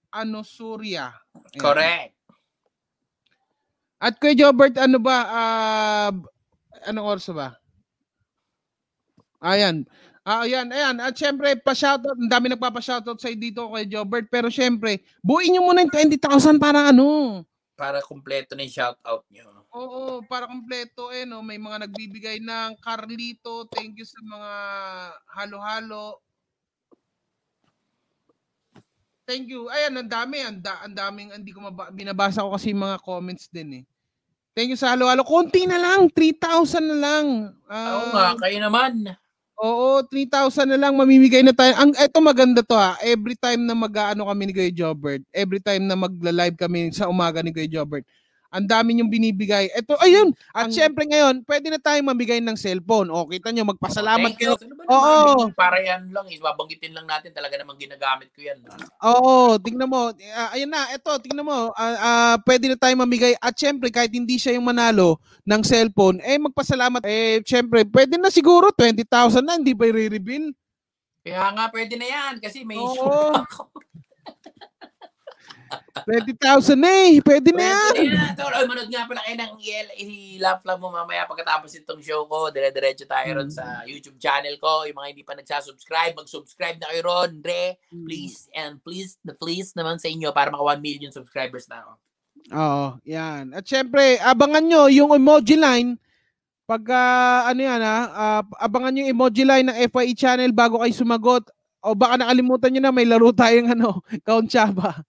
ano 0.09 0.41
Surya. 0.41 1.13
Correct. 1.57 2.18
At 3.99 4.15
Kuya 4.15 4.35
Jobert, 4.35 4.79
ano 4.79 4.95
ba, 4.95 5.17
ah, 5.27 6.11
anong 6.87 7.07
oras 7.19 7.27
ba? 7.35 7.59
Ayan. 9.43 9.83
Ah, 10.23 10.47
ayan, 10.47 10.71
ayan. 10.71 10.99
At 11.03 11.15
syempre, 11.15 11.55
pa-shoutout, 11.59 12.15
ang 12.15 12.31
dami 12.31 12.51
nagpapa-shoutout 12.51 13.19
sa 13.19 13.31
dito 13.31 13.67
kay 13.71 13.87
Jobert. 13.91 14.31
Pero 14.31 14.47
syempre, 14.47 15.03
buuin 15.19 15.51
nyo 15.51 15.67
muna 15.67 15.83
yung 15.83 15.91
20,000 15.91 16.59
para 16.59 16.91
ano. 16.91 17.43
Para 17.75 17.99
kumpleto 18.03 18.55
na 18.55 18.63
yung 18.63 18.75
shoutout 18.75 19.23
nyo. 19.31 19.59
Oo, 19.69 20.25
para 20.25 20.49
kompleto 20.49 21.13
eh, 21.13 21.29
no? 21.29 21.45
May 21.45 21.61
mga 21.61 21.85
nagbibigay 21.85 22.41
ng 22.41 22.81
Carlito. 22.81 23.69
Thank 23.69 24.01
you 24.01 24.07
sa 24.07 24.17
mga 24.23 24.51
halo-halo. 25.39 26.19
Thank 29.29 29.53
you. 29.53 29.69
Ayan, 29.69 29.93
ang 29.93 30.09
dami. 30.09 30.41
Ang, 30.41 30.57
da, 30.57 30.81
ang 30.81 30.95
daming, 30.97 31.29
hindi 31.29 31.53
ko 31.53 31.61
maba, 31.61 31.93
binabasa 31.93 32.41
ko 32.41 32.57
kasi 32.57 32.73
mga 32.73 32.97
comments 33.05 33.45
din 33.53 33.69
eh. 33.77 33.83
Thank 34.57 34.73
you 34.73 34.79
sa 34.81 34.97
halo-halo. 34.97 35.21
Konti 35.21 35.69
na 35.69 35.77
lang. 35.77 36.09
3,000 36.09 36.81
na 36.81 36.97
lang. 36.97 37.25
Oo 37.69 38.01
Ah, 38.09 38.33
nga, 38.33 38.49
kayo 38.49 38.57
naman. 38.57 39.13
Oo, 39.61 40.01
3,000 40.01 40.65
na 40.65 40.81
lang 40.81 40.97
mamimigay 40.97 41.45
na 41.45 41.53
tayo. 41.53 41.77
Ang 41.77 41.93
eto 41.93 42.17
maganda 42.25 42.65
to 42.65 42.73
ha. 42.73 42.97
Every 43.05 43.37
time 43.37 43.69
na 43.69 43.77
mag-aano 43.77 44.25
kami 44.25 44.49
ni 44.49 44.53
Kuya 44.57 44.73
Jobert, 44.73 45.21
every 45.29 45.61
time 45.61 45.85
na 45.85 45.93
magla-live 45.93 46.57
kami 46.57 46.89
sa 46.89 47.05
umaga 47.05 47.45
ni 47.45 47.53
Kuya 47.53 47.69
Jobert, 47.69 48.09
ang 48.49 48.65
dami 48.65 48.97
niyong 48.97 49.13
binibigay. 49.13 49.69
Eto, 49.77 49.93
ayun. 50.01 50.33
At 50.51 50.67
Ang- 50.67 50.73
syempre 50.73 51.05
ngayon, 51.05 51.45
pwede 51.45 51.69
na 51.69 51.77
tayong 51.77 52.09
mamigay 52.09 52.41
ng 52.41 52.57
cellphone. 52.57 53.13
O, 53.13 53.29
kita 53.29 53.53
nyo, 53.53 53.61
magpasalamat 53.69 54.33
you. 54.35 54.39
kayo. 54.41 54.53
Ano 54.57 54.73
Oo. 54.89 55.13
naman? 55.45 55.53
Para 55.53 55.77
yan 55.77 56.09
lang. 56.09 56.25
Ibabanggitin 56.25 56.97
lang 56.97 57.05
natin. 57.05 57.29
Talaga 57.29 57.61
namang 57.61 57.77
ginagamit 57.77 58.33
ko 58.33 58.41
yan. 58.41 58.57
Oo, 59.05 59.61
tingnan 59.61 59.85
mo. 59.85 60.09
Ah, 60.33 60.57
ayun 60.57 60.73
na, 60.73 60.89
eto, 60.89 61.13
tingnan 61.21 61.45
mo. 61.45 61.69
Ah, 61.77 61.93
ah, 62.01 62.35
pwede 62.41 62.73
na 62.73 62.77
tayong 62.77 63.05
mamigay. 63.05 63.37
At 63.37 63.53
syempre, 63.53 63.93
kahit 63.93 64.09
hindi 64.09 64.41
siya 64.41 64.57
yung 64.57 64.65
manalo 64.65 65.21
ng 65.45 65.61
cellphone, 65.61 66.17
eh, 66.25 66.41
magpasalamat. 66.41 67.05
Eh, 67.05 67.45
syempre, 67.45 67.85
pwede 67.85 68.17
na 68.17 68.33
siguro 68.33 68.73
20,000 68.73 69.45
na, 69.45 69.61
hindi 69.61 69.77
pa 69.77 69.85
i-reveal. 69.85 70.49
Kaya 71.21 71.53
nga, 71.53 71.69
pwede 71.69 71.93
na 72.01 72.07
yan. 72.09 72.33
Kasi 72.41 72.65
may 72.65 72.81
Oo. 72.81 72.89
issue 72.89 73.13
ako. 73.37 73.69
20,000 76.05 76.73
na 76.79 76.89
eh. 77.05 77.21
Pwede 77.21 77.49
na 77.53 77.63
yan. 77.63 77.93
Pwede 77.93 78.15
na. 78.17 78.33
Tol, 78.33 78.53
oy, 78.53 78.65
manood 78.65 78.89
nga 78.89 79.05
pala 79.05 79.21
kayo 79.21 79.37
ng 79.37 79.53
EL. 79.61 79.87
I-laugh 80.01 80.63
lang 80.65 80.79
mo 80.81 80.87
mamaya 80.89 81.29
pagkatapos 81.29 81.69
itong 81.79 82.01
show 82.01 82.25
ko. 82.25 82.49
Dire-diretso 82.49 83.05
tayo 83.05 83.29
ron 83.37 83.51
sa 83.53 83.85
YouTube 83.85 84.17
channel 84.17 84.57
ko. 84.57 84.89
Yung 84.89 84.97
mga 84.97 85.09
hindi 85.13 85.23
pa 85.25 85.37
nagsasubscribe, 85.37 86.17
mag-subscribe 86.17 86.77
na 86.81 86.89
kayo 86.89 87.01
ron. 87.05 87.31
Re, 87.45 87.77
please 87.91 88.49
and 88.57 88.81
please, 88.81 89.21
na 89.21 89.37
please 89.37 89.75
naman 89.77 90.01
sa 90.01 90.09
inyo 90.09 90.33
para 90.33 90.49
maka 90.49 90.65
1 90.65 90.81
million 90.81 91.11
subscribers 91.13 91.69
na 91.69 91.85
ako. 91.85 91.91
Oo, 92.49 92.87
yan. 93.05 93.53
At 93.53 93.67
syempre, 93.67 94.17
abangan 94.23 94.65
nyo 94.65 94.89
yung 94.89 95.13
emoji 95.13 95.59
line. 95.59 95.99
Pag 96.69 96.85
ah, 96.93 97.49
ano 97.49 97.61
yan 97.65 97.81
ha, 97.81 97.97
ah, 98.13 98.41
abangan 98.61 98.93
nyo 98.93 99.01
yung 99.05 99.13
emoji 99.17 99.43
line 99.45 99.65
ng 99.69 99.77
FYE 99.89 100.13
channel 100.13 100.51
bago 100.53 100.81
kayo 100.81 100.93
sumagot. 100.93 101.49
O 101.79 101.95
baka 101.95 102.19
nakalimutan 102.19 102.69
nyo 102.75 102.81
na 102.83 102.93
may 102.93 103.07
laro 103.07 103.31
tayong 103.31 103.71
ano, 103.73 104.03
Count 104.27 104.51
Chaba. 104.51 105.01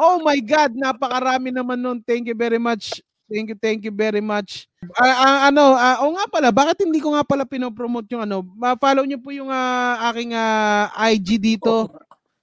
Oh 0.00 0.22
my 0.24 0.38
God, 0.40 0.72
napakarami 0.72 1.52
naman 1.52 1.76
nun. 1.76 1.98
Thank 2.00 2.32
you 2.32 2.36
very 2.36 2.56
much. 2.56 3.04
Thank 3.30 3.54
you, 3.54 3.58
thank 3.62 3.80
you 3.86 3.94
very 3.94 4.18
much. 4.18 4.66
Ah, 4.98 5.14
ah, 5.14 5.38
ano, 5.52 5.78
ah, 5.78 6.02
o 6.02 6.10
nga 6.18 6.26
pala, 6.26 6.48
bakit 6.50 6.82
hindi 6.82 6.98
ko 6.98 7.14
nga 7.14 7.22
pala 7.22 7.46
pinopromote 7.46 8.10
yung 8.10 8.26
ano? 8.26 8.42
Ma-follow 8.42 9.06
nyo 9.06 9.22
po 9.22 9.30
yung 9.30 9.46
ah, 9.46 10.10
aking 10.10 10.34
ah, 10.34 10.90
IG 11.14 11.38
dito. 11.38 11.86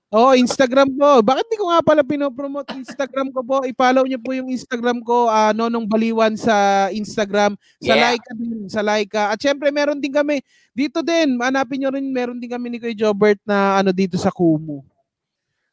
Oo, 0.08 0.32
Instagram 0.32 0.96
ko. 0.96 1.20
Bakit 1.20 1.46
di 1.52 1.60
ko 1.60 1.68
nga 1.68 1.84
pala 1.84 2.00
pinopromote 2.00 2.72
Instagram 2.80 3.36
ko 3.36 3.44
po? 3.44 3.58
I-follow 3.68 4.08
niyo 4.08 4.24
po 4.24 4.32
yung 4.32 4.48
Instagram 4.48 5.04
ko, 5.04 5.28
ah, 5.28 5.52
Nonong 5.52 5.84
Baliwan 5.84 6.40
sa 6.40 6.88
Instagram. 6.96 7.60
Sa 7.84 7.92
Yeah. 7.92 8.16
Laika 8.16 8.32
din, 8.32 8.72
sa 8.72 8.80
Laika. 8.80 9.22
At 9.36 9.44
syempre, 9.44 9.68
meron 9.76 10.00
din 10.00 10.16
kami, 10.16 10.40
dito 10.72 11.04
din, 11.04 11.36
hanapin 11.44 11.84
nyo 11.84 11.92
rin, 11.92 12.08
meron 12.16 12.40
din 12.40 12.48
kami 12.48 12.72
ni 12.72 12.80
Kuya 12.80 12.96
Jobert 12.96 13.44
na 13.44 13.84
ano 13.84 13.92
dito 13.92 14.16
sa 14.16 14.32
Kumu. 14.32 14.88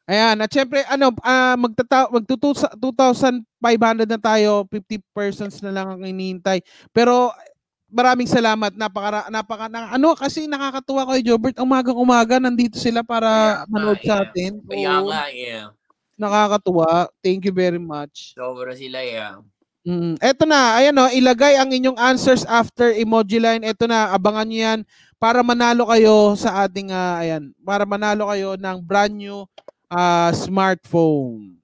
Ayan, 0.05 0.37
at 0.37 0.53
syempre, 0.53 0.85
ano, 0.85 1.17
ah, 1.25 1.57
magtata- 1.57 2.13
magtutu 2.13 2.53
2,500 2.77 4.05
na 4.05 4.21
tayo, 4.21 4.69
50 4.69 5.01
persons 5.17 5.65
na 5.65 5.73
lang 5.73 5.89
ang 5.89 6.05
hinihintay. 6.05 6.61
Pero 6.93 7.33
maraming 7.89 8.29
salamat. 8.29 8.77
Napaka 8.77 9.31
napaka 9.31 9.67
na, 9.71 9.95
ano 9.95 10.13
kasi 10.19 10.45
nakakatuwa 10.45 11.09
kay 11.09 11.25
Jobert. 11.25 11.57
Umagang-umaga 11.57 12.37
nandito 12.43 12.77
sila 12.77 13.01
para 13.07 13.65
nga, 13.65 13.71
manood 13.71 14.01
sa 14.03 14.21
yeah. 14.21 14.25
atin. 14.29 14.53
Kaya 14.67 14.93
Oo, 14.99 15.07
nga, 15.09 15.23
yeah. 15.31 15.67
nakakatuwa. 16.19 17.09
Thank 17.23 17.49
you 17.49 17.55
very 17.55 17.81
much. 17.81 18.37
Sobra 18.37 18.75
sila, 18.77 19.01
yeah. 19.01 19.41
Mm, 19.85 20.17
eto 20.17 20.49
na, 20.49 20.81
ayan 20.81 20.97
o, 20.97 21.13
ilagay 21.13 21.61
ang 21.61 21.69
inyong 21.69 22.01
answers 22.01 22.45
after 22.49 22.93
emoji 22.93 23.37
line. 23.37 23.61
Eto 23.65 23.85
na, 23.85 24.13
abangan 24.13 24.49
niyo 24.49 24.61
yan 24.65 24.81
para 25.21 25.45
manalo 25.45 25.89
kayo 25.89 26.33
sa 26.41 26.65
ating, 26.65 26.89
ah, 26.89 27.21
ayan, 27.21 27.53
para 27.65 27.85
manalo 27.85 28.29
kayo 28.33 28.57
ng 28.57 28.79
brand 28.85 29.13
new 29.13 29.45
ah, 29.91 30.32
smartphone. 30.32 31.61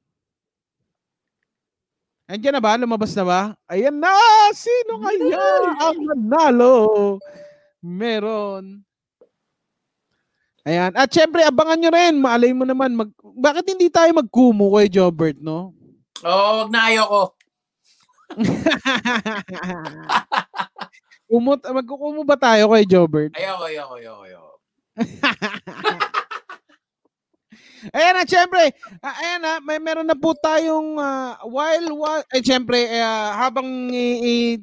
Andiyan 2.30 2.54
na 2.54 2.62
ba? 2.62 2.78
Lumabas 2.78 3.10
na 3.18 3.26
ba? 3.26 3.40
Ayan 3.66 3.98
na! 3.98 4.14
Sino 4.54 5.02
kaya 5.02 5.42
ang 5.82 5.98
manalo? 5.98 7.18
Meron. 7.82 8.86
Ayan. 10.62 10.94
At 10.94 11.10
syempre, 11.10 11.42
abangan 11.42 11.74
nyo 11.74 11.90
rin. 11.90 12.22
Maalay 12.22 12.54
mo 12.54 12.62
naman, 12.62 12.94
mag, 12.94 13.10
bakit 13.34 13.74
hindi 13.74 13.90
tayo 13.90 14.14
magkumu 14.14 14.78
kay 14.78 14.86
Jobert, 14.86 15.42
no? 15.42 15.74
Oo, 16.22 16.48
wag 16.62 16.70
na 16.70 16.86
ayoko. 16.86 17.34
Kumot, 21.30 21.66
magkukumu 21.66 22.22
ba 22.22 22.38
tayo 22.38 22.70
kay 22.70 22.86
Jobert? 22.86 23.34
Ayoko, 23.34 23.64
ayoko, 23.66 23.94
ayoko, 23.98 24.22
ayoko. 24.22 24.54
Ayan 27.88 28.12
na, 28.12 28.28
syempre, 28.28 28.76
ah, 29.00 29.16
ayan 29.24 29.40
na, 29.40 29.52
may 29.64 29.80
meron 29.80 30.04
na 30.04 30.12
po 30.12 30.36
tayong 30.36 31.00
ah, 31.00 31.40
while, 31.48 31.88
while 31.96 32.20
eh, 32.28 32.44
syempre, 32.44 32.76
eh, 32.84 33.00
ah, 33.00 33.32
habang 33.40 33.64
i- 33.88 34.20
i- 34.20 34.60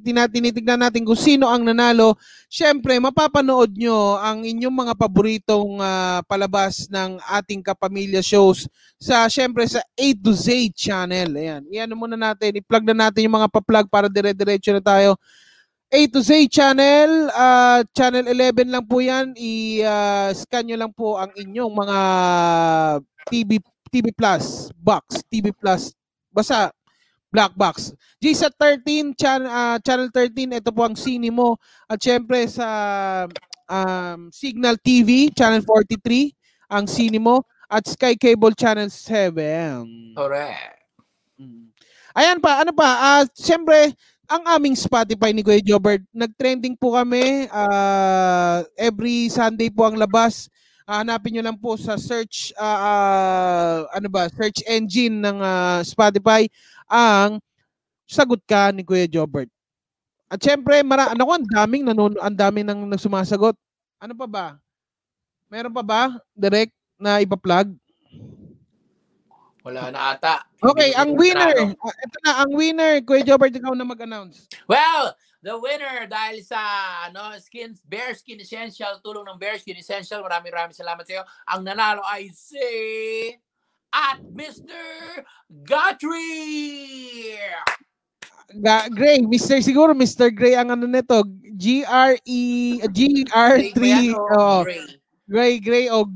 natin 0.77 1.01
kung 1.01 1.17
sino 1.17 1.49
ang 1.49 1.65
nanalo, 1.65 2.13
syempre, 2.45 2.93
mapapanood 3.01 3.73
nyo 3.73 4.21
ang 4.21 4.45
inyong 4.45 4.75
mga 4.85 4.93
paboritong 4.93 5.81
ah, 5.81 6.21
palabas 6.29 6.85
ng 6.93 7.17
ating 7.41 7.65
kapamilya 7.65 8.21
shows 8.21 8.69
sa, 9.01 9.25
syempre, 9.25 9.65
sa 9.65 9.81
A 9.81 10.07
to 10.13 10.29
Z 10.37 10.53
channel. 10.77 11.33
Ayan, 11.33 11.65
iyan 11.73 11.89
muna 11.97 12.13
natin, 12.13 12.53
i-plug 12.61 12.85
na 12.85 13.09
natin 13.09 13.25
yung 13.25 13.37
mga 13.41 13.49
pa-plug 13.49 13.89
para 13.89 14.05
dire-diretso 14.05 14.69
na 14.77 14.83
tayo. 14.83 15.17
A 15.87 16.03
to 16.11 16.19
Z 16.19 16.51
channel, 16.51 17.31
ah, 17.31 17.79
channel 17.95 18.27
11 18.27 18.67
lang 18.67 18.83
po 18.83 18.99
yan. 18.99 19.31
I-scan 19.39 20.67
nyo 20.67 20.77
lang 20.83 20.91
po 20.91 21.15
ang 21.15 21.31
inyong 21.31 21.71
mga 21.71 21.99
TV 23.31 23.63
TV 23.87 24.11
Plus 24.11 24.67
box, 24.75 25.23
TV 25.31 25.55
Plus 25.55 25.95
basta 26.27 26.75
black 27.31 27.55
box. 27.55 27.95
GSAT 28.19 28.51
13 28.83 29.15
channel 29.15 29.79
channel 29.79 30.11
13 30.11 30.59
ito 30.59 30.75
po 30.75 30.83
ang 30.83 30.99
sine 30.99 31.31
mo 31.31 31.55
at 31.87 32.03
syempre 32.03 32.43
sa 32.51 32.67
um, 33.71 34.27
Signal 34.27 34.75
TV 34.83 35.31
channel 35.31 35.63
43 35.63 36.35
ang 36.67 36.83
sine 36.83 37.15
mo 37.15 37.47
at 37.71 37.87
Sky 37.87 38.19
Cable 38.19 38.51
channel 38.59 38.91
7. 38.91 40.19
Correct. 40.19 40.83
Mm. 41.39 41.71
Ayan 42.17 42.39
pa, 42.41 42.65
ano 42.65 42.73
pa? 42.73 42.89
Ah, 42.97 43.23
siyempre, 43.29 43.93
ang 44.27 44.43
aming 44.59 44.75
Spotify 44.75 45.31
ni 45.31 45.39
Kuya 45.39 45.63
Jobert, 45.63 46.03
nag-trending 46.11 46.75
po 46.75 46.93
kami. 46.99 47.47
ah, 47.47 48.59
every 48.75 49.31
Sunday 49.31 49.71
po 49.71 49.87
ang 49.87 49.95
labas. 49.95 50.51
Hanapin 50.87 51.35
nyo 51.35 51.43
lang 51.43 51.59
po 51.59 51.75
sa 51.79 51.95
search, 51.95 52.51
ah, 52.59 52.79
ah, 52.79 53.77
ano 53.95 54.07
ba, 54.11 54.27
search 54.27 54.63
engine 54.67 55.23
ng 55.23 55.39
ah, 55.39 55.79
Spotify 55.83 56.43
ang 56.91 57.39
sagot 58.03 58.43
ka 58.43 58.71
ni 58.75 58.83
Kuya 58.83 59.07
Jobert. 59.07 59.47
At 60.27 60.43
syempre, 60.43 60.83
mara, 60.83 61.15
ano 61.15 61.23
ko, 61.23 61.31
ang 61.39 61.47
daming 61.47 61.83
nanono, 61.87 62.19
ang 62.19 62.35
daming 62.35 62.67
nang 62.67 62.83
nagsumasagot. 62.83 63.55
Ano 64.03 64.11
pa 64.11 64.27
ba? 64.27 64.45
Meron 65.47 65.71
pa 65.71 65.83
ba, 65.83 66.01
direct, 66.35 66.75
na 66.99 67.23
ipa-plug? 67.23 67.71
Wala 69.67 69.91
na 69.91 70.15
ata. 70.15 70.47
Okay, 70.57 70.95
Hindi 70.95 70.99
ang 71.03 71.11
winner. 71.19 71.51
nanalo. 71.59 71.75
ah, 71.83 71.95
ito 71.99 72.17
na, 72.23 72.31
ang 72.39 72.51
winner. 72.55 72.93
Kuya 73.03 73.23
Jobert, 73.27 73.51
ikaw 73.51 73.75
na 73.75 73.83
mag-announce. 73.83 74.47
Well, 74.63 75.11
the 75.43 75.59
winner 75.59 76.07
dahil 76.07 76.39
sa 76.41 76.57
ano, 77.05 77.35
skin, 77.37 77.75
Bear 77.83 78.15
Skin 78.15 78.39
Essential, 78.39 79.03
tulong 79.03 79.27
ng 79.27 79.35
Bear 79.35 79.59
Skin 79.59 79.75
Essential, 79.75 80.23
maraming 80.23 80.55
maraming 80.55 80.73
salamat 80.73 81.03
sa 81.03 81.19
iyo. 81.19 81.23
Ang 81.51 81.67
nanalo 81.67 81.99
ay 82.07 82.31
si 82.31 82.63
at 83.91 84.23
Mr. 84.23 84.79
Guthrie! 85.51 87.43
Ga- 88.63 88.87
Gray, 88.87 89.19
Mr. 89.27 89.59
Siguro, 89.59 89.91
Mr. 89.91 90.31
Gray 90.31 90.55
ang 90.55 90.71
ano 90.71 90.87
nito. 90.87 91.19
G-R-E, 91.59 92.43
G-R-3. 92.87 93.79
Oh, 94.15 94.63
Gray. 94.63 94.87
Gray, 95.27 95.59
Gray. 95.59 95.91
O, 95.91 96.07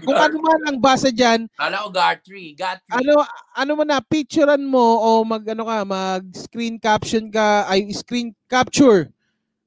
kung 0.00 0.16
ano 0.16 0.36
man 0.40 0.60
ang 0.72 0.78
basa 0.80 1.12
dyan, 1.12 1.44
Kala 1.52 1.84
ko 1.84 1.92
Guthrie. 1.92 2.56
Guthrie. 2.56 2.96
ano, 2.96 3.20
ano 3.52 3.70
mo 3.76 3.84
na, 3.84 4.00
picturean 4.00 4.64
mo 4.64 4.80
o 4.80 5.08
mag, 5.20 5.44
ano 5.44 5.68
ka, 5.68 5.84
mag 5.84 6.24
screen 6.32 6.80
caption 6.80 7.28
ka, 7.28 7.68
ay 7.68 7.92
screen 7.92 8.32
capture. 8.48 9.12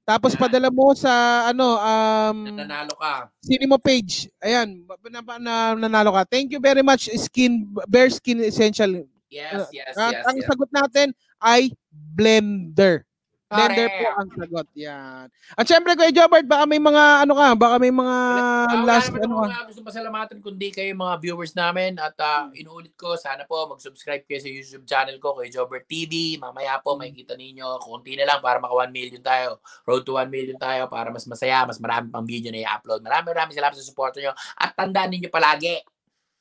Tapos 0.01 0.33
Yan. 0.33 0.41
padala 0.41 0.73
mo 0.73 0.97
sa, 0.97 1.45
ano, 1.53 1.77
um, 1.77 2.37
Nanalo 2.57 2.97
ka. 2.97 3.29
Cinema 3.45 3.77
page. 3.77 4.25
Ayan, 4.41 4.81
na, 5.13 5.21
na, 5.21 5.33
na- 5.37 5.77
nanalo 5.77 6.09
ka. 6.17 6.25
Thank 6.25 6.49
you 6.49 6.59
very 6.59 6.81
much, 6.81 7.05
Skin, 7.13 7.69
Bear 7.85 8.09
Skin 8.09 8.41
Essential. 8.41 9.05
Yes, 9.31 9.69
yes, 9.71 9.95
At 9.95 10.11
yes. 10.11 10.25
ang 10.27 10.37
yes. 10.41 10.47
sagot 10.49 10.69
natin 10.73 11.07
ay 11.39 11.71
blender. 11.93 13.05
Blender 13.51 13.87
po 13.91 14.05
ang 14.15 14.29
sagot. 14.31 14.67
Yan. 14.73 15.27
At 15.53 15.65
syempre, 15.67 15.91
Kuya 15.93 16.09
Jobert, 16.09 16.47
baka 16.47 16.63
may 16.63 16.79
mga, 16.79 17.27
ano 17.27 17.33
ka, 17.35 17.47
baka 17.53 17.75
may 17.77 17.91
mga 17.91 18.15
Ah, 18.31 18.83
last, 18.87 19.11
wala 19.11 19.27
ano 19.27 19.35
ka. 19.35 19.47
nga 19.51 19.61
gusto 19.67 19.81
pasalamatan 19.83 20.39
kundi 20.39 20.71
kayo 20.71 20.95
mga 20.95 21.15
viewers 21.19 21.51
namin 21.51 21.99
at 21.99 22.15
ah, 22.17 22.47
inuulit 22.55 22.95
ko 22.95 23.19
sana 23.19 23.43
po 23.43 23.67
mag-subscribe 23.67 24.23
kayo 24.23 24.39
sa 24.39 24.47
YouTube 24.47 24.85
channel 24.85 25.19
ko 25.19 25.35
kay 25.35 25.51
Jobert 25.51 25.83
TV. 25.83 26.39
Mamaya 26.39 26.79
po 26.79 26.95
makikita 26.95 27.35
ninyo 27.35 27.77
konti 27.77 28.15
na 28.15 28.23
lang 28.25 28.39
para 28.39 28.63
maka 28.63 28.71
1 28.71 28.89
million 28.89 29.19
tayo. 29.19 29.59
Road 29.83 30.07
to 30.07 30.15
1 30.15 30.31
million 30.31 30.55
tayo 30.55 30.87
para 30.87 31.11
mas 31.11 31.27
masaya, 31.27 31.67
mas 31.67 31.75
marami 31.75 32.07
pang 32.07 32.23
video 32.23 32.55
na 32.55 32.63
i-upload. 32.63 33.03
Maraming 33.03 33.29
maraming 33.29 33.55
salamat 33.55 33.75
sa 33.75 33.83
support 33.83 34.15
nyo 34.15 34.31
at 34.55 34.71
tandaan 34.73 35.11
ninyo 35.11 35.27
palagi 35.27 35.75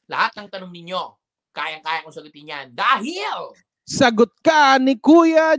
lahat 0.06 0.30
ng 0.38 0.46
tanong 0.46 0.70
ninyo 0.70 1.02
kayang-kaya 1.50 2.06
kong 2.06 2.14
sagutin 2.14 2.46
yan 2.46 2.66
dahil 2.70 3.50
Sagot 3.91 4.30
ka 4.47 4.78
ni 4.78 4.95
Kuya. 4.95 5.59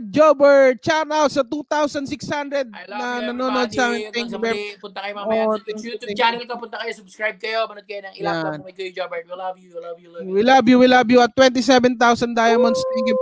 Shout 0.80 1.12
out 1.12 1.28
sa 1.28 1.44
2,600 1.44 2.72
I 2.72 2.88
love 2.88 2.96
na 2.96 3.08
you 3.20 3.22
nanonood 3.28 3.68
sa 3.76 3.92
amin. 3.92 4.08
Thank 4.08 4.32
you 4.32 4.40
very 4.40 4.72
Punta 4.80 5.04
kayo 5.04 5.14
mamaya 5.20 5.44
Oh, 5.52 5.60
sa 5.60 5.76
YouTube 5.76 6.16
channel 6.16 6.40
ko. 6.48 6.56
Punta 6.56 6.80
kayo, 6.80 6.96
subscribe 6.96 7.36
kayo. 7.36 7.68
Manood 7.68 7.84
kayo 7.84 8.00
ng 8.08 8.16
ilang 8.16 8.56
mo 8.56 8.64
kay 8.72 8.88
Kuya 8.88 9.04
Jobert. 9.04 9.28
We 9.28 9.36
love 9.36 9.56
you, 9.60 9.68
we 9.76 9.80
love 9.84 9.98
you, 10.00 10.08
we 10.08 10.16
love 10.16 10.24
you. 10.24 10.32
We 10.32 10.42
love 10.42 10.64
you, 10.64 10.76
we 10.80 10.88
love 10.88 11.08
you. 11.12 11.20
At 11.20 11.36
27,000 11.36 12.00
diamonds. 12.32 12.80
Thank 12.80 13.06
you 13.12 13.16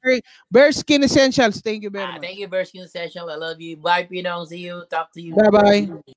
very. 0.00 0.20
Bear 0.48 0.72
Skin 0.72 1.04
Essentials. 1.04 1.60
Thank 1.60 1.84
you 1.84 1.92
very 1.92 2.08
Ah, 2.08 2.16
much. 2.16 2.24
thank 2.24 2.40
you, 2.40 2.48
Berskin 2.48 2.88
Session. 2.88 3.28
I 3.28 3.36
love 3.36 3.60
you. 3.60 3.76
Bye, 3.76 4.08
Pinong. 4.08 4.48
See 4.48 4.64
you. 4.64 4.88
Talk 4.88 5.12
to 5.12 5.20
you. 5.20 5.36
Bye-bye. 5.36 6.16